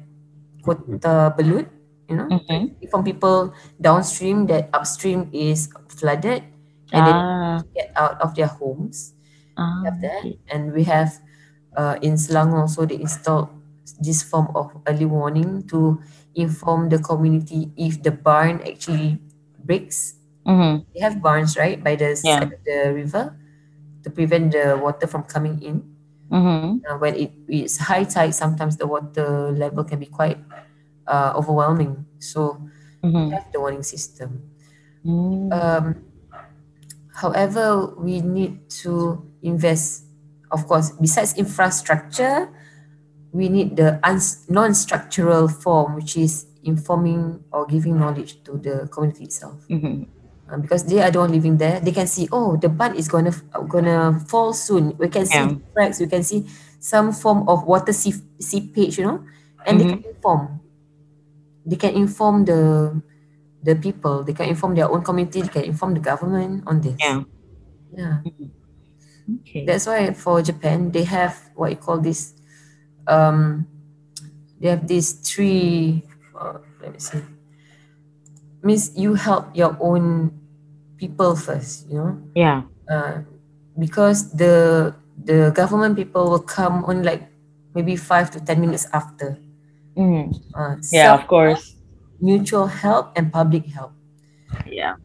Kota 0.65 1.33
Belud, 1.37 1.67
you 2.09 2.17
know. 2.17 2.29
Mm-hmm. 2.29 2.89
From 2.91 3.05
people 3.05 3.53
downstream 3.81 4.47
that 4.47 4.69
upstream 4.73 5.29
is 5.33 5.69
flooded 5.89 6.43
and 6.93 7.03
they 7.07 7.13
Ah. 7.15 7.63
get 7.75 7.93
out 7.97 8.21
of 8.21 8.35
their 8.35 8.49
homes. 8.49 9.15
ah. 9.57 9.81
We 9.83 9.85
have 9.89 10.01
that. 10.01 10.19
okay. 10.25 10.39
And 10.51 10.73
we 10.73 10.85
have 10.85 11.21
uh, 11.77 11.97
in 12.03 12.15
Selangor 12.15 12.61
also 12.69 12.87
they 12.87 13.01
installed 13.01 13.49
this 14.01 14.23
form 14.23 14.49
of 14.55 14.73
early 14.87 15.05
warning 15.05 15.67
to 15.69 16.01
inform 16.35 16.89
the 16.89 16.99
community 16.99 17.71
if 17.77 18.03
the 18.03 18.11
barn 18.11 18.61
actually 18.67 19.19
breaks. 19.65 20.15
Mm-hmm. 20.47 20.85
They 20.95 21.01
have 21.01 21.23
barns 21.23 21.57
right 21.57 21.83
by 21.83 21.97
the 21.97 22.17
Yeah. 22.23 22.41
side 22.41 22.53
of 22.53 22.61
the 22.65 22.93
river 22.95 23.37
to 24.03 24.11
prevent 24.11 24.53
the 24.53 24.79
water 24.81 25.07
from 25.07 25.25
coming 25.25 25.61
in. 25.63 25.83
Mm-hmm. 26.31 26.85
Uh, 26.85 26.99
when 26.99 27.15
it 27.17 27.33
is 27.49 27.79
high 27.79 28.05
tide, 28.05 28.35
sometimes 28.35 28.77
the 28.77 28.87
water 28.87 29.53
level 29.53 29.85
can 29.85 29.99
be 30.01 30.07
quite 30.07 30.39
uh, 31.07 31.33
overwhelming. 31.37 32.07
So 32.19 32.59
we 33.03 33.11
Mm-hmm. 33.11 33.33
have 33.37 33.53
the 33.53 33.61
warning 33.61 33.83
system. 33.85 34.49
Mm. 35.05 35.53
Um, 35.53 36.05
however, 37.15 37.95
we 37.99 38.21
need 38.21 38.69
to 38.85 39.23
invest, 39.43 40.05
of 40.51 40.67
course, 40.67 40.91
besides 41.01 41.35
infrastructure, 41.37 42.49
we 43.35 43.51
need 43.51 43.75
the 43.77 43.99
non-structural 44.49 45.49
form, 45.51 45.97
which 45.99 46.17
is 46.17 46.47
informing 46.63 47.43
or 47.51 47.67
giving 47.67 47.99
knowledge 47.99 48.39
to 48.47 48.57
the 48.63 48.87
community 48.95 49.25
itself. 49.27 49.59
Mhm. 49.69 50.07
Uh, 50.49 50.59
because 50.63 50.85
they 50.87 51.03
are 51.03 51.11
the 51.11 51.19
one 51.19 51.33
living 51.33 51.57
there, 51.59 51.81
they 51.81 51.91
can 51.91 52.07
see, 52.07 52.29
oh, 52.31 52.55
the 52.57 52.69
bund 52.69 52.95
is 52.95 53.09
gonna 53.09 53.33
gonna 53.69 54.23
fall 54.31 54.53
soon. 54.55 54.95
We 55.03 55.09
can 55.09 55.27
see 55.27 55.35
Yeah. 55.35 55.57
cracks. 55.75 55.99
We 55.99 56.07
can 56.07 56.23
see 56.23 56.47
some 56.79 57.11
form 57.13 57.49
of 57.49 57.65
water 57.67 57.93
seep- 57.93 58.29
seepage, 58.39 58.99
you 59.01 59.05
know, 59.09 59.19
and 59.67 59.81
they 59.81 59.89
can 59.89 60.05
inform. 60.05 60.61
They 61.67 61.77
can 61.77 61.95
inform 61.97 62.45
the 62.45 62.61
the 63.65 63.75
people. 63.75 64.23
They 64.23 64.37
can 64.37 64.47
inform 64.53 64.77
their 64.77 64.87
own 64.93 65.03
community. 65.03 65.41
They 65.43 65.49
can 65.49 65.65
inform 65.65 65.95
the 65.97 66.05
government 66.05 66.63
on 66.69 66.81
this. 66.85 66.95
Yeah. 67.01 67.25
Yeah. 67.97 68.21
Okay. 69.41 69.65
That's 69.65 69.89
why 69.89 70.13
for 70.13 70.43
Japan 70.45 70.93
they 70.93 71.05
have 71.09 71.35
what 71.57 71.71
you 71.73 71.81
call 71.81 71.99
this. 72.05 72.37
Um, 73.07 73.67
they 74.61 74.69
have 74.69 74.87
these 74.89 75.13
three. 75.13 76.03
Uh, 76.35 76.59
let 76.81 76.93
me 76.93 76.99
see. 76.99 77.23
Means 78.63 78.97
you 78.97 79.15
help 79.15 79.53
your 79.55 79.77
own 79.81 80.33
people 80.97 81.37
first. 81.37 81.85
You 81.91 81.99
know, 82.01 82.13
Yeah. 82.35 82.63
uh, 82.89 83.21
because 83.79 84.33
the 84.33 84.95
the 85.21 85.53
government 85.55 85.97
people 85.97 86.31
will 86.33 86.43
come 86.45 86.85
on 86.89 87.03
like 87.05 87.29
maybe 87.75 87.97
five 87.97 88.31
to 88.33 88.41
ten 88.41 88.61
minutes 88.61 88.89
after. 88.93 89.37
Mm. 89.97 90.33
Uh, 90.57 90.77
Yeah. 90.93 91.13
Of 91.15 91.27
course. 91.29 91.77
mutual 92.25 92.67
help 92.73 93.13
and 93.21 93.29
public 93.31 93.67
help. 93.69 93.93
Yeah. 94.65 94.97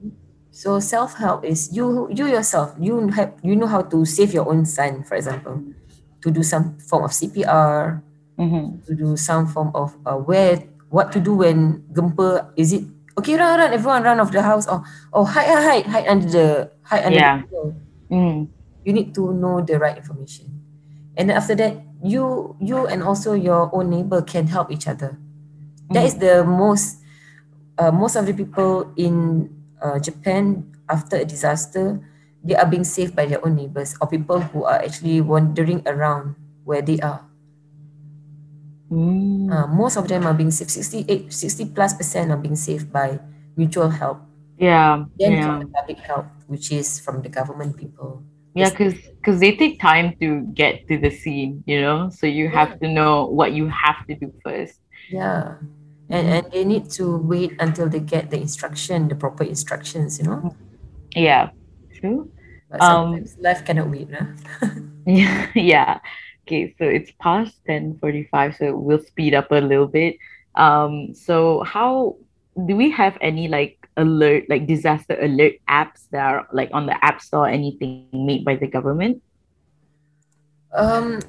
So 0.56 0.80
self 0.80 1.20
help 1.20 1.44
is 1.44 1.68
you 1.76 2.08
you 2.16 2.32
yourself 2.32 2.72
you 2.80 3.12
have 3.12 3.36
you 3.44 3.60
know 3.60 3.68
how 3.68 3.82
to 3.92 4.06
save 4.08 4.32
your 4.32 4.48
own 4.48 4.64
son, 4.64 5.04
for 5.04 5.16
example, 5.20 5.60
to 6.22 6.32
do 6.32 6.44
some 6.44 6.78
form 6.80 7.04
of 7.04 7.12
CPR, 7.12 8.02
Mm-hmm. 8.40 8.88
to 8.88 8.96
do 8.96 9.18
some 9.20 9.48
form 9.52 9.68
of 9.76 9.92
uh, 10.08 10.16
where 10.16 10.64
what 10.88 11.12
to 11.12 11.20
do 11.20 11.36
when 11.36 11.84
gempa 11.92 12.48
is 12.56 12.72
it 12.72 12.88
okay 13.20 13.36
run 13.36 13.60
run 13.60 13.74
everyone 13.76 14.00
run 14.02 14.16
off 14.24 14.32
the 14.32 14.40
house 14.42 14.64
or 14.64 14.80
oh 15.12 15.26
hide 15.28 15.44
hide 15.52 15.84
hide 15.86 16.08
under 16.08 16.28
the 16.32 16.48
hide 16.88 17.04
under 17.04 17.20
Yeah. 17.20 17.42
the 17.44 17.48
pillow. 17.52 17.76
Mm. 18.08 18.48
You 18.88 18.94
need 18.96 19.12
to 19.20 19.34
know 19.36 19.60
the 19.60 19.76
right 19.76 19.98
information, 20.00 20.56
and 21.20 21.28
then 21.28 21.36
after 21.36 21.52
that 21.60 21.84
you 22.00 22.56
you 22.64 22.88
and 22.88 23.04
also 23.04 23.36
your 23.36 23.68
own 23.76 23.92
neighbor 23.92 24.24
can 24.24 24.48
help 24.48 24.72
each 24.72 24.88
other. 24.88 25.20
That 25.92 26.08
is 26.08 26.16
the 26.16 26.48
most 26.48 27.04
uh, 27.76 27.92
most 27.92 28.16
of 28.16 28.24
the 28.24 28.32
people 28.32 28.88
in 28.96 29.52
uh, 29.84 30.00
Japan 30.00 30.64
after 30.88 31.18
a 31.20 31.26
disaster, 31.28 32.00
they 32.44 32.56
are 32.56 32.66
being 32.66 32.84
saved 32.84 33.16
by 33.16 33.26
their 33.26 33.44
own 33.46 33.56
neighbors 33.56 33.96
or 34.02 34.08
people 34.08 34.40
who 34.40 34.64
are 34.64 34.80
actually 34.80 35.22
wandering 35.22 35.84
around 35.86 36.36
where 36.64 36.82
they 36.82 37.00
are. 37.00 37.26
Mm. 38.92 39.52
Uh, 39.52 39.68
most 39.68 39.98
of 39.98 40.08
them 40.08 40.26
are 40.26 40.34
being 40.34 40.52
saved. 40.52 40.72
68, 40.72 41.32
60 41.32 41.66
plus 41.76 41.94
percent 41.94 42.32
are 42.32 42.38
being 42.38 42.56
saved 42.56 42.92
by 42.92 43.20
mutual 43.56 43.90
help. 43.90 44.22
Yeah. 44.58 45.06
Then 45.18 45.34
Yeah. 45.34 45.46
from 45.46 45.60
the 45.60 45.68
public 45.68 46.00
help, 46.00 46.26
which 46.48 46.72
is 46.72 47.00
from 47.00 47.22
the 47.22 47.30
government 47.30 47.78
people. 47.78 48.24
Yeah, 48.56 48.70
because 48.70 48.98
because 49.22 49.40
they 49.40 49.56
take 49.56 49.80
time 49.80 50.18
to 50.20 50.42
get 50.58 50.88
to 50.90 50.98
the 50.98 51.12
scene, 51.14 51.64
you 51.70 51.80
know. 51.80 52.10
So 52.10 52.26
you 52.26 52.50
have 52.50 52.80
to 52.82 52.90
know 52.90 53.30
what 53.30 53.54
you 53.54 53.70
have 53.70 54.04
to 54.10 54.16
do 54.18 54.34
first. 54.44 54.82
Yeah. 55.12 55.62
And, 56.10 56.28
and 56.28 56.44
they 56.52 56.66
need 56.66 56.90
to 56.98 57.22
wait 57.22 57.54
until 57.62 57.88
they 57.88 58.02
get 58.02 58.32
the 58.34 58.42
instruction, 58.42 59.08
the 59.08 59.16
proper 59.16 59.46
instructions, 59.46 60.18
you 60.18 60.26
know. 60.26 60.58
Yeah. 61.14 61.54
But 62.70 62.82
Um, 62.82 63.26
life 63.42 63.66
cannot 63.66 63.90
wait. 63.90 64.10
Huh? 64.14 64.30
Yeah. 65.06 65.50
yeah. 65.56 65.94
Okay, 66.46 66.74
so 66.78 66.86
it's 66.86 67.10
past 67.22 67.58
10:45, 67.66 68.58
so 68.58 68.78
we'll 68.78 69.02
speed 69.02 69.34
up 69.34 69.50
a 69.52 69.62
little 69.62 69.88
bit. 69.90 70.18
Um, 70.54 71.14
so 71.14 71.62
how 71.66 72.18
do 72.54 72.76
we 72.76 72.90
have 72.90 73.18
any 73.22 73.48
like 73.48 73.78
alert, 73.98 74.50
like 74.50 74.66
disaster 74.66 75.18
alert 75.22 75.62
apps 75.70 76.10
that 76.12 76.22
are 76.22 76.48
like 76.54 76.70
on 76.74 76.86
the 76.86 76.98
App 77.06 77.22
Store, 77.22 77.48
anything 77.48 78.10
made 78.14 78.46
by 78.46 78.56
the 78.56 78.68
government? 78.68 79.22
Um, 80.74 81.22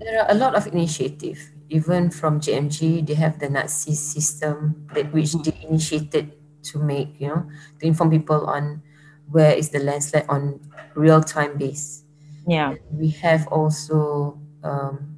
there 0.00 0.22
are 0.24 0.30
a 0.30 0.34
lot 0.34 0.54
of 0.54 0.66
initiative. 0.68 1.40
Even 1.68 2.08
from 2.08 2.40
JMG, 2.40 3.04
they 3.04 3.14
have 3.14 3.38
the 3.38 3.48
Nazi 3.48 3.94
system 3.94 4.88
that 4.94 5.12
which 5.12 5.32
they 5.44 5.52
initiated 5.68 6.32
to 6.72 6.78
make, 6.78 7.20
you 7.20 7.28
know, 7.28 7.44
to 7.80 7.86
inform 7.86 8.10
people 8.10 8.46
on 8.48 8.82
where 9.30 9.52
is 9.52 9.70
the 9.70 9.78
landslide 9.78 10.26
on 10.28 10.60
real 10.94 11.22
time 11.22 11.56
base. 11.58 12.04
Yeah. 12.46 12.74
We 12.90 13.10
have 13.20 13.46
also, 13.48 14.38
um, 14.64 15.16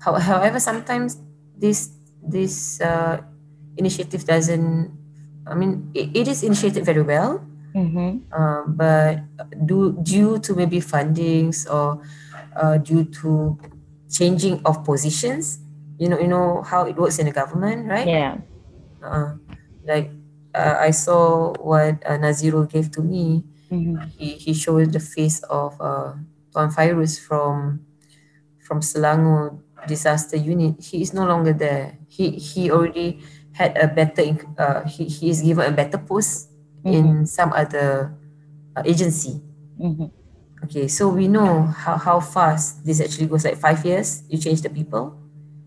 how, 0.00 0.14
however, 0.14 0.60
sometimes 0.60 1.18
this 1.56 1.90
this 2.22 2.80
uh, 2.80 3.20
initiative 3.76 4.24
doesn't 4.24 4.90
I 5.46 5.54
mean, 5.54 5.90
it, 5.92 6.16
it 6.16 6.28
is 6.28 6.42
initiated 6.42 6.84
very 6.84 7.02
well, 7.02 7.44
Mm-hmm. 7.74 8.30
um, 8.32 8.74
but 8.78 9.18
do, 9.66 9.98
due 10.00 10.38
to 10.38 10.54
maybe 10.54 10.78
fundings 10.78 11.66
or 11.66 12.00
uh, 12.54 12.78
due 12.78 13.02
to 13.18 13.58
changing 14.08 14.62
of 14.64 14.84
positions, 14.84 15.58
you 15.98 16.08
know, 16.08 16.18
you 16.18 16.28
know 16.28 16.62
how 16.62 16.86
it 16.86 16.94
works 16.94 17.18
in 17.18 17.26
the 17.26 17.32
government, 17.32 17.90
right? 17.90 18.06
Yeah. 18.06 18.38
Uh, 19.02 19.34
like 19.84 20.13
uh, 20.54 20.76
I 20.78 20.90
saw 20.90 21.52
what 21.58 22.02
uh, 22.06 22.16
Nazirul 22.18 22.70
gave 22.70 22.90
to 22.92 23.02
me. 23.02 23.44
Mm-hmm. 23.70 24.08
He 24.16 24.38
he 24.38 24.54
showed 24.54 24.92
the 24.92 25.00
face 25.00 25.42
of 25.50 25.74
uh, 25.80 26.14
Tuan 26.52 26.70
Fairuz 26.70 27.18
from 27.18 27.84
from 28.62 28.80
Selangor 28.80 29.60
disaster 29.86 30.36
unit. 30.36 30.80
He 30.80 31.02
is 31.02 31.12
no 31.12 31.26
longer 31.26 31.52
there. 31.52 31.98
He 32.08 32.38
he 32.38 32.70
already 32.70 33.20
had 33.52 33.76
a 33.76 33.88
better. 33.88 34.22
Uh, 34.56 34.86
he 34.86 35.04
he 35.04 35.30
is 35.30 35.42
given 35.42 35.66
a 35.66 35.74
better 35.74 35.98
post 35.98 36.50
in 36.84 37.26
some 37.26 37.52
other 37.52 38.14
uh, 38.76 38.82
agency. 38.84 39.40
Mm-hmm. 39.80 40.06
Okay, 40.64 40.88
so 40.88 41.08
we 41.08 41.28
know 41.28 41.62
how, 41.62 41.96
how 41.96 42.20
fast 42.20 42.84
this 42.86 43.00
actually 43.00 43.26
goes. 43.26 43.44
Like 43.44 43.58
five 43.58 43.84
years, 43.84 44.22
you 44.28 44.38
change 44.38 44.62
the 44.62 44.70
people. 44.70 45.16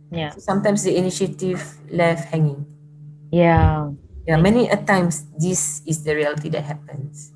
Yeah. 0.10 0.32
So 0.32 0.40
sometimes 0.40 0.84
the 0.84 0.96
initiative 0.96 1.62
left 1.92 2.30
hanging. 2.30 2.66
Yeah. 3.32 3.92
Yeah, 4.28 4.36
many 4.36 4.68
a 4.68 4.76
times 4.76 5.24
this 5.40 5.82
is 5.88 6.04
the 6.04 6.14
reality 6.14 6.50
that 6.50 6.68
happens. 6.68 7.32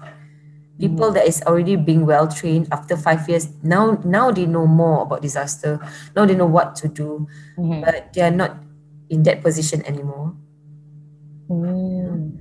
People 0.77 1.11
that 1.15 1.25
is 1.27 1.41
already 1.47 1.77
being 1.77 2.05
well 2.05 2.27
trained 2.27 2.67
after 2.71 2.97
five 2.97 3.23
years 3.29 3.47
now 3.63 4.01
now 4.03 4.31
they 4.31 4.45
know 4.45 4.67
more 4.67 5.03
about 5.07 5.21
disaster. 5.21 5.79
Now 6.15 6.25
they 6.25 6.35
know 6.35 6.49
what 6.51 6.75
to 6.83 6.89
do, 6.91 7.27
Mhm. 7.55 7.79
but 7.85 8.11
they 8.11 8.21
are 8.27 8.33
not 8.33 8.59
in 9.07 9.23
that 9.23 9.39
position 9.39 9.85
anymore. 9.87 10.35
Mm. 11.47 12.39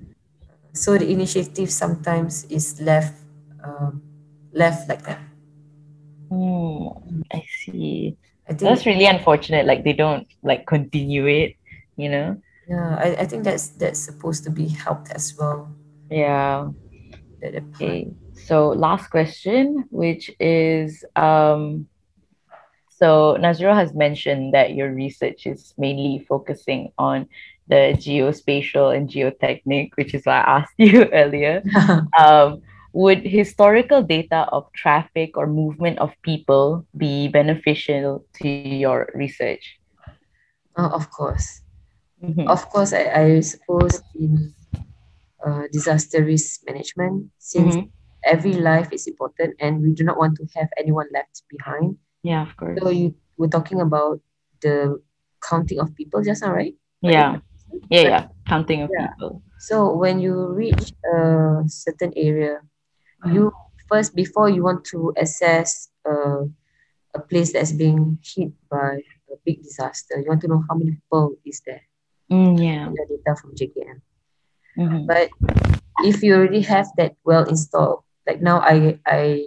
So 0.72 0.98
the 0.98 1.06
initiative 1.10 1.70
sometimes 1.70 2.42
is 2.50 2.80
left 2.80 3.14
um, 3.62 4.02
left 4.50 4.88
like 4.88 5.04
that. 5.06 5.20
Mm. 6.32 7.22
I 7.30 7.42
see. 7.62 8.16
I 8.48 8.54
think 8.54 8.66
That's 8.66 8.86
really 8.86 9.06
unfortunate. 9.06 9.66
Like 9.66 9.84
they 9.84 9.92
don't 9.92 10.26
like 10.42 10.66
continue 10.66 11.26
it, 11.26 11.54
you 11.94 12.08
know? 12.08 12.40
Yeah, 12.70 12.94
I, 12.96 13.22
I 13.22 13.26
think 13.26 13.42
that's 13.42 13.68
that's 13.70 13.98
supposed 13.98 14.44
to 14.44 14.50
be 14.50 14.68
helped 14.68 15.10
as 15.10 15.34
well. 15.36 15.74
Yeah. 16.08 16.70
That 17.42 17.54
the 17.54 17.62
part. 17.62 17.82
Okay. 17.82 18.10
So 18.32 18.68
last 18.68 19.10
question, 19.10 19.86
which 19.90 20.30
is 20.38 21.04
um 21.16 21.88
so 22.88 23.36
Nazrul 23.40 23.74
has 23.74 23.92
mentioned 23.94 24.54
that 24.54 24.74
your 24.74 24.92
research 24.92 25.46
is 25.46 25.74
mainly 25.78 26.24
focusing 26.28 26.92
on 26.98 27.26
the 27.66 27.96
geospatial 27.98 28.94
and 28.94 29.08
geotechnic, 29.08 29.90
which 29.96 30.14
is 30.14 30.26
why 30.26 30.40
I 30.40 30.60
asked 30.60 30.74
you 30.78 31.06
earlier. 31.12 31.62
Um, 32.18 32.62
would 32.92 33.24
historical 33.24 34.02
data 34.02 34.46
of 34.52 34.70
traffic 34.74 35.36
or 35.36 35.46
movement 35.46 35.98
of 35.98 36.10
people 36.22 36.86
be 36.96 37.28
beneficial 37.28 38.24
to 38.42 38.48
your 38.48 39.10
research? 39.14 39.78
Oh, 40.76 40.90
of 40.90 41.10
course. 41.10 41.59
Mhm. 42.22 42.48
Of 42.48 42.68
course, 42.68 42.92
I, 42.92 43.04
I 43.10 43.40
suppose 43.40 44.02
in 44.14 44.54
uh, 45.44 45.64
disaster 45.72 46.24
risk 46.24 46.60
management, 46.66 47.30
since 47.38 47.76
Mhm. 47.76 47.90
every 48.24 48.52
life 48.54 48.92
is 48.92 49.06
important 49.06 49.56
and 49.60 49.80
we 49.82 49.92
do 49.94 50.04
not 50.04 50.18
want 50.18 50.36
to 50.36 50.44
have 50.56 50.68
anyone 50.76 51.08
left 51.12 51.42
behind. 51.48 51.96
Yeah, 52.22 52.42
of 52.42 52.56
course. 52.56 52.78
So 52.80 52.90
you 52.90 53.14
were 53.38 53.48
talking 53.48 53.80
about 53.80 54.20
the 54.60 55.00
counting 55.40 55.80
of 55.80 55.94
people 55.96 56.22
just 56.22 56.42
now, 56.42 56.52
right? 56.52 56.76
Yeah, 57.00 57.40
yeah, 57.88 58.02
yeah. 58.12 58.22
Counting 58.46 58.82
of 58.82 58.90
Yeah. 58.92 59.08
people. 59.16 59.42
So 59.58 59.96
when 59.96 60.20
you 60.20 60.52
reach 60.52 60.92
a 61.14 61.62
certain 61.66 62.12
area, 62.16 62.60
you 63.24 63.52
first 63.88 64.14
before 64.14 64.48
you 64.48 64.62
want 64.62 64.84
to 64.92 65.12
assess 65.16 65.88
uh, 66.04 66.44
a 67.14 67.20
place 67.20 67.52
that's 67.52 67.72
being 67.72 68.18
hit 68.22 68.52
by 68.70 69.00
a 69.32 69.36
big 69.44 69.62
disaster, 69.62 70.20
you 70.20 70.28
want 70.28 70.40
to 70.42 70.48
know 70.48 70.62
how 70.68 70.76
many 70.76 70.92
people 70.92 71.36
is 71.44 71.60
there. 71.66 71.82
Mm, 72.30 72.62
yeah. 72.62 72.84
Your 72.92 73.06
data 73.06 73.36
from 73.40 73.54
JKM. 73.56 74.02
Mhm. 74.78 75.06
But 75.06 75.30
if 76.04 76.22
you 76.22 76.34
already 76.34 76.62
have 76.62 76.88
that 76.96 77.16
well 77.24 77.44
installed, 77.44 78.04
like 78.26 78.40
now 78.40 78.60
I 78.60 78.98
I 79.06 79.44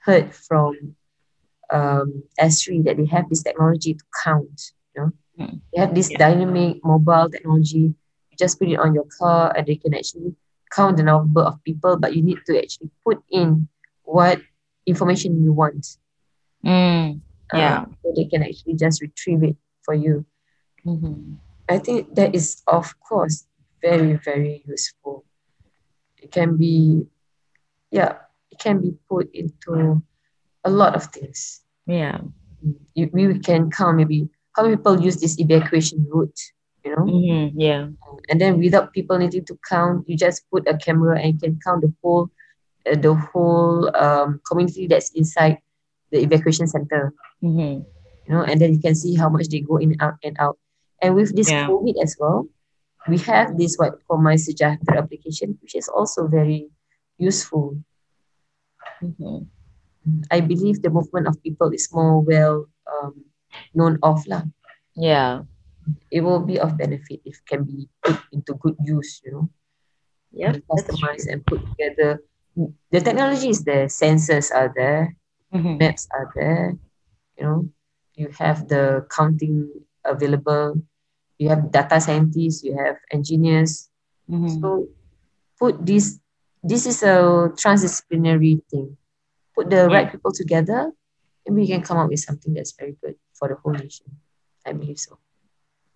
heard 0.00 0.34
from 0.34 0.96
um, 1.72 2.24
S3 2.38 2.82
that 2.82 2.96
they 2.96 3.06
have 3.06 3.28
this 3.28 3.42
technology 3.42 3.94
to 3.94 4.04
count. 4.24 4.72
You 4.94 5.02
know, 5.02 5.10
Mm. 5.38 5.60
they 5.72 5.80
have 5.80 5.94
this 5.94 6.10
Yeah. 6.10 6.18
dynamic 6.18 6.82
mobile 6.84 7.28
technology. 7.30 7.94
You 8.30 8.36
just 8.38 8.58
put 8.58 8.68
it 8.68 8.76
on 8.78 8.94
your 8.94 9.06
car 9.18 9.52
and 9.56 9.66
they 9.66 9.76
can 9.76 9.94
actually 9.94 10.34
count 10.74 10.96
the 10.96 11.02
number 11.04 11.42
of 11.42 11.62
people, 11.64 11.96
but 11.98 12.14
you 12.16 12.22
need 12.22 12.38
to 12.46 12.58
actually 12.58 12.90
put 13.04 13.22
in 13.30 13.68
what 14.02 14.40
information 14.86 15.42
you 15.42 15.52
want. 15.52 15.98
Mm, 16.64 17.20
uh, 17.52 17.58
Yeah. 17.58 17.84
so 18.02 18.12
they 18.16 18.24
can 18.26 18.42
actually 18.42 18.74
just 18.74 19.00
retrieve 19.02 19.42
it 19.44 19.56
for 19.82 19.94
you. 19.94 20.24
mhm. 20.86 21.36
I 21.70 21.78
think 21.78 22.14
that 22.16 22.34
is, 22.34 22.62
of 22.66 22.98
course, 23.00 23.46
very, 23.80 24.18
very 24.18 24.64
useful. 24.66 25.24
It 26.18 26.30
can 26.32 26.56
be, 26.56 27.06
yeah, 27.90 28.18
it 28.50 28.58
can 28.58 28.80
be 28.82 28.92
put 29.08 29.30
into 29.32 30.02
a 30.64 30.70
lot 30.70 30.94
of 30.96 31.04
things. 31.14 31.62
Yeah. 31.86 32.18
You, 32.94 33.08
we 33.12 33.38
can 33.38 33.70
count 33.70 33.96
maybe 33.96 34.28
how 34.56 34.64
many 34.64 34.76
people 34.76 35.00
use 35.00 35.16
this 35.20 35.38
evacuation 35.38 36.04
route, 36.10 36.38
you 36.84 36.90
know, 36.96 37.04
Mhm. 37.06 37.52
Yeah. 37.54 37.88
and 38.28 38.40
then 38.40 38.58
without 38.58 38.92
people 38.92 39.16
needing 39.16 39.44
to 39.46 39.56
count, 39.68 40.08
you 40.08 40.16
just 40.16 40.42
put 40.50 40.66
a 40.68 40.76
camera 40.76 41.18
and 41.22 41.34
you 41.34 41.38
can 41.40 41.58
count 41.64 41.80
the 41.82 41.92
whole, 42.02 42.28
uh, 42.84 42.96
the 42.98 43.14
whole 43.14 43.88
um, 43.96 44.40
community 44.46 44.86
that's 44.88 45.10
inside 45.14 45.58
the 46.10 46.18
evacuation 46.20 46.66
center. 46.66 47.14
Mhm. 47.42 47.86
you 48.26 48.34
know, 48.36 48.42
and 48.42 48.60
then 48.60 48.74
you 48.74 48.78
can 48.80 48.94
see 48.94 49.14
how 49.16 49.28
much 49.28 49.48
they 49.48 49.60
go 49.60 49.76
in 49.78 49.96
out 50.00 50.14
and 50.22 50.36
out. 50.38 50.58
And 51.00 51.14
with 51.16 51.34
this 51.34 51.48
Yeah. 51.50 51.66
COVID 51.68 51.96
as 52.02 52.16
well, 52.20 52.46
we 53.08 53.16
have 53.24 53.56
this 53.56 53.76
what 53.80 53.96
called 54.06 54.20
MySejahtera 54.20 54.98
application, 55.00 55.56
which 55.62 55.74
is 55.74 55.88
also 55.88 56.28
very 56.28 56.68
useful. 57.16 57.80
Mhm. 59.02 59.48
I 60.30 60.40
believe 60.40 60.80
the 60.82 60.90
movement 60.90 61.26
of 61.28 61.40
people 61.42 61.72
is 61.72 61.88
more 61.92 62.20
well 62.20 62.68
um, 62.88 63.24
known 63.74 63.98
of 64.02 64.24
lah. 64.26 64.44
Yeah. 64.96 65.44
It 66.10 66.20
will 66.20 66.44
be 66.44 66.58
of 66.60 66.76
benefit 66.76 67.20
if 67.24 67.40
can 67.48 67.64
be 67.64 67.88
put 68.04 68.18
into 68.32 68.54
good 68.54 68.76
use, 68.84 69.20
you 69.24 69.32
know, 69.32 69.46
Yeah. 70.32 70.52
customized 70.68 71.28
and 71.32 71.44
put 71.46 71.64
together. 71.64 72.20
The 72.90 73.00
technology 73.00 73.48
is 73.48 73.64
there, 73.64 73.86
sensors 73.88 74.52
are 74.52 74.68
there, 74.74 75.16
Mhm. 75.54 75.78
maps 75.80 76.06
are 76.12 76.28
there, 76.36 76.76
you 77.38 77.44
know, 77.46 77.60
you 78.14 78.28
have 78.36 78.68
the 78.68 79.06
counting 79.08 79.70
available, 80.04 80.82
you 81.40 81.48
have 81.48 81.72
data 81.72 81.98
scientists, 81.98 82.62
you 82.62 82.76
have 82.76 82.96
engineers. 83.10 83.88
Mhm. 84.28 84.60
So 84.60 84.88
put 85.58 85.80
this, 85.80 86.20
this 86.62 86.84
is 86.84 87.02
a 87.02 87.48
transdisciplinary 87.56 88.60
thing. 88.70 88.96
Put 89.56 89.70
the 89.70 89.88
right 89.88 90.12
people 90.12 90.32
together 90.32 90.92
and 91.46 91.56
we 91.56 91.66
can 91.66 91.80
come 91.80 91.96
up 91.96 92.10
with 92.10 92.20
something 92.20 92.52
that's 92.52 92.72
very 92.76 92.94
good 93.02 93.16
for 93.32 93.48
the 93.48 93.54
whole 93.56 93.72
nation. 93.72 94.06
I 94.66 94.72
believe 94.74 94.98
so. 94.98 95.18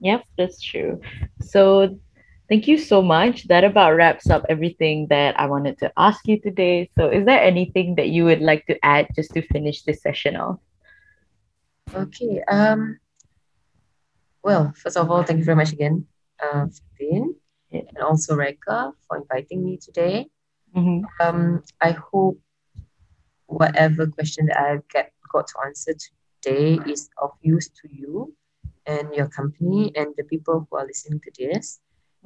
Yep, 0.00 0.24
that's 0.38 0.60
true. 0.60 1.00
So 1.40 2.00
thank 2.48 2.66
you 2.66 2.78
so 2.78 3.02
much. 3.02 3.44
That 3.48 3.64
about 3.64 3.96
wraps 3.96 4.30
up 4.30 4.44
everything 4.48 5.08
that 5.08 5.38
I 5.38 5.44
wanted 5.46 5.78
to 5.80 5.92
ask 5.96 6.26
you 6.26 6.40
today. 6.40 6.88
So 6.96 7.08
is 7.08 7.26
there 7.26 7.40
anything 7.40 7.96
that 7.96 8.08
you 8.08 8.24
would 8.24 8.40
like 8.40 8.64
to 8.66 8.80
add 8.84 9.08
just 9.14 9.32
to 9.34 9.42
finish 9.42 9.82
this 9.82 10.00
session 10.00 10.36
off? 10.36 10.58
Okay. 11.94 12.42
Um. 12.48 12.98
Well, 14.44 14.74
first 14.76 14.98
of 14.98 15.10
all, 15.10 15.22
thank 15.22 15.38
you 15.38 15.44
very 15.44 15.56
much 15.56 15.72
again, 15.72 16.06
uh, 16.42 16.66
and 17.00 17.98
also 18.02 18.36
Reka 18.36 18.92
for 19.08 19.16
inviting 19.16 19.64
me 19.64 19.78
today. 19.78 20.28
Mhm. 20.76 21.02
Um, 21.18 21.62
I 21.80 21.92
hope 21.92 22.38
whatever 23.46 24.06
question 24.06 24.46
that 24.46 24.60
I've 24.60 24.86
get, 24.88 25.12
got 25.32 25.46
to 25.48 25.54
answer 25.64 25.94
today 26.42 26.78
is 26.86 27.08
of 27.16 27.30
use 27.40 27.70
to 27.80 27.88
you 27.90 28.36
and 28.86 29.14
your 29.14 29.28
company 29.28 29.92
and 29.96 30.14
the 30.18 30.24
people 30.24 30.66
who 30.68 30.76
are 30.76 30.86
listening 30.86 31.20
to 31.20 31.30
this. 31.38 31.80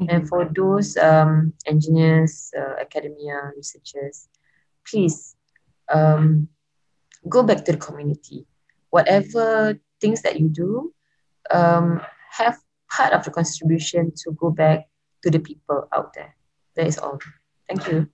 And 0.08 0.22
Mhm. 0.24 0.28
for 0.28 0.44
those 0.54 0.96
um, 0.96 1.52
engineers, 1.66 2.52
uh, 2.58 2.74
academia, 2.80 3.52
researchers, 3.56 4.28
please 4.88 5.36
um, 5.88 6.48
go 7.28 7.42
back 7.42 7.64
to 7.64 7.72
the 7.72 7.78
community. 7.78 8.46
Whatever 8.90 9.78
things 10.00 10.22
that 10.22 10.38
you 10.40 10.48
do, 10.48 10.92
um, 11.50 11.98
mm. 11.98 12.06
have 12.30 12.58
part 12.90 13.12
of 13.12 13.24
the 13.24 13.30
contribution 13.30 14.12
to 14.16 14.32
go 14.32 14.50
back 14.50 14.88
to 15.22 15.30
the 15.30 15.38
people 15.38 15.88
out 15.94 16.14
there. 16.14 16.34
That 16.76 16.86
is 16.86 16.98
all. 16.98 17.18
Thank 17.68 17.88
you. 17.88 18.08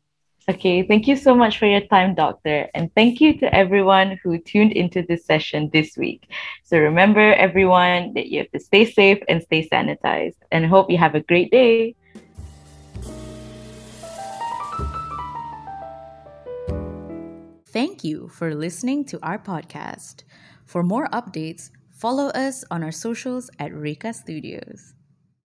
Okay, 0.47 0.82
thank 0.82 1.09
you 1.09 1.16
so 1.16 1.35
much 1.35 1.59
for 1.59 1.64
your 1.64 1.80
time, 1.80 2.14
Doctor. 2.14 2.68
And 2.74 2.95
thank 2.95 3.18
you 3.18 3.39
to 3.39 3.55
everyone 3.55 4.18
who 4.22 4.37
tuned 4.39 4.72
into 4.72 5.01
this 5.01 5.24
session 5.24 5.70
this 5.72 5.97
week. 5.97 6.28
So 6.64 6.76
remember, 6.76 7.32
everyone, 7.32 8.12
that 8.12 8.26
you 8.26 8.41
have 8.41 8.51
to 8.51 8.61
stay 8.61 8.85
safe 8.85 9.22
and 9.26 9.43
stay 9.43 9.66
sanitized. 9.66 10.37
And 10.53 10.66
hope 10.66 10.91
you 10.91 10.99
have 10.99 11.14
a 11.14 11.20
great 11.20 11.51
day. 11.51 11.97
Thank 17.68 18.05
you 18.05 18.28
for 18.28 18.55
listening 18.55 19.05
to 19.07 19.18
our 19.22 19.39
podcast. 19.39 20.24
For 20.66 20.82
more 20.82 21.09
updates, 21.09 21.70
follow 22.05 22.29
us 22.33 22.65
on 22.71 22.83
our 22.83 22.93
socials 22.93 23.49
at 23.59 23.73
Reka 23.73 24.13
Studios. 24.13 24.94